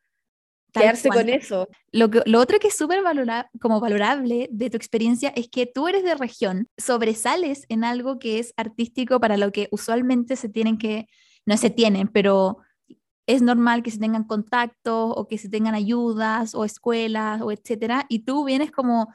quedarse 0.75 1.09
con 1.09 1.29
eso. 1.29 1.69
Lo, 1.93 2.11
que, 2.11 2.23
lo 2.27 2.41
otro 2.41 2.59
que 2.59 2.69
es 2.69 2.77
súper 2.77 3.03
valora, 3.03 3.51
como 3.61 3.81
valorable 3.81 4.49
de 4.51 4.71
tu 4.71 4.77
experiencia 4.77 5.33
es 5.37 5.49
que 5.49 5.67
tú 5.67 5.89
eres 5.89 6.03
de 6.03 6.15
región, 6.15 6.69
sobresales 6.77 7.65
en 7.69 7.85
algo 7.85 8.19
que 8.19 8.39
es 8.39 8.53
artístico 8.57 9.21
para 9.21 9.37
lo 9.37 9.53
que 9.53 9.69
usualmente 9.71 10.37
se 10.37 10.49
tienen 10.49 10.79
que, 10.79 11.07
no 11.47 11.57
se 11.57 11.71
tienen, 11.71 12.09
pero 12.09 12.59
es 13.27 13.41
normal 13.41 13.83
que 13.83 13.91
se 13.91 13.99
tengan 13.99 14.25
contactos 14.25 15.15
o 15.17 15.27
que 15.29 15.39
se 15.39 15.49
tengan 15.49 15.75
ayudas 15.75 16.55
o 16.55 16.65
escuelas 16.65 17.41
o 17.41 17.51
etcétera, 17.51 18.07
y 18.09 18.21
tú 18.21 18.45
vienes 18.45 18.71
como 18.71 19.09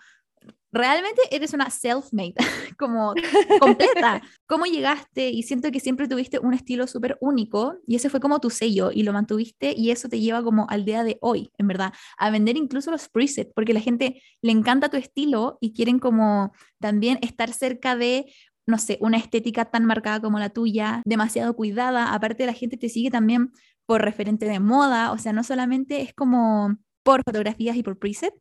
realmente 0.72 1.22
eres 1.32 1.54
una 1.54 1.70
self-made, 1.70 2.36
como 2.78 3.14
completa. 3.60 4.22
¿Cómo 4.48 4.66
llegaste? 4.66 5.30
Y 5.30 5.44
siento 5.44 5.72
que 5.72 5.80
siempre 5.80 6.08
tuviste 6.08 6.40
un 6.40 6.54
estilo 6.54 6.88
súper 6.88 7.18
único 7.22 7.78
y 7.88 7.96
ese 7.96 8.10
fue 8.10 8.20
como 8.20 8.40
tu 8.40 8.50
sello 8.50 8.92
y 8.94 9.04
lo 9.04 9.14
mantuviste 9.14 9.74
y 9.76 9.92
eso 9.92 10.10
te 10.10 10.20
lleva 10.20 10.44
como 10.44 10.68
al 10.70 10.86
día 10.86 11.04
de 11.04 11.18
hoy, 11.22 11.52
en 11.58 11.68
verdad, 11.68 11.94
a 12.18 12.30
vender 12.30 12.58
incluso 12.58 12.92
los 12.92 13.10
presets, 13.10 13.52
porque 13.56 13.74
la 13.74 13.82
gente 13.82 14.22
le 14.42 14.52
encanta 14.52 14.90
tu 14.90 14.98
estilo 14.98 15.58
y 15.62 15.74
quieren 15.74 16.00
como 16.00 16.54
también 16.80 17.20
estar 17.22 17.52
cerca 17.52 17.96
de 17.96 18.32
no 18.68 18.78
sé, 18.78 19.00
una 19.02 19.18
estética 19.18 19.66
tan 19.66 19.84
marcada 19.86 20.22
como 20.22 20.38
la 20.38 20.52
tuya, 20.52 21.02
demasiado 21.04 21.56
cuidada. 21.56 22.14
Aparte, 22.14 22.46
la 22.46 22.54
gente 22.54 22.78
te 22.78 22.88
sigue 22.88 23.10
también 23.10 23.52
por 23.88 24.04
referente 24.04 24.46
de 24.46 24.60
moda, 24.60 25.12
o 25.12 25.18
sea, 25.18 25.34
no 25.34 25.44
solamente 25.44 26.02
es 26.02 26.14
como 26.14 26.78
por 27.02 27.24
fotografías 27.26 27.76
y 27.76 27.82
por 27.82 27.98
preset, 27.98 28.34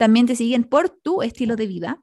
también 0.00 0.24
te 0.24 0.34
siguen 0.34 0.64
por 0.64 0.88
tu 0.88 1.20
estilo 1.20 1.56
de 1.56 1.66
vida, 1.66 2.00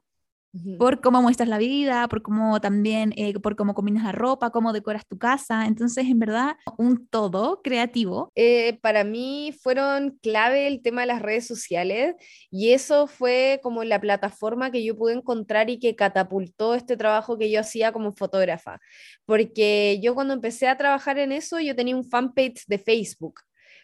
por 0.78 1.00
cómo 1.00 1.20
muestras 1.20 1.48
la 1.48 1.58
vida, 1.58 2.06
por 2.06 2.22
cómo 2.22 2.60
también, 2.60 3.12
eh, 3.16 3.36
por 3.40 3.56
cómo 3.56 3.74
combinas 3.74 4.04
la 4.04 4.12
ropa, 4.12 4.50
cómo 4.50 4.72
decoras 4.72 5.04
tu 5.04 5.18
casa. 5.18 5.66
Entonces, 5.66 6.06
en 6.06 6.20
verdad, 6.20 6.54
un 6.78 7.08
todo 7.08 7.60
creativo. 7.60 8.30
Eh, 8.36 8.78
para 8.82 9.02
mí 9.02 9.52
fueron 9.60 10.16
clave 10.22 10.68
el 10.68 10.80
tema 10.80 11.00
de 11.00 11.08
las 11.08 11.22
redes 11.22 11.48
sociales 11.48 12.14
y 12.52 12.70
eso 12.70 13.08
fue 13.08 13.58
como 13.64 13.82
la 13.82 14.00
plataforma 14.00 14.70
que 14.70 14.84
yo 14.84 14.96
pude 14.96 15.14
encontrar 15.14 15.68
y 15.68 15.80
que 15.80 15.96
catapultó 15.96 16.76
este 16.76 16.96
trabajo 16.96 17.36
que 17.36 17.50
yo 17.50 17.58
hacía 17.58 17.90
como 17.90 18.12
fotógrafa. 18.12 18.78
Porque 19.26 19.98
yo 20.00 20.14
cuando 20.14 20.34
empecé 20.34 20.68
a 20.68 20.78
trabajar 20.78 21.18
en 21.18 21.32
eso, 21.32 21.58
yo 21.58 21.74
tenía 21.74 21.96
un 21.96 22.04
fanpage 22.04 22.64
de 22.68 22.78
Facebook 22.78 23.40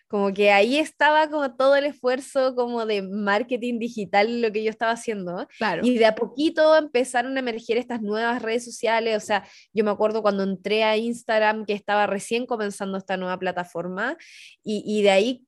como 0.09 0.33
que 0.33 0.51
ahí 0.51 0.77
estaba 0.77 1.29
como 1.29 1.55
todo 1.57 1.77
el 1.77 1.85
esfuerzo 1.85 2.55
como 2.55 2.87
de 2.87 3.03
marketing 3.03 3.79
digital 3.79 4.41
lo 4.41 4.53
que 4.53 4.63
yo 4.63 4.71
estaba 4.71 4.93
haciendo. 4.93 5.47
Claro. 5.59 5.85
Y 5.85 5.99
de 5.99 6.07
a 6.07 6.15
poquito 6.15 6.77
empezaron 6.77 7.37
a 7.37 7.41
emerger 7.41 7.79
estas 7.79 8.03
nuevas 8.03 8.43
redes 8.43 8.65
sociales. 8.65 9.17
O 9.17 9.25
sea, 9.27 9.47
yo 9.73 9.85
me 9.85 9.91
acuerdo 9.91 10.23
cuando 10.23 10.43
entré 10.43 10.85
a 10.85 10.97
Instagram 10.97 11.65
que 11.65 11.73
estaba 11.73 12.07
recién 12.07 12.47
comenzando 12.47 12.99
esta 12.99 13.17
nueva 13.17 13.39
plataforma 13.39 14.17
y, 14.63 14.85
y 14.87 15.03
de 15.03 15.11
ahí 15.11 15.47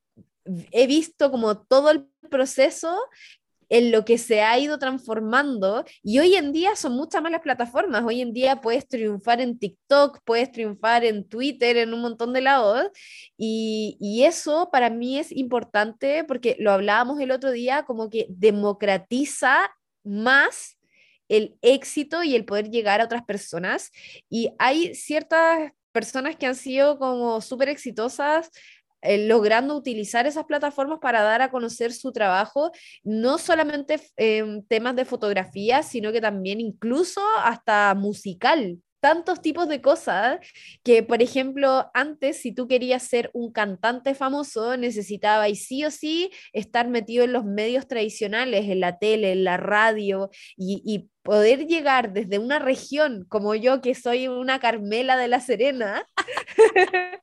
he 0.70 0.86
visto 0.86 1.30
como 1.30 1.58
todo 1.58 1.90
el 1.90 2.06
proceso 2.30 2.96
en 3.68 3.90
lo 3.92 4.04
que 4.04 4.18
se 4.18 4.42
ha 4.42 4.58
ido 4.58 4.78
transformando 4.78 5.84
y 6.02 6.18
hoy 6.18 6.34
en 6.36 6.52
día 6.52 6.76
son 6.76 6.92
muchas 6.92 7.22
más 7.22 7.32
las 7.32 7.40
plataformas. 7.40 8.04
Hoy 8.04 8.20
en 8.20 8.32
día 8.32 8.60
puedes 8.60 8.86
triunfar 8.88 9.40
en 9.40 9.58
TikTok, 9.58 10.20
puedes 10.24 10.52
triunfar 10.52 11.04
en 11.04 11.28
Twitter, 11.28 11.76
en 11.76 11.94
un 11.94 12.00
montón 12.00 12.32
de 12.32 12.42
lados 12.42 12.88
y, 13.36 13.96
y 14.00 14.24
eso 14.24 14.70
para 14.70 14.90
mí 14.90 15.18
es 15.18 15.32
importante 15.32 16.24
porque 16.24 16.56
lo 16.58 16.72
hablábamos 16.72 17.20
el 17.20 17.30
otro 17.30 17.50
día 17.50 17.84
como 17.84 18.10
que 18.10 18.26
democratiza 18.28 19.70
más 20.04 20.78
el 21.28 21.56
éxito 21.62 22.22
y 22.22 22.36
el 22.36 22.44
poder 22.44 22.70
llegar 22.70 23.00
a 23.00 23.04
otras 23.04 23.24
personas 23.24 23.90
y 24.28 24.50
hay 24.58 24.94
ciertas 24.94 25.72
personas 25.96 26.36
que 26.36 26.46
han 26.46 26.54
sido 26.54 26.98
como 26.98 27.40
súper 27.40 27.68
exitosas 27.68 28.50
eh, 29.06 29.26
logrando 29.26 29.76
utilizar 29.76 30.26
esas 30.26 30.44
plataformas 30.44 30.98
para 31.00 31.22
dar 31.22 31.42
a 31.42 31.50
conocer 31.50 31.92
su 31.92 32.12
trabajo, 32.12 32.70
no 33.04 33.38
solamente 33.38 34.00
en 34.16 34.64
temas 34.66 34.96
de 34.96 35.04
fotografía, 35.04 35.82
sino 35.82 36.12
que 36.12 36.20
también 36.20 36.60
incluso 36.60 37.20
hasta 37.42 37.94
musical. 37.94 38.78
Tantos 39.06 39.40
tipos 39.40 39.68
de 39.68 39.80
cosas 39.80 40.40
que, 40.82 41.04
por 41.04 41.22
ejemplo, 41.22 41.88
antes, 41.94 42.38
si 42.42 42.50
tú 42.50 42.66
querías 42.66 43.04
ser 43.04 43.30
un 43.34 43.52
cantante 43.52 44.16
famoso, 44.16 44.76
necesitabas 44.76 45.56
sí 45.60 45.84
o 45.84 45.92
sí 45.92 46.32
estar 46.52 46.88
metido 46.88 47.22
en 47.22 47.32
los 47.32 47.44
medios 47.44 47.86
tradicionales, 47.86 48.68
en 48.68 48.80
la 48.80 48.98
tele, 48.98 49.30
en 49.30 49.44
la 49.44 49.58
radio, 49.58 50.28
y, 50.56 51.08
poder 51.22 51.66
llegar 51.66 52.12
desde 52.12 52.38
una 52.38 52.60
región 52.60 53.26
como 53.28 53.56
yo, 53.56 53.80
que 53.80 53.96
soy 53.96 54.28
una 54.28 54.60
Carmela 54.60 55.16
de 55.16 55.26
la 55.26 55.40
Serena, 55.40 56.06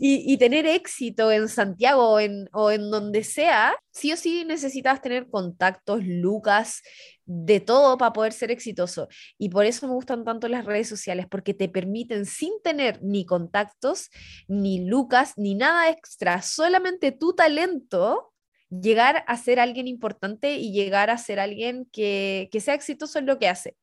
y, 0.00 0.36
tener 0.38 0.66
éxito 0.66 1.30
en 1.32 1.48
Santiago 1.48 2.10
o 2.10 2.20
en, 2.20 2.48
o 2.52 2.70
en 2.70 2.90
donde 2.90 3.24
sea, 3.24 3.74
sí 3.90 4.12
o 4.12 4.16
sí 4.16 4.44
necesitas 4.46 5.02
tener 5.02 5.28
contactos, 5.28 6.00
lucas, 6.02 6.82
de 7.26 7.60
todo 7.60 7.98
para 7.98 8.12
poder 8.12 8.32
ser 8.32 8.50
exitoso. 8.50 9.08
Y 9.36 9.48
por 9.50 9.66
eso 9.66 9.86
me 9.86 9.94
gustan 9.94 10.24
tanto 10.24 10.48
las 10.48 10.64
redes 10.64 10.88
sociales, 10.88 11.26
porque 11.28 11.54
te 11.54 11.68
permiten 11.68 12.24
sin 12.24 12.52
tener 12.62 13.02
ni 13.02 13.26
contactos, 13.26 14.10
ni 14.48 14.86
lucas, 14.86 15.34
ni 15.36 15.54
nada 15.54 15.90
extra, 15.90 16.40
solamente 16.42 17.12
tu 17.12 17.34
talento 17.34 18.32
llegar 18.70 19.24
a 19.26 19.36
ser 19.36 19.60
alguien 19.60 19.86
importante 19.86 20.54
y 20.56 20.72
llegar 20.72 21.10
a 21.10 21.18
ser 21.18 21.38
alguien 21.38 21.86
que, 21.92 22.48
sea 22.60 22.74
exitoso 22.74 23.18
en 23.18 23.26
lo 23.26 23.38
que 23.38 23.48
hace. 23.48 23.76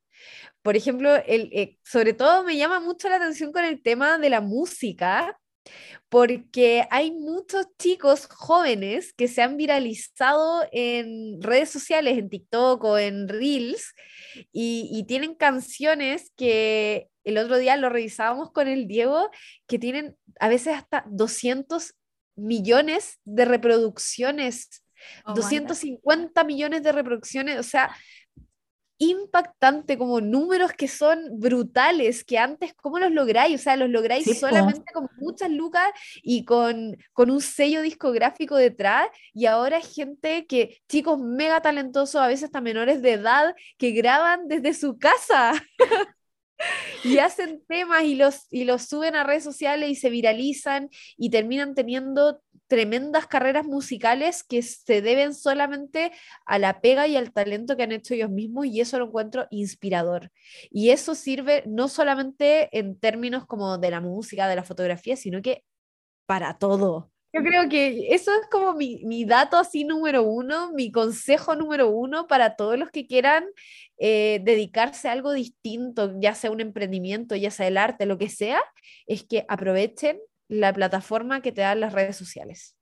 Por 0.61 0.75
ejemplo, 0.75 1.15
el, 1.15 1.49
eh, 1.53 1.77
sobre 1.83 2.13
todo 2.13 2.43
me 2.43 2.57
llama 2.57 2.79
mucho 2.79 3.09
la 3.09 3.15
atención 3.17 3.51
con 3.51 3.65
el 3.65 3.81
tema 3.81 4.17
de 4.17 4.29
la 4.29 4.41
música, 4.41 5.37
porque 6.09 6.87
hay 6.91 7.11
muchos 7.11 7.67
chicos 7.79 8.27
jóvenes 8.27 9.13
que 9.13 9.27
se 9.27 9.41
han 9.41 9.57
viralizado 9.57 10.63
en 10.71 11.41
redes 11.41 11.69
sociales, 11.69 12.17
en 12.17 12.29
TikTok 12.29 12.83
o 12.83 12.97
en 12.97 13.27
Reels, 13.27 13.93
y, 14.51 14.89
y 14.91 15.05
tienen 15.05 15.35
canciones 15.35 16.31
que 16.35 17.07
el 17.23 17.37
otro 17.37 17.57
día 17.57 17.77
lo 17.77 17.89
revisábamos 17.89 18.51
con 18.51 18.67
el 18.67 18.87
Diego, 18.87 19.29
que 19.67 19.79
tienen 19.79 20.15
a 20.39 20.49
veces 20.49 20.75
hasta 20.75 21.05
200 21.07 21.95
millones 22.35 23.19
de 23.23 23.45
reproducciones, 23.45 24.83
250 25.33 26.43
millones 26.43 26.83
de 26.83 26.91
reproducciones, 26.91 27.59
o 27.59 27.63
sea, 27.63 27.95
impactante, 28.97 29.97
como 29.97 30.21
números 30.21 30.71
que 30.73 30.87
son 30.87 31.39
brutales, 31.39 32.23
que 32.23 32.37
antes, 32.37 32.73
¿cómo 32.73 32.99
los 32.99 33.11
lográis? 33.11 33.59
O 33.59 33.63
sea, 33.63 33.75
los 33.75 33.89
lográis 33.89 34.39
solamente 34.39 34.91
con 34.93 35.09
muchas 35.17 35.49
lucas 35.49 35.89
y 36.21 36.45
con, 36.45 36.97
con 37.11 37.29
un 37.29 37.41
sello 37.41 37.81
discográfico 37.81 38.55
detrás, 38.55 39.07
y 39.33 39.45
ahora 39.45 39.77
hay 39.77 39.83
gente 39.83 40.45
que, 40.45 40.81
chicos 40.87 41.19
mega 41.19 41.61
talentosos, 41.61 42.21
a 42.21 42.27
veces 42.27 42.45
hasta 42.45 42.61
menores 42.61 43.01
de 43.01 43.13
edad, 43.13 43.55
que 43.77 43.91
graban 43.91 44.47
desde 44.47 44.73
su 44.73 44.97
casa. 44.97 45.53
y 47.03 47.17
hacen 47.17 47.61
temas 47.67 48.03
y 48.03 48.15
los, 48.15 48.47
y 48.49 48.63
los 48.63 48.83
suben 48.83 49.15
a 49.15 49.23
redes 49.23 49.43
sociales 49.43 49.89
y 49.89 49.95
se 49.95 50.09
viralizan 50.09 50.89
y 51.17 51.29
terminan 51.29 51.75
teniendo 51.75 52.41
tremendas 52.73 53.27
carreras 53.27 53.67
musicales 53.67 54.43
que 54.43 54.63
se 54.63 55.03
deben 55.03 55.35
solamente 55.35 56.11
a 56.43 56.57
la 56.57 56.81
pega 56.81 57.05
y 57.05 57.15
al 57.15 57.31
talento 57.31 57.77
que 57.77 57.83
han 57.83 57.91
hecho 57.91 58.15
ellos 58.15 58.31
mismos 58.31 58.65
y 58.65 58.81
eso 58.81 58.97
lo 58.97 59.05
encuentro 59.05 59.45
inspirador. 59.51 60.31
Y 60.71 60.89
eso 60.89 61.13
sirve 61.13 61.61
no 61.67 61.87
solamente 61.87 62.75
en 62.75 62.99
términos 62.99 63.45
como 63.45 63.77
de 63.77 63.91
la 63.91 64.01
música, 64.01 64.47
de 64.47 64.55
la 64.55 64.63
fotografía, 64.63 65.15
sino 65.15 65.43
que 65.43 65.63
para 66.25 66.57
todo. 66.57 67.11
Yo 67.31 67.43
creo 67.43 67.69
que 67.69 68.07
eso 68.09 68.31
es 68.33 68.47
como 68.49 68.73
mi, 68.73 69.03
mi, 69.05 69.23
dato 69.23 69.57
así 69.57 69.83
número 69.83 70.23
uno, 70.23 70.71
mi 70.71 70.91
consejo 70.91 71.55
número 71.55 71.89
uno 71.89 72.25
para 72.25 72.55
todos 72.55 72.79
los 72.79 72.89
que 72.89 73.05
quieran 73.05 73.45
eh, 73.99 74.41
dedicarse 74.43 75.09
a 75.09 75.11
algo 75.11 75.31
distinto, 75.31 76.19
ya 76.19 76.33
sea 76.33 76.49
un 76.49 76.59
emprendimiento, 76.59 77.35
ya 77.35 77.51
sea 77.51 77.67
el 77.67 77.77
arte, 77.77 78.07
lo 78.07 78.17
que 78.17 78.29
sea, 78.29 78.59
es 79.05 79.23
que 79.23 79.45
aprovechen 79.47 80.17
la 80.47 80.73
plataforma 80.73 81.41
que 81.41 81.51
te 81.51 81.61
dan 81.61 81.79
las 81.79 81.93
redes 81.93 82.15
sociales. 82.15 82.77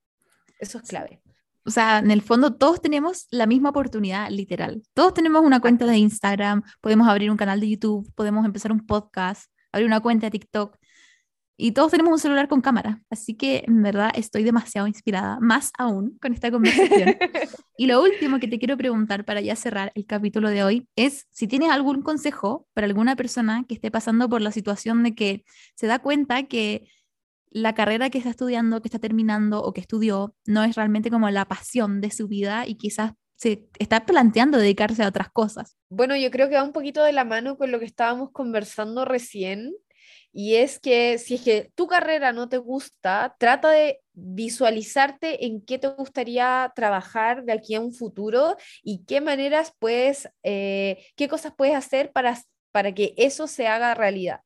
Eso 0.59 0.78
es 0.80 0.88
clave. 0.88 1.22
O 1.64 1.70
sea, 1.70 1.99
en 1.99 2.09
el 2.09 2.22
fondo 2.22 2.55
todos 2.55 2.82
tenemos 2.82 3.28
la 3.30 3.45
misma 3.45 3.70
oportunidad, 3.70 4.30
literal. 4.30 4.82
Todos 4.93 5.14
tenemos 5.14 5.43
una 5.43 5.59
cuenta 5.59 5.86
de 5.86 5.97
Instagram, 5.97 6.64
podemos 6.82 7.07
abrir 7.07 7.30
un 7.30 7.38
canal 7.38 7.59
de 7.59 7.70
YouTube, 7.70 8.12
podemos 8.16 8.45
empezar 8.45 8.72
un 8.72 8.86
podcast, 8.86 9.51
abrir 9.72 9.88
una 9.88 9.99
cuenta 9.99 10.28
de 10.28 10.32
TikTok 10.32 10.78
y 11.64 11.74
todos 11.74 11.91
tenemos 11.91 12.12
un 12.12 12.18
celular 12.18 12.47
con 12.47 12.59
cámara, 12.62 13.03
así 13.12 13.36
que 13.36 13.64
en 13.68 13.84
verdad 13.84 14.09
estoy 14.16 14.41
demasiado 14.41 14.88
inspirada, 14.88 15.38
más 15.39 15.72
aún 15.78 16.18
con 16.20 16.34
esta 16.34 16.49
conversación. 16.49 17.16
y 17.78 17.86
lo 17.86 18.01
último 18.01 18.39
que 18.39 18.47
te 18.47 18.57
quiero 18.57 18.78
preguntar 18.78 19.26
para 19.26 19.41
ya 19.41 19.55
cerrar 19.55 19.91
el 19.93 20.07
capítulo 20.07 20.49
de 20.49 20.64
hoy 20.64 20.88
es 20.95 21.28
si 21.30 21.45
tienes 21.45 21.70
algún 21.70 22.01
consejo 22.01 22.68
para 22.74 22.88
alguna 22.88 23.16
persona 23.16 23.64
que 23.68 23.76
esté 23.76 23.91
pasando 23.91 24.28
por 24.28 24.41
la 24.41 24.51
situación 24.51 25.03
de 25.03 25.14
que 25.14 25.43
se 25.76 25.86
da 25.86 25.99
cuenta 25.99 26.47
que 26.47 26.89
la 27.52 27.76
carrera 27.76 28.10
que 28.10 28.18
está 28.18 28.32
estudiando, 28.32 28.82
que 28.82 28.88
está 28.88 28.99
terminando 28.99 29.62
o 29.62 29.74
que 29.74 29.82
estudió, 29.82 30.36
no 30.45 30.64
es 30.64 30.76
realmente 30.76 31.12
como 31.12 31.30
la 31.30 31.45
pasión 31.45 32.02
de 32.02 32.10
su 32.10 32.28
vida 32.28 32.66
y 32.66 32.76
quizás 32.76 33.14
se 33.36 33.68
está 33.80 34.06
planteando 34.06 34.58
dedicarse 34.58 35.04
a 35.04 35.08
otras 35.08 35.30
cosas. 35.32 35.78
Bueno, 35.89 36.16
yo 36.16 36.32
creo 36.32 36.47
que 36.47 36.56
va 36.56 36.64
un 36.64 36.72
poquito 36.72 37.04
de 37.04 37.12
la 37.12 37.26
mano 37.26 37.58
con 37.58 37.72
lo 37.72 37.80
que 37.80 37.86
estábamos 37.86 38.32
conversando 38.32 39.04
recién, 39.04 39.74
y 40.34 40.56
es 40.56 40.80
que 40.80 41.18
si 41.18 41.36
es 41.36 41.41
que 41.41 41.72
tu 41.76 41.88
carrera 41.88 42.32
no 42.32 42.47
te 42.47 42.58
gusta, 42.58 43.36
trata 43.38 43.70
de 43.70 43.99
visualizarte 44.14 45.45
en 45.45 45.62
qué 45.62 45.78
te 45.78 45.88
gustaría 45.88 46.72
trabajar 46.76 47.43
de 47.43 47.54
aquí 47.54 47.76
a 47.76 47.82
un 47.82 47.93
futuro 47.93 48.56
y 48.82 49.04
qué 49.06 49.20
maneras 49.20 49.74
puedes, 49.78 50.30
eh, 50.43 51.04
qué 51.16 51.28
cosas 51.28 51.54
puedes 51.56 51.76
hacer 51.76 52.12
para, 52.12 52.39
para 52.72 52.93
que 52.93 53.14
eso 53.18 53.47
se 53.47 53.68
haga 53.68 53.93
realidad. 53.93 54.41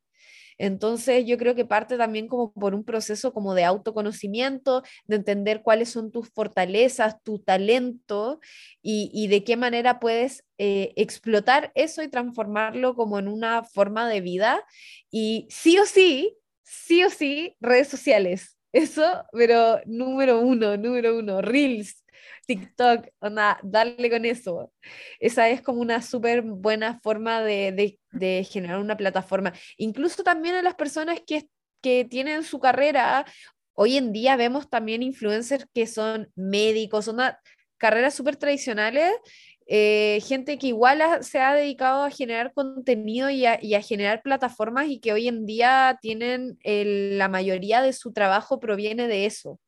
Entonces 0.57 1.25
yo 1.25 1.37
creo 1.37 1.55
que 1.55 1.65
parte 1.65 1.97
también 1.97 2.27
como 2.27 2.51
por 2.53 2.73
un 2.75 2.83
proceso 2.83 3.33
como 3.33 3.53
de 3.55 3.63
autoconocimiento, 3.63 4.83
de 5.05 5.17
entender 5.17 5.61
cuáles 5.61 5.89
son 5.89 6.11
tus 6.11 6.29
fortalezas, 6.29 7.21
tu 7.23 7.39
talento 7.39 8.39
y, 8.81 9.27
de 9.27 9.43
qué 9.43 9.57
manera 9.57 9.99
puedes 9.99 10.43
eh, 10.57 10.93
explotar 10.95 11.71
eso 11.75 12.03
y 12.03 12.07
transformarlo 12.07 12.95
como 12.95 13.19
en 13.19 13.27
una 13.27 13.63
forma 13.63 14.07
de 14.09 14.21
vida. 14.21 14.63
Y 15.11 15.47
sí 15.49 15.77
o 15.79 15.85
sí, 15.85 16.37
sí 16.63 17.03
o 17.03 17.09
sí, 17.09 17.55
redes 17.59 17.87
sociales. 17.87 18.57
Eso, 18.71 19.23
pero 19.31 19.79
número 19.85 20.41
uno, 20.41 20.75
número 20.75 21.17
uno, 21.17 21.41
Reels, 21.41 22.03
TikTok, 22.47 23.07
onda, 23.19 23.59
darle 23.63 24.09
con 24.09 24.25
eso. 24.25 24.71
Esa 25.19 25.49
es 25.49 25.61
como 25.61 25.81
una 25.81 26.01
súper 26.01 26.41
buena 26.41 26.99
forma 26.99 27.41
de, 27.41 27.97
de, 28.11 28.43
generar 28.43 28.79
una 28.79 28.97
plataforma. 28.97 29.53
Incluso 29.77 30.23
también 30.23 30.55
a 30.55 30.61
las 30.61 30.75
personas 30.75 31.19
que, 31.25 31.49
que 31.81 32.05
tienen 32.05 32.43
su 32.43 32.59
carrera, 32.59 33.25
hoy 33.73 33.97
en 33.97 34.11
día 34.11 34.35
vemos 34.35 34.69
también 34.69 35.03
influencers 35.03 35.67
que 35.73 35.87
son 35.87 36.31
médicos, 36.35 37.05
son 37.05 37.19
carreras 37.77 38.13
súper 38.13 38.37
tradicionales 38.37 39.11
eh, 39.67 40.21
gente 40.23 40.59
que 40.59 40.67
igual 40.67 41.01
se 41.21 41.39
ha 41.39 41.55
dedicado 41.55 42.03
a 42.03 42.11
generar 42.11 42.53
contenido 42.53 43.31
y 43.31 43.45
a, 43.45 43.81
generar 43.81 44.21
plataformas 44.21 44.87
y 44.87 44.99
que 44.99 45.11
hoy 45.11 45.27
en 45.27 45.45
día 45.47 45.97
tienen 46.01 46.59
la 46.63 47.29
mayoría 47.29 47.81
de 47.81 47.93
su 47.93 48.13
trabajo 48.13 48.59
proviene 48.59 49.07
de 49.07 49.25
eso. 49.25 49.59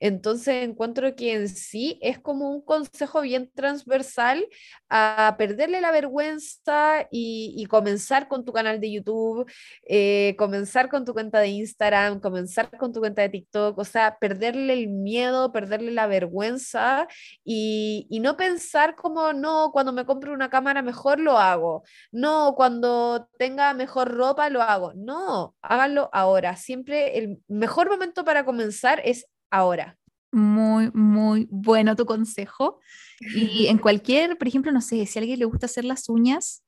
Entonces 0.00 0.64
encuentro 0.64 1.14
que 1.16 1.32
en 1.34 1.48
sí 1.48 1.98
es 2.02 2.18
como 2.18 2.50
un 2.50 2.62
consejo 2.62 3.22
bien 3.22 3.50
transversal 3.54 4.46
a 4.88 5.36
perderle 5.38 5.80
la 5.80 5.90
vergüenza 5.90 7.06
y, 7.10 7.66
comenzar 7.68 8.28
con 8.28 8.44
tu 8.44 8.52
canal 8.52 8.80
de 8.80 8.92
YouTube, 8.92 9.50
eh, 9.88 10.34
comenzar 10.38 10.88
con 10.88 11.04
tu 11.04 11.12
cuenta 11.12 11.40
de 11.40 11.48
Instagram, 11.48 12.20
comenzar 12.20 12.70
con 12.78 12.92
tu 12.92 13.00
cuenta 13.00 13.22
de 13.22 13.28
TikTok, 13.28 13.76
o 13.78 13.84
sea, 13.84 14.18
perderle 14.18 14.72
el 14.72 14.88
miedo, 14.88 15.52
perderle 15.52 15.90
la 15.90 16.06
vergüenza 16.06 17.08
y, 17.44 18.06
y 18.08 18.20
no 18.20 18.36
pensar 18.36 18.94
como, 18.94 19.32
no, 19.32 19.70
cuando 19.72 19.92
me 19.92 20.06
compre 20.06 20.30
una 20.30 20.48
cámara 20.50 20.82
mejor 20.82 21.18
lo 21.20 21.38
hago, 21.38 21.82
no, 22.12 22.54
cuando 22.56 23.28
tenga 23.38 23.74
mejor 23.74 24.08
ropa 24.14 24.48
lo 24.48 24.62
hago, 24.62 24.92
no, 24.94 25.54
háganlo 25.62 26.08
ahora. 26.12 26.56
Siempre 26.56 27.18
el 27.18 27.38
mejor 27.48 27.90
momento 27.90 28.24
para 28.24 28.44
comenzar 28.44 29.00
es 29.04 29.26
ahora. 29.50 29.98
Muy, 30.32 30.90
muy 30.92 31.48
bueno 31.50 31.96
tu 31.96 32.04
consejo. 32.04 32.80
Y 33.20 33.66
en 33.68 33.78
cualquier, 33.78 34.36
por 34.36 34.48
ejemplo, 34.48 34.72
no 34.72 34.80
sé, 34.80 35.06
si 35.06 35.18
a 35.18 35.20
alguien 35.20 35.38
le 35.38 35.44
gusta 35.44 35.66
hacer 35.66 35.84
las 35.84 36.08
uñas, 36.08 36.62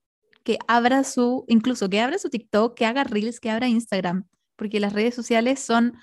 que 0.44 0.58
abra 0.66 1.04
su, 1.04 1.44
incluso 1.48 1.90
que 1.90 2.00
abra 2.00 2.18
su 2.18 2.30
TikTok, 2.30 2.74
que 2.74 2.86
haga 2.86 3.04
Reels, 3.04 3.40
que 3.40 3.50
abra 3.50 3.68
Instagram, 3.68 4.26
porque 4.56 4.80
las 4.80 4.94
redes 4.94 5.14
sociales 5.14 5.60
son 5.60 5.98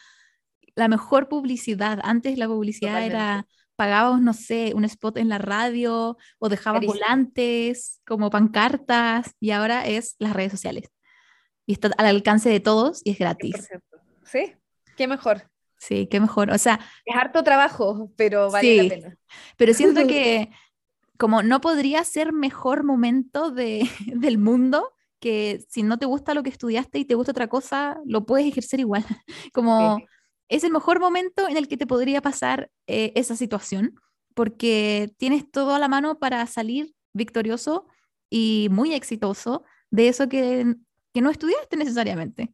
la 0.76 0.88
mejor 0.88 1.30
publicidad. 1.30 2.00
Antes 2.04 2.38
la 2.38 2.48
publicidad 2.48 3.04
era, 3.04 3.48
pagábamos, 3.76 4.22
no 4.22 4.34
sé, 4.34 4.74
un 4.76 4.86
spot 4.86 5.18
en 5.18 5.30
la 5.30 5.40
radio 5.40 6.18
o 6.38 6.50
dejabas 6.50 6.86
volantes 6.86 8.02
como 8.06 8.30
pancartas 8.30 9.34
y 9.40 9.52
ahora 9.52 9.88
es 9.88 10.16
las 10.20 10.34
redes 10.34 10.52
sociales. 10.52 10.92
Y 11.66 11.74
está 11.74 11.90
al 11.98 12.06
alcance 12.06 12.50
de 12.50 12.60
todos 12.60 13.02
y 13.04 13.12
es 13.12 13.18
gratis. 13.18 13.68
Sí, 14.26 14.54
qué 14.96 15.08
mejor. 15.08 15.50
Sí, 15.78 16.08
qué 16.08 16.20
mejor. 16.20 16.52
O 16.52 16.58
sea, 16.58 16.80
es 17.06 17.16
harto 17.16 17.44
trabajo, 17.44 18.12
pero 18.16 18.50
vale 18.50 18.84
la 18.84 18.90
pena. 18.90 19.18
Pero 19.58 19.74
siento 19.74 20.08
que 20.08 20.50
como 21.18 21.44
no 21.44 21.62
podría 21.62 22.04
ser 22.04 22.34
mejor 22.34 22.84
momento 22.84 23.52
de, 23.52 23.90
del 24.08 24.38
mundo 24.38 24.92
que 25.20 25.66
si 25.70 25.82
no 25.82 25.98
te 25.98 26.06
gusta 26.06 26.34
lo 26.34 26.44
que 26.44 26.50
estudiaste 26.50 27.00
y 27.00 27.06
te 27.06 27.16
gusta 27.16 27.32
otra 27.32 27.48
cosa, 27.48 28.00
lo 28.06 28.26
puedes 28.26 28.48
ejercer 28.48 28.80
igual. 28.80 29.06
Como 29.54 30.00
es 30.50 30.64
el 30.64 30.72
mejor 30.72 31.00
momento 31.00 31.48
en 31.48 31.58
el 31.58 31.68
que 31.68 31.78
te 31.78 31.88
podría 31.88 32.22
pasar 32.22 32.70
eh, 32.86 33.12
esa 33.16 33.36
situación, 33.36 34.00
porque 34.36 35.12
tienes 35.18 35.50
todo 35.50 35.74
a 35.74 35.80
la 35.80 35.88
mano 35.88 36.20
para 36.20 36.46
salir 36.46 36.94
victorioso 37.14 37.88
y 38.30 38.68
muy 38.70 38.94
exitoso 38.94 39.64
de 39.90 40.10
eso 40.10 40.30
que, 40.30 40.76
que 41.14 41.22
no 41.22 41.32
estudiaste 41.32 41.78
necesariamente. 41.78 42.54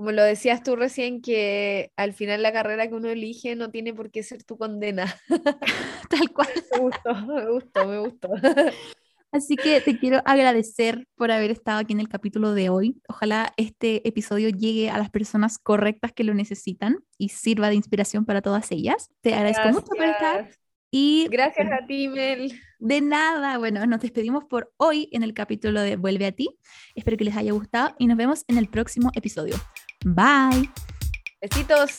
Como 0.00 0.12
lo 0.12 0.22
decías 0.24 0.62
tú 0.62 0.76
recién, 0.76 1.20
que 1.20 1.92
al 1.94 2.14
final 2.14 2.40
la 2.40 2.54
carrera 2.54 2.88
que 2.88 2.94
uno 2.94 3.10
elige 3.10 3.54
no 3.54 3.70
tiene 3.70 3.92
por 3.92 4.10
qué 4.10 4.22
ser 4.22 4.42
tu 4.42 4.56
condena. 4.56 5.14
Tal 6.08 6.30
cual. 6.32 6.48
Me 6.72 6.78
gustó, 6.78 7.14
me 7.26 7.50
gustó, 7.50 7.86
me 7.86 7.98
gustó. 7.98 8.28
Así 9.30 9.56
que 9.56 9.82
te 9.82 9.98
quiero 9.98 10.22
agradecer 10.24 11.06
por 11.16 11.30
haber 11.30 11.50
estado 11.50 11.80
aquí 11.80 11.92
en 11.92 12.00
el 12.00 12.08
capítulo 12.08 12.54
de 12.54 12.70
hoy. 12.70 13.02
Ojalá 13.08 13.52
este 13.58 14.08
episodio 14.08 14.48
llegue 14.48 14.88
a 14.88 14.96
las 14.96 15.10
personas 15.10 15.58
correctas 15.58 16.14
que 16.14 16.24
lo 16.24 16.32
necesitan 16.32 17.04
y 17.18 17.28
sirva 17.28 17.68
de 17.68 17.74
inspiración 17.74 18.24
para 18.24 18.40
todas 18.40 18.72
ellas. 18.72 19.10
Te 19.20 19.34
agradezco 19.34 19.68
mucho 19.68 19.84
por 19.94 20.06
estar. 20.06 20.48
Y 20.90 21.28
gracias 21.30 21.70
a 21.70 21.86
ti, 21.86 22.08
Mel. 22.08 22.58
De 22.78 23.02
nada. 23.02 23.58
Bueno, 23.58 23.84
nos 23.84 24.00
despedimos 24.00 24.46
por 24.46 24.72
hoy 24.78 25.10
en 25.12 25.22
el 25.24 25.34
capítulo 25.34 25.82
de 25.82 25.96
Vuelve 25.96 26.24
a 26.24 26.32
ti. 26.32 26.58
Espero 26.94 27.18
que 27.18 27.24
les 27.24 27.36
haya 27.36 27.52
gustado 27.52 27.94
y 27.98 28.06
nos 28.06 28.16
vemos 28.16 28.46
en 28.48 28.56
el 28.56 28.68
próximo 28.68 29.10
episodio. 29.14 29.56
Bye. 30.04 30.70
Besitos. 31.40 31.98